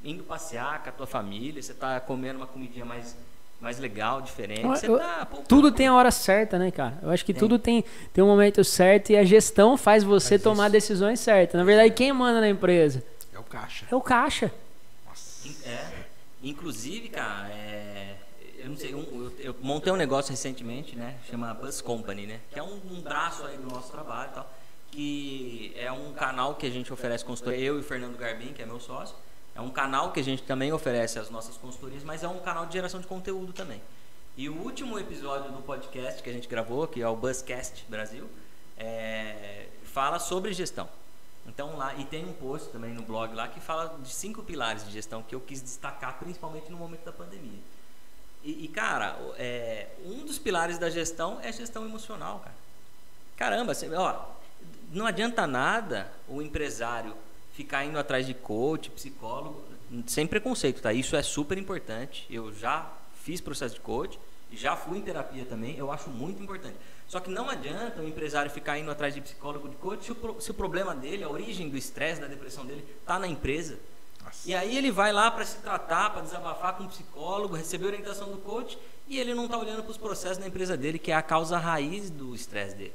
[0.05, 3.17] indo passear com a tua família, você está comendo uma comidinha mais,
[3.61, 4.63] mais legal, diferente.
[4.63, 6.99] Você Eu- tá, pô, Tudo tem a hora certa, né, cara?
[7.03, 7.41] Eu acho que Tem.
[7.41, 10.73] tudo tem, tem um momento certo e a gestão faz você Faz tomar isso.
[10.73, 11.59] decisões certas.
[11.59, 13.03] Na verdade, quem manda na empresa?
[13.33, 13.87] É o caixa.
[13.91, 14.53] É o caixa.
[15.65, 16.00] É.
[16.43, 18.17] Inclusive, cara, é,
[18.59, 21.19] eu não sei, eu, eu montei um negócio recentemente, né?
[21.29, 22.41] Chama Bus Company, né?
[22.51, 24.55] Que é um, um braço aí do nosso trabalho e tal.
[24.91, 28.63] Que é um canal que a gente oferece consultoria, eu e o Fernando Garbim, que
[28.63, 29.15] é meu sócio.
[29.55, 32.67] É um canal que a gente também oferece as nossas consultorias, mas é um canal
[32.67, 33.81] de geração de conteúdo também.
[34.37, 38.29] E o último episódio do podcast que a gente gravou, que é o Buzzcast Brasil,
[38.79, 40.89] é, fala sobre gestão.
[41.47, 44.85] Então lá, e tem um post também no blog lá que fala de cinco pilares
[44.85, 47.59] de gestão que eu quis destacar principalmente no momento da pandemia.
[48.43, 52.55] E, e, cara, é, um dos pilares da gestão é a gestão emocional, cara.
[53.37, 54.25] Caramba, ó,
[54.93, 57.15] não adianta nada o empresário
[57.53, 59.63] ficar indo atrás de coach, psicólogo,
[60.07, 60.93] sem preconceito, tá?
[60.93, 62.27] Isso é super importante.
[62.31, 62.91] Eu já
[63.23, 64.19] fiz processo de coach,
[64.53, 66.77] já fui em terapia também, eu acho muito importante.
[67.11, 70.41] Só que não adianta o empresário ficar indo atrás de psicólogo de coach se o,
[70.41, 73.81] se o problema dele, a origem do estresse, da depressão dele, tá na empresa.
[74.47, 78.31] E aí ele vai lá para se tratar, para desabafar com um psicólogo, receber orientação
[78.31, 78.79] do coach
[79.09, 81.59] e ele não está olhando para os processos da empresa dele, que é a causa
[81.59, 82.95] raiz do estresse dele.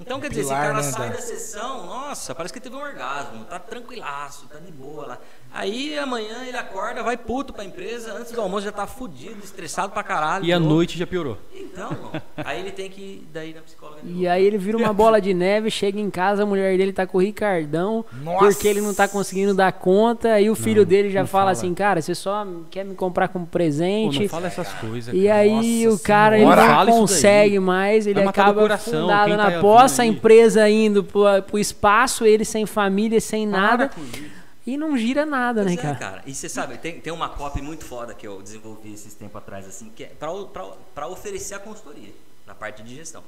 [0.00, 2.74] Então, quer dizer, pilar, esse cara né, sai da- da sessão, nossa, parece que teve
[2.74, 5.18] um orgasmo, tá tranquilaço, tá de boa lá.
[5.52, 9.92] Aí amanhã ele acorda, vai puto pra empresa, antes do almoço já tá fudido, estressado
[9.92, 10.44] pra caralho.
[10.44, 11.36] E a noite já piorou.
[11.54, 14.00] Então, irmão, aí ele tem que ir daí na psicóloga.
[14.02, 14.28] de E novo.
[14.28, 17.18] aí ele vira uma bola de neve, chega em casa, a mulher dele tá com
[17.18, 18.46] o Ricardão, Nossa!
[18.46, 21.50] porque ele não tá conseguindo dar conta, aí o filho dele já não fala, fala.
[21.52, 24.20] assim, cara, você só quer me comprar como Pô, presente.
[24.20, 25.12] não fala essas coisas.
[25.14, 25.34] E cara.
[25.40, 29.60] aí Nossa o cara ele não Fala consegue mais, ele acaba coração, fundado tá na
[29.60, 34.39] poça, a empresa indo pro, pro espaço, ele sem família, sem Para nada, com isso.
[34.74, 35.96] E não gira nada, Pois né, é, cara?
[35.96, 36.22] cara.
[36.26, 39.66] E você sabe, tem, tem uma copy muito foda que eu desenvolvi esses tempos atrás,
[39.66, 42.12] assim, que é pra oferecer a consultoria
[42.46, 43.22] na parte de gestão.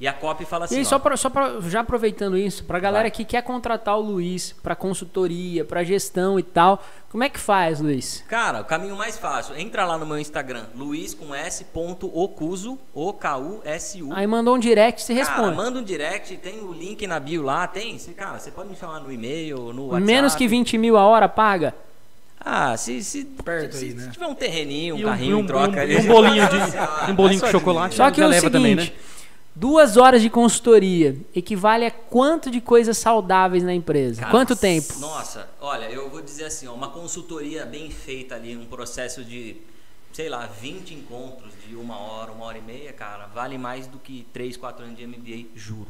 [0.00, 0.76] E a copy fala assim.
[0.76, 3.10] E aí, ó, só, pra, só pra, já aproveitando isso, pra galera Vai.
[3.10, 6.80] que quer contratar o Luiz pra consultoria, pra gestão e tal,
[7.10, 8.22] como é que faz, Luiz?
[8.28, 12.78] Cara, o caminho mais fácil, entra lá no meu Instagram, luiz com s ponto ocuso,
[12.94, 14.10] O-K-U-S-U.
[14.12, 15.56] Aí mandou um direct, você Cara, responde.
[15.56, 17.98] manda um direct, tem o link na bio lá, tem.
[17.98, 20.04] Você, cara, você pode me chamar no e-mail, no WhatsApp.
[20.04, 21.74] Menos que 20 mil a hora, paga.
[22.40, 24.10] Ah, se, se, Perto se, aí, se né?
[24.12, 25.96] tiver um terreninho, um E um, carrinho um, em troca um- ali.
[25.96, 26.56] um bolinho Nossa
[27.06, 27.94] de, um bolinho é de chocolate.
[27.96, 28.92] Só que já é o leva seguinte, também, né?
[29.58, 34.20] Duas horas de consultoria equivale a quanto de coisas saudáveis na empresa?
[34.20, 34.98] Cara, Quanto tempo?
[35.00, 39.56] Nossa, olha, eu vou dizer assim, ó, uma consultoria bem feita ali, um processo de,
[40.12, 43.98] sei lá, 20 encontros de uma hora, uma hora e meia, cara, vale mais do
[43.98, 45.88] que 3, 4 anos de MBA, juro.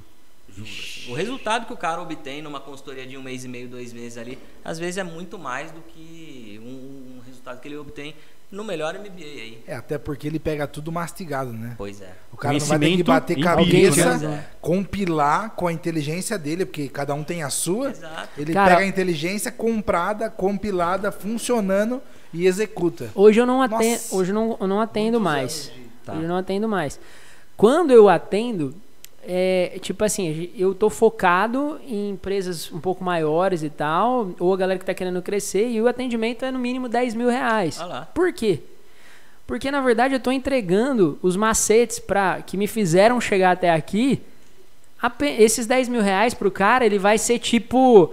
[0.49, 0.67] Juro.
[0.67, 1.13] assim.
[1.13, 4.17] O resultado que o cara obtém numa consultoria de um mês e meio, dois meses
[4.17, 8.15] ali, às vezes é muito mais do que um, um resultado que ele obtém
[8.51, 9.63] no melhor MBA aí.
[9.67, 11.75] É, até porque ele pega tudo mastigado, né?
[11.77, 12.13] Pois é.
[12.33, 14.47] O cara não vai ter que bater cabeça, né?
[14.61, 17.91] compilar com a inteligência dele, porque cada um tem a sua.
[17.91, 18.29] Exato.
[18.39, 22.01] Ele Cara- pega a inteligência comprada, compilada, funcionando
[22.33, 23.11] e executa.
[23.15, 24.17] Hoje eu não atendo, Nossa.
[24.17, 25.73] hoje eu não, eu não atendo Muitos mais.
[26.05, 26.15] Tá.
[26.15, 26.99] Hoje eu não atendo mais.
[27.57, 28.75] Quando eu atendo,
[29.27, 34.57] é tipo assim, eu tô focado em empresas um pouco maiores e tal, ou a
[34.57, 37.81] galera que tá querendo crescer, e o atendimento é no mínimo 10 mil reais.
[37.81, 38.07] Ah.
[38.15, 38.61] Por quê?
[39.47, 44.21] Porque na verdade eu tô entregando os macetes para que me fizeram chegar até aqui.
[45.39, 48.13] Esses 10 mil reais pro cara, ele vai ser tipo.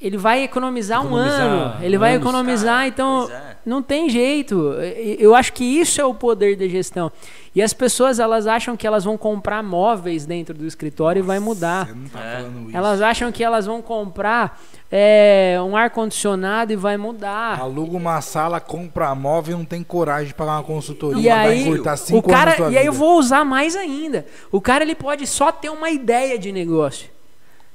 [0.00, 1.84] Ele vai economizar, um Economizar ano.
[1.84, 3.30] Ele vai anos, economizar, Cara, então.
[3.66, 4.72] Não tem jeito.
[5.18, 7.10] Eu acho que isso é o poder da gestão.
[7.52, 11.40] E as pessoas, elas acham que elas vão comprar móveis dentro do escritório e vai
[11.40, 11.88] mudar.
[11.88, 12.36] Você não tá É.
[12.36, 12.76] falando isso.
[12.76, 17.58] Elas acham que elas vão comprar é, um ar-condicionado e vai mudar.
[17.58, 21.20] Aluga uma sala, compra móvel e não tem coragem de pagar uma consultoria.
[21.20, 21.80] E vai aí,
[22.12, 24.24] o cara, e aí eu vou usar mais ainda.
[24.52, 27.10] O cara ele pode só ter uma ideia de negócio.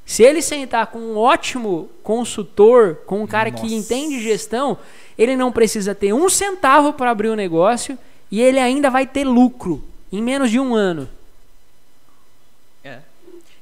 [0.06, 3.76] Se ele sentar com um ótimo consultor, com um cara que Nossa.
[3.76, 4.78] entende gestão,
[5.18, 7.98] ele não precisa ter um centavo para abrir o negócio
[8.32, 11.10] e ele ainda vai ter lucro em menos de um ano.
[12.84, 13.00] É.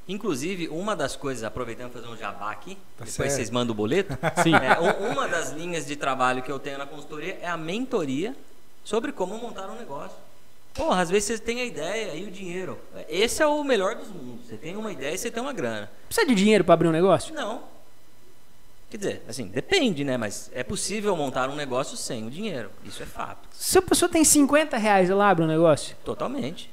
[0.08, 3.30] Inclusive, uma das coisas, aproveitando para fazer um jabá aqui, Tá depois certo.
[3.32, 4.16] vocês mandam o boleto.
[4.42, 4.52] Sim.
[4.54, 8.34] É, uma das linhas de trabalho que eu tenho na consultoria é a mentoria
[8.82, 10.16] sobre como montar um negócio.
[10.74, 12.78] Porra, às vezes você tem a ideia e o dinheiro.
[13.08, 14.46] Esse é o melhor dos mundos.
[14.46, 15.90] Você tem uma ideia e você tem uma grana.
[16.06, 17.34] Precisa de dinheiro para abrir um negócio?
[17.34, 17.62] Não.
[18.90, 20.16] Quer dizer, assim, depende, né?
[20.16, 22.70] Mas é possível montar um negócio sem o dinheiro.
[22.84, 23.48] Isso é fato.
[23.52, 25.96] Se a pessoa tem 50 reais, ela abre um negócio?
[26.04, 26.68] Totalmente.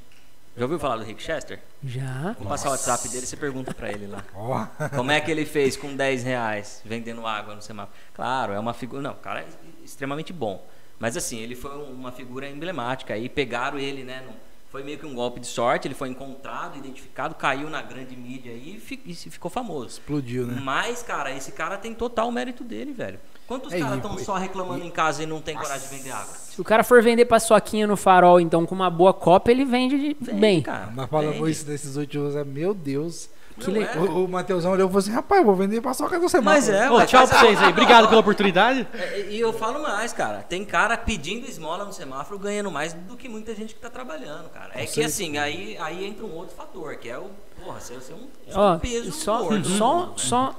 [0.58, 1.60] Já ouviu falar do Rick Chester?
[1.84, 2.36] Já.
[2.40, 4.24] Vou passar o WhatsApp dele e você pergunta pra ele lá.
[4.34, 4.66] Ó,
[4.96, 7.96] Como é que ele fez com 10 reais vendendo água no semáforo?
[8.16, 9.00] Claro, é uma figura.
[9.04, 9.46] Não, o cara é
[9.86, 10.66] extremamente bom.
[10.98, 13.14] Mas assim, ele foi uma figura emblemática.
[13.14, 14.24] Aí pegaram ele, né?
[14.26, 15.88] no- foi meio que um golpe de sorte.
[15.88, 19.88] Ele foi encontrado, identificado, caiu na grande mídia aí e fi- e se ficou famoso.
[19.88, 20.60] explodiu, né?
[20.64, 23.20] Mas, cara, esse cara tem total mérito dele, velho.
[23.48, 26.12] Quantos É, caras e- estão só reclamando em casa e não tem coragem de vender
[26.12, 26.34] água?
[26.34, 29.98] Se o cara for vender paçoquinha no farol, então, com uma boa copa, ele vende
[29.98, 30.62] de- Vende, bem.
[30.62, 30.92] cara.
[30.92, 31.52] Nós falamos vende.
[31.52, 32.54] isso nesses últimos anos.
[32.54, 33.30] Meu Deus.
[33.60, 33.98] Que é?
[33.98, 36.56] O, o Matheusão olhou e falou assim: rapaz, vou vender paçoca do semáforo.
[36.56, 37.70] Mas é, Ô, ué, tchau mas- pra vocês aí.
[37.70, 38.88] Obrigado pela oportunidade.
[38.94, 40.40] É, E eu falo mais, cara.
[40.44, 44.50] Tem cara pedindo esmola no semáforo ganhando mais do que muita gente que tá trabalhando,
[44.50, 44.72] cara.
[44.74, 47.30] É que assim, aí, aí entra um outro fator, que é o.
[47.64, 50.14] Porra, você é um, é Ó, um peso só, gordo no só, mundo, né?
[50.18, 50.56] só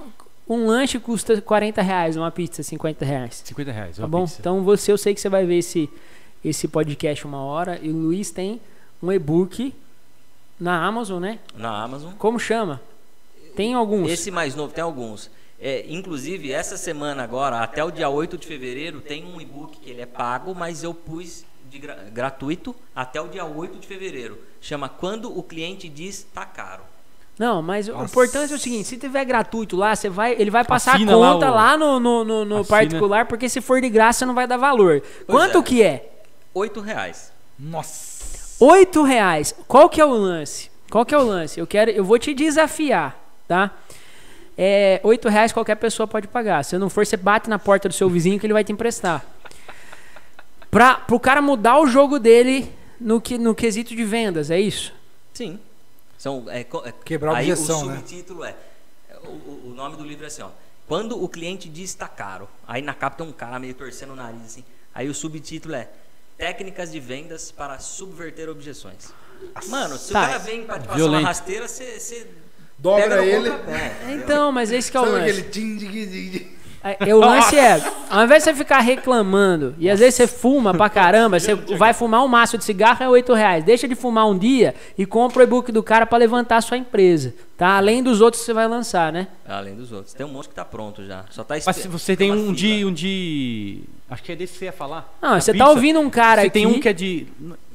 [0.49, 3.43] um lanche custa 40 reais, uma pizza 50 reais.
[3.45, 3.97] 50 reais.
[3.99, 4.25] Tá bom?
[4.25, 4.37] pizza.
[4.41, 5.89] Então você, eu sei que você vai ver esse,
[6.45, 7.79] esse podcast uma hora.
[7.81, 8.61] E o Luiz tem
[9.03, 9.73] um e-book
[10.59, 11.39] na Amazon, né?
[11.57, 12.13] Na Amazon.
[12.19, 12.81] Como chama?
[13.55, 14.11] Tem alguns.
[14.11, 15.31] Esse mais novo, tem alguns.
[15.61, 19.91] É, inclusive, essa semana agora, até o dia 8 de fevereiro, tem um e-book que
[19.91, 24.39] ele é pago, mas eu pus de gra- gratuito até o dia 8 de fevereiro.
[24.61, 26.83] Chama Quando o Cliente Diz Tá Caro.
[27.39, 28.05] Não, mas o Nossa.
[28.05, 31.17] importante é o seguinte: se tiver gratuito lá, você vai, ele vai passar Assina a
[31.17, 34.35] lá conta o- lá, no, no, no, no particular, porque se for de graça não
[34.35, 35.03] vai dar valor.
[35.27, 35.63] Quanto é.
[35.63, 36.21] que é?
[36.55, 37.33] 8 reais.
[37.59, 38.08] Nossa.
[38.61, 39.55] Oito reais.
[39.67, 40.71] Qual que é o lance?
[40.91, 41.61] Qual que é o lance?
[41.61, 43.17] Eu quero, eu vou te desafiar,
[43.47, 43.71] tá?
[44.57, 46.65] É, oito reais qualquer pessoa pode pagar.
[46.65, 49.25] Se não for, você bate na porta do seu vizinho que ele vai te emprestar.
[50.71, 54.93] Pra, pro cara mudar o jogo dele no, que, no quesito de vendas, é isso?
[55.33, 55.59] Sim.
[56.19, 57.97] São, é, é- Quebrar a aí objeção, o né?
[57.97, 58.57] subtítulo é.
[59.25, 60.49] O, o- o nome do livro é assim, ó.
[60.89, 62.49] Quando o cliente diz tá caro.
[62.67, 64.65] Aí na capa tem um cara meio torcendo o nariz assim.
[64.95, 65.89] Aí o subtítulo é
[66.39, 69.13] Técnicas de vendas para subverter objeções.
[69.67, 70.23] Mano, se Tá.
[70.23, 72.27] o cara vem pra te passar uma rasteira, você.
[72.79, 73.49] Dobra ele.
[73.49, 74.17] entendeu?
[74.25, 75.31] Então, mas esse que é o Sabe lance.
[75.31, 75.49] aquele
[76.83, 80.73] É, o lance é, ao invés de você ficar reclamando, e às vezes você fuma
[80.73, 83.65] pra caramba, você vai fumar um maço de cigarro é 8 reais.
[83.65, 86.77] Deixa de fumar um dia e compra o e-book do cara pra levantar a sua
[86.77, 87.35] empresa.
[87.57, 87.77] Tá?
[87.77, 89.27] Além dos outros que você vai lançar, né?
[89.47, 90.15] Além dos outros.
[90.15, 91.25] Tem um monte que tá pronto já.
[91.31, 93.81] Só tá Mas se você tem um de, um de.
[94.09, 95.13] Acho que é desse que você ia falar.
[95.21, 95.69] Não, você tá pizza.
[95.71, 97.27] ouvindo um cara Você tem aqui- um que é de.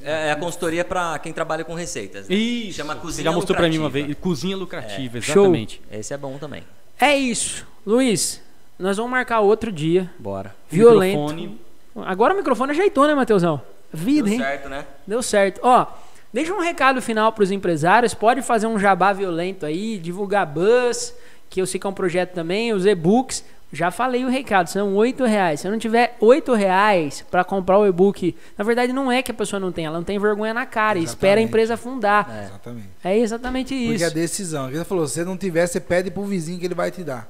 [0.02, 2.26] É, é a consultoria pra quem trabalha com receitas.
[2.28, 2.34] né?
[2.34, 2.78] Isso.
[2.78, 4.14] Chama Você Cozinha já mostrou pra mim uma vez.
[4.18, 5.42] Cozinha lucrativa, Show.
[5.44, 5.82] exatamente.
[5.92, 6.62] Esse é bom também.
[6.98, 7.66] É isso.
[7.86, 8.40] Luiz,
[8.78, 10.10] nós vamos marcar outro dia.
[10.18, 10.54] Bora.
[10.68, 11.34] Violento.
[11.34, 11.60] Microfone.
[12.04, 13.60] Agora o microfone ajeitou, né, Matheusão?
[13.92, 14.40] Vida, Deu hein?
[14.40, 14.86] certo, né?
[15.06, 15.60] Deu certo.
[15.62, 15.86] Ó,
[16.32, 18.12] deixa um recado final pros empresários.
[18.14, 21.14] Pode fazer um jabá violento aí, divulgar buzz,
[21.48, 23.44] que eu sei que é um projeto também, os e-books.
[23.72, 25.60] Já falei o recado, são oito reais.
[25.60, 29.32] Se eu não tiver oito reais para comprar o e-book, na verdade não é que
[29.32, 31.48] a pessoa não tem, ela não tem vergonha na cara, e espera a Exatamente.
[31.48, 32.30] empresa afundar.
[32.30, 32.44] É.
[32.44, 32.88] Exatamente.
[33.02, 34.06] É, exatamente Porque isso.
[34.06, 34.68] a decisão.
[34.70, 37.28] Ele falou: se você não tiver, você pede pro vizinho que ele vai te dar.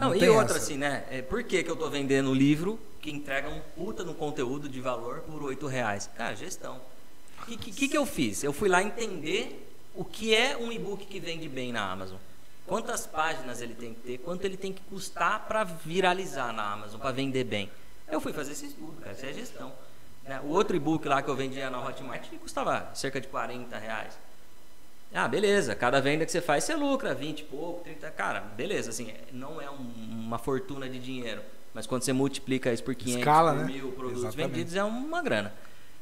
[0.00, 0.64] Não, Não e tem outra essa.
[0.64, 1.04] assim, né?
[1.10, 4.80] É, por que, que eu tô vendendo livro que entrega um puta no conteúdo de
[4.80, 6.08] valor por oito reais?
[6.16, 6.80] Cara, gestão.
[7.42, 8.42] O que, que, que eu fiz?
[8.42, 12.18] Eu fui lá entender o que é um e-book que vende bem na Amazon.
[12.66, 17.00] Quantas páginas ele tem que ter, quanto ele tem que custar para viralizar na Amazon,
[17.00, 17.70] para vender bem.
[18.10, 19.72] Eu fui fazer esse estudo, cara, isso é gestão.
[20.24, 20.40] né?
[20.44, 24.16] O outro e-book lá que eu vendia na Hotmart custava cerca de 40 reais.
[25.12, 25.74] Ah, beleza.
[25.74, 28.10] Cada venda que você faz, você lucra 20 e pouco, 30.
[28.10, 28.90] Cara, beleza.
[28.90, 29.92] Assim, não é um-
[30.26, 31.42] uma fortuna de dinheiro.
[31.74, 33.64] Mas quando você multiplica isso por 500, Escala, por né?
[33.72, 34.48] mil produtos Exatamente.
[34.52, 35.52] vendidos, é uma grana.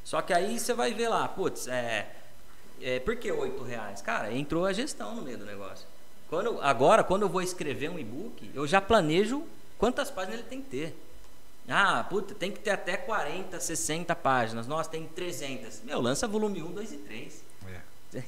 [0.04, 2.06] Só que aí você vai ver lá, putz, é,
[2.80, 4.00] é, por que 8 reais?
[4.00, 5.86] Cara, entrou a gestão no meio do negócio.
[6.30, 9.42] Quando, agora, quando eu vou escrever um e-book, eu já planejo
[9.78, 10.98] quantas páginas ele tem que ter.
[11.68, 14.66] Ah, puta, tem que ter até 40, 60 páginas.
[14.66, 15.82] Nossa, tem 300.
[15.82, 17.44] Meu, lança volume 1, 2 e 3.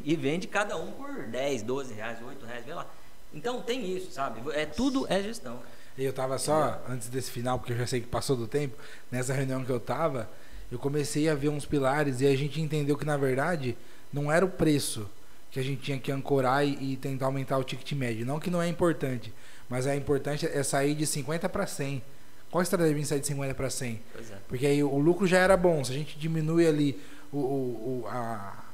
[0.04, 2.86] E vende cada um por 10, 12 reais, 8 reais, vê lá.
[3.32, 4.40] Então tem isso, sabe?
[4.52, 5.60] É, tudo é gestão.
[5.96, 8.76] E Eu tava só, antes desse final, porque eu já sei que passou do tempo,
[9.10, 10.28] nessa reunião que eu tava,
[10.70, 13.76] eu comecei a ver uns pilares e a gente entendeu que, na verdade,
[14.12, 15.08] não era o preço
[15.50, 18.24] que a gente tinha que ancorar e, e tentar aumentar o ticket médio.
[18.26, 19.32] Não que não é importante,
[19.68, 22.02] mas é importante é sair de 50 para 100.
[22.50, 24.02] Qual a estratégia de sair de 50 para 100?
[24.12, 24.36] Pois é.
[24.48, 25.82] Porque aí o lucro já era bom.
[25.84, 27.00] Se a gente diminui ali
[27.32, 28.64] o, o, o, a-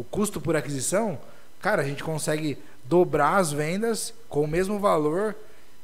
[0.00, 1.18] o custo por aquisição,
[1.60, 5.36] cara, a gente consegue dobrar as vendas com o mesmo valor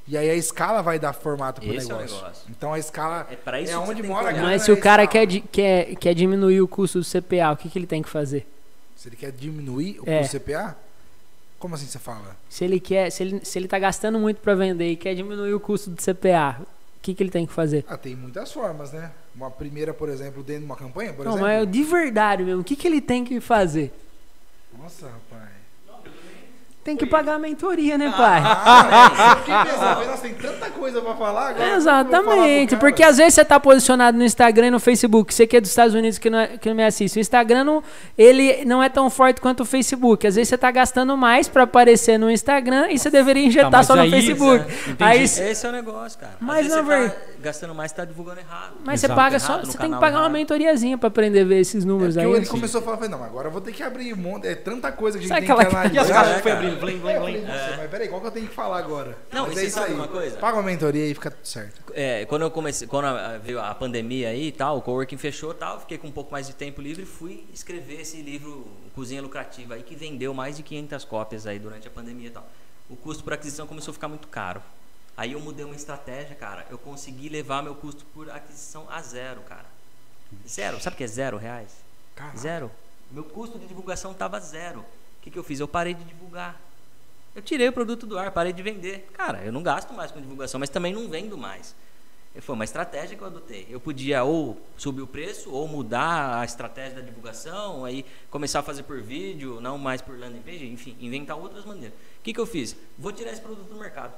[0.08, 2.16] e aí a escala vai dar formato pro é o negócio.
[2.16, 2.44] negócio.
[2.48, 4.80] Então a escala É pra isso é onde mora a grana, Mas se o é
[4.80, 8.08] cara quer, quer, quer diminuir o custo do CPA, o que, que ele tem que
[8.08, 8.46] fazer?
[8.96, 10.20] Se ele quer diminuir o É.
[10.20, 10.76] custo CPA?
[11.58, 12.36] Como assim você fala?
[12.48, 15.52] Se ele quer, se ele, se ele tá gastando muito para vender e quer diminuir
[15.54, 17.84] o custo do CPA, o que, que ele tem que fazer?
[17.88, 19.10] Ah, tem muitas formas, né?
[19.34, 21.46] Uma primeira, por exemplo, dentro de uma campanha, por Não, exemplo.
[21.48, 23.92] mas de verdade mesmo, o que, que ele tem que fazer?
[24.78, 25.55] Nossa, rapaz.
[26.86, 28.40] Tem que pagar a mentoria, né, pai?
[28.44, 31.56] Ah, eu fiquei pensando, nossa, tem tanta coisa pra falar agora.
[31.64, 35.56] falar Exatamente, porque às vezes você tá posicionado no Instagram e no Facebook, você que
[35.56, 37.82] é dos Estados Unidos que não, é- que não me assiste, o Instagram não,
[38.16, 41.64] ele não é tão forte quanto o Facebook, às vezes você tá gastando mais pra
[41.64, 44.64] aparecer no Instagram e você deveria injetar mas só no aí- Facebook.
[44.88, 45.02] Entendi.
[45.02, 46.34] Aí, Esse é o negócio, cara.
[46.38, 48.74] Mas, você ver- tá gastando mais, tá divulgando errado.
[48.84, 49.20] mas você Exato.
[49.20, 50.32] paga só, você tem que pagar uma errado.
[50.34, 52.32] mentoriazinha pra aprender a ver esses É números porque aí.
[52.34, 54.92] ele começou a falar, não, agora eu vou ter que abrir um monte, é tanta
[54.92, 56.14] coisa que a gente Sabe tem que aquela- E as analisar.
[56.14, 56.64] caixas É, que foi cara.
[56.64, 57.44] abrindo, blim, blim, blim.
[57.46, 59.16] mas peraí, qual que eu tenho que falar agora?
[59.32, 59.92] Não, mas é isso aí.
[59.92, 60.36] uma coisa?
[60.38, 61.80] Paga uma mentoria e fica tudo certo.
[61.94, 63.06] É, quando eu comecei, quando
[63.42, 66.32] veio a pandemia aí e tal, o coworking fechou e tal, fiquei com um pouco
[66.32, 70.56] mais de tempo livre e fui escrever esse livro Cozinha Lucrativa aí que vendeu mais
[70.56, 72.48] de 500 cópias aí durante a pandemia e tal.
[72.88, 74.62] O custo por aquisição começou a ficar muito caro.
[75.16, 76.66] Aí eu mudei uma estratégia, cara.
[76.70, 79.66] Eu consegui levar meu custo por aquisição a zero, cara.
[80.46, 80.80] Zero.
[80.80, 81.70] Sabe o que é zero reais?
[82.14, 82.36] Caraca.
[82.36, 82.70] Zero.
[83.10, 84.80] Meu custo de divulgação tava zero.
[84.80, 85.58] O que, que eu fiz?
[85.60, 86.60] Eu parei de divulgar.
[87.36, 89.10] Eu tirei o produto do ar, parei de vender.
[89.12, 91.76] Cara, eu não gasto mais com divulgação, mas também não vendo mais.
[92.40, 93.66] Foi uma estratégia que eu adotei.
[93.68, 98.62] Eu podia ou subir o preço, ou mudar a estratégia da divulgação, aí começar a
[98.62, 101.92] fazer por vídeo, não mais por landing page, enfim, inventar outras maneiras.
[102.18, 102.74] O que, que eu fiz?
[102.98, 104.14] Vou tirar esse produto do mercado.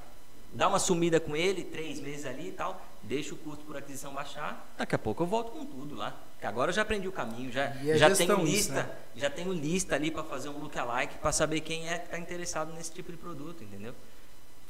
[0.52, 4.12] Dar uma sumida com ele, três meses ali e tal, deixa o custo por aquisição
[4.12, 4.72] baixar.
[4.76, 6.14] Daqui a pouco eu volto com tudo lá.
[6.32, 8.90] Porque agora eu já aprendi o caminho, já, é já tenho isso, lista, né?
[9.16, 12.72] já tenho lista ali para fazer um lookalike, para saber quem é que está interessado
[12.74, 13.92] nesse tipo de produto, entendeu?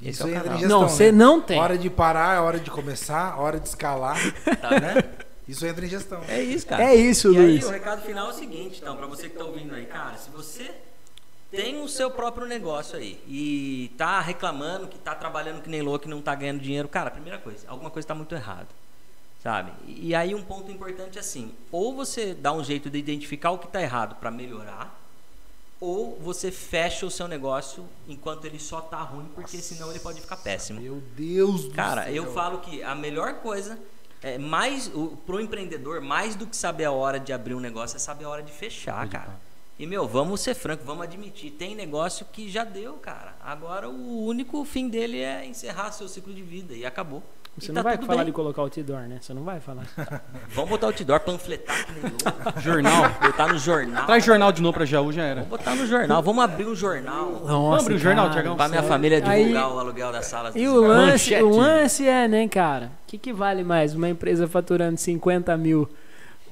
[0.01, 0.59] Esse Isso é em canal.
[0.59, 1.19] gestão, Não, você né?
[1.19, 1.59] não tem.
[1.59, 4.17] Hora de parar, hora de começar, hora de escalar.
[4.61, 5.29] Tá vendo?
[5.47, 6.23] Isso entra em gestão.
[6.29, 6.85] É isso, cara.
[6.85, 7.65] É isso, e Luiz.
[7.65, 10.17] aí, o recado final é o seguinte, então, para você que tá ouvindo aí, cara,
[10.17, 10.71] se você
[11.51, 16.07] tem o seu próprio negócio aí e tá reclamando que tá trabalhando que nem louco
[16.07, 18.69] e não tá ganhando dinheiro, cara, primeira coisa, alguma coisa tá muito errado.
[19.43, 19.73] Sabe?
[19.87, 23.59] E aí um ponto importante é assim, ou você dá um jeito de identificar o
[23.59, 24.99] que tá errado para melhorar,
[25.81, 30.20] ou você fecha o seu negócio enquanto ele só tá ruim, porque senão ele pode
[30.20, 30.81] ficar péssimo.
[30.81, 32.15] Meu Deus do Cara, céu.
[32.15, 33.79] eu falo que a melhor coisa
[34.20, 37.95] é mais o, pro empreendedor, mais do que saber a hora de abrir um negócio,
[37.95, 39.48] é saber a hora de fechar, cara.
[39.79, 43.37] E meu, vamos ser franco, vamos admitir, tem negócio que já deu, cara.
[43.41, 47.23] Agora o único fim dele é encerrar seu ciclo de vida e acabou.
[47.57, 48.27] Você E não tá vai falar bem.
[48.27, 49.19] de colocar outdoor, né?
[49.21, 49.85] Você não vai falar.
[50.51, 52.61] Vamos botar outdoor, panfletar que nem louco.
[52.61, 53.03] Jornal.
[53.21, 54.07] botar no jornal.
[54.07, 55.43] Traz jornal de novo pra Jaú, já era.
[55.43, 57.31] Vamos botar no jornal, vamos abrir um jornal.
[57.45, 58.31] Nossa, abrir o jornal.
[58.31, 58.57] Tiagão?
[58.57, 60.55] Pra minha família Aí- divulgar o aluguel das salas.
[60.57, 62.87] E o lance, o lance é, né, cara?
[63.05, 63.93] O que, que vale mais?
[63.95, 65.89] Uma empresa faturando 50 mil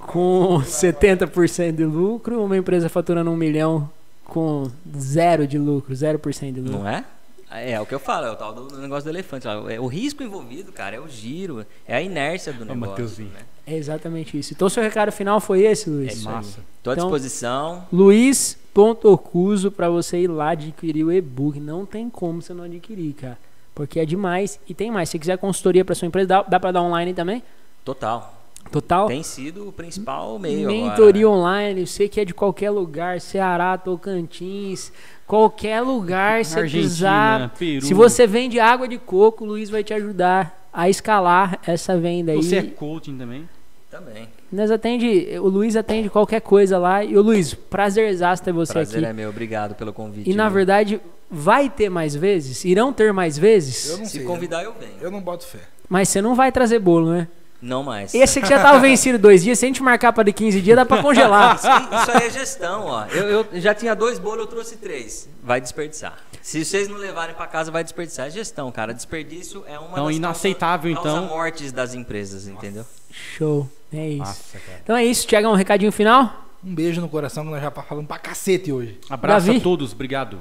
[0.07, 3.89] com 70% de lucro uma empresa faturando um milhão
[4.25, 6.79] com zero de lucro, 0% de lucro?
[6.79, 7.05] Não é?
[7.51, 9.47] É, é o que eu falo, é o tal do negócio do elefante.
[9.47, 12.91] É, o risco envolvido, cara, é o giro, é a inércia do negócio.
[12.91, 13.31] Mateuzinho.
[13.31, 13.41] Né?
[13.69, 14.53] É exatamente isso.
[14.53, 16.19] Então, seu recado final foi esse, É Luiz?
[16.19, 16.23] aí.
[16.35, 16.59] Massa.
[16.83, 17.85] Tô à Então- disposição.
[17.93, 21.59] Luiz.ocuso pra você ir lá adquirir o e-book.
[21.61, 23.39] Não tem como você não adquirir, cara.
[23.75, 24.59] Porque é demais.
[24.69, 25.09] E tem mais.
[25.09, 27.43] Se você quiser consultoria pra sua empresa, dá, dá pra dar online também?
[27.85, 28.36] Total.
[28.71, 29.07] Total?
[29.07, 31.13] Tem sido o principal meio Mentoria agora.
[31.19, 31.27] né?
[31.27, 34.93] online, você que é de qualquer lugar, Ceará, Tocantins,
[35.27, 37.55] qualquer lugar, se Argentina, precisar.
[37.59, 37.87] Peru.
[37.87, 42.33] Se você vende água de coco, o Luiz vai te ajudar a escalar essa venda
[42.33, 42.43] aí.
[42.43, 43.49] Você é coaching também?
[43.91, 44.29] Também.
[44.53, 47.03] Nós atende, o Luiz atende qualquer coisa lá.
[47.03, 49.07] E o Luiz, prazerzaço ter você Prazer aqui.
[49.07, 50.29] é meu, obrigado pelo convite.
[50.31, 50.57] E na viu?
[50.57, 52.65] verdade, vai ter mais vezes?
[52.65, 53.89] Irão ter mais vezes?
[53.91, 54.25] Eu não se sei.
[54.25, 54.93] convidar eu venho.
[55.01, 55.61] Eu não boto fé.
[55.89, 57.29] Mas você não vai trazer bolo, né?
[57.67, 58.15] Não mais.
[58.15, 60.77] Esse que já tava vencido dois dias, se a gente marcar para de 15 dias,
[60.77, 61.57] dá pra congelar.
[61.59, 63.07] Isso, isso aí é gestão, ó.
[63.07, 65.29] Eu, eu já tinha dois bolos, eu trouxe três.
[65.43, 66.15] Vai desperdiçar.
[66.41, 68.29] Se vocês não levarem pra casa, vai desperdiçar.
[68.29, 68.95] É gestão, cara.
[68.95, 71.21] Desperdício é uma Então, das inaceitável, causa, então.
[71.23, 72.85] causa mortes das empresas, entendeu?
[73.11, 73.69] Show.
[73.93, 74.19] É isso.
[74.19, 74.81] Nossa, cara.
[74.85, 76.45] Então é isso, Tiagão, um recadinho final?
[76.65, 78.99] Um beijo no coração que nós já tá falando pra cacete hoje.
[79.11, 79.59] Abraço Davi?
[79.59, 80.39] a todos, obrigado.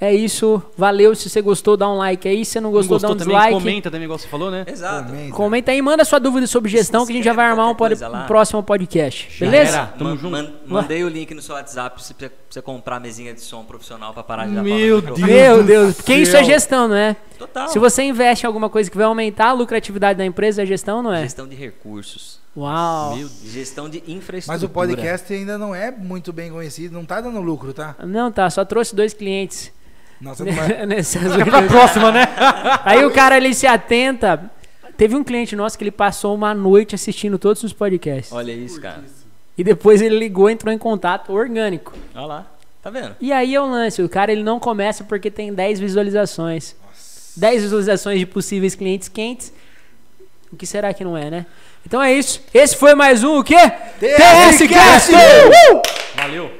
[0.00, 0.62] É isso.
[0.78, 1.14] Valeu.
[1.14, 2.42] Se você gostou, dá um like aí.
[2.44, 3.36] Se você não gostou, gostou dá um também?
[3.36, 3.52] dislike.
[3.62, 4.64] Comenta também, igual você falou, né?
[4.66, 5.08] Exato.
[5.10, 5.32] Comenta.
[5.36, 8.02] Comenta aí, manda sua dúvida sobre gestão que a gente já vai armar um, pod-
[8.02, 9.28] um próximo podcast.
[9.30, 9.76] Já Beleza?
[9.76, 9.86] era.
[9.88, 10.30] Tamo Man- junto.
[10.30, 13.42] man- mandei o link no seu WhatsApp pra você, pra você comprar a mesinha de
[13.42, 15.26] som profissional pra parar de dar Meu microfone.
[15.32, 17.14] Meu Deus, porque isso é gestão, não é?
[17.38, 17.68] Total.
[17.68, 21.02] Se você investe em alguma coisa que vai aumentar a lucratividade da empresa, é gestão,
[21.02, 21.22] não é?
[21.22, 22.40] Gestão de recursos.
[22.56, 23.16] Uau.
[23.16, 24.46] Meu Gestão de infraestrutura.
[24.48, 27.94] Mas o podcast ainda não é muito bem conhecido, não tá dando lucro, tá?
[28.04, 29.70] Não, tá, só trouxe dois clientes.
[30.20, 30.84] Nossa, não vai...
[30.86, 32.28] Nessas Fica pra próxima, né?
[32.84, 34.50] Aí o cara ele se atenta.
[34.96, 38.32] Teve um cliente nosso que ele passou uma noite assistindo todos os podcasts.
[38.32, 39.02] Olha isso, cara.
[39.56, 41.94] E depois ele ligou, entrou em contato orgânico.
[42.14, 42.46] Olha lá.
[42.82, 43.14] Tá vendo?
[43.20, 46.74] E aí é o lance, o cara ele não começa porque tem 10 visualizações.
[47.36, 49.52] 10 visualizações de possíveis clientes quentes.
[50.52, 51.46] O que será que não é, né?
[51.86, 52.42] Então é isso.
[52.52, 53.70] Esse foi mais um o quê?
[53.98, 55.12] TS Cast!
[55.12, 55.82] Uh!
[56.16, 56.50] Valeu.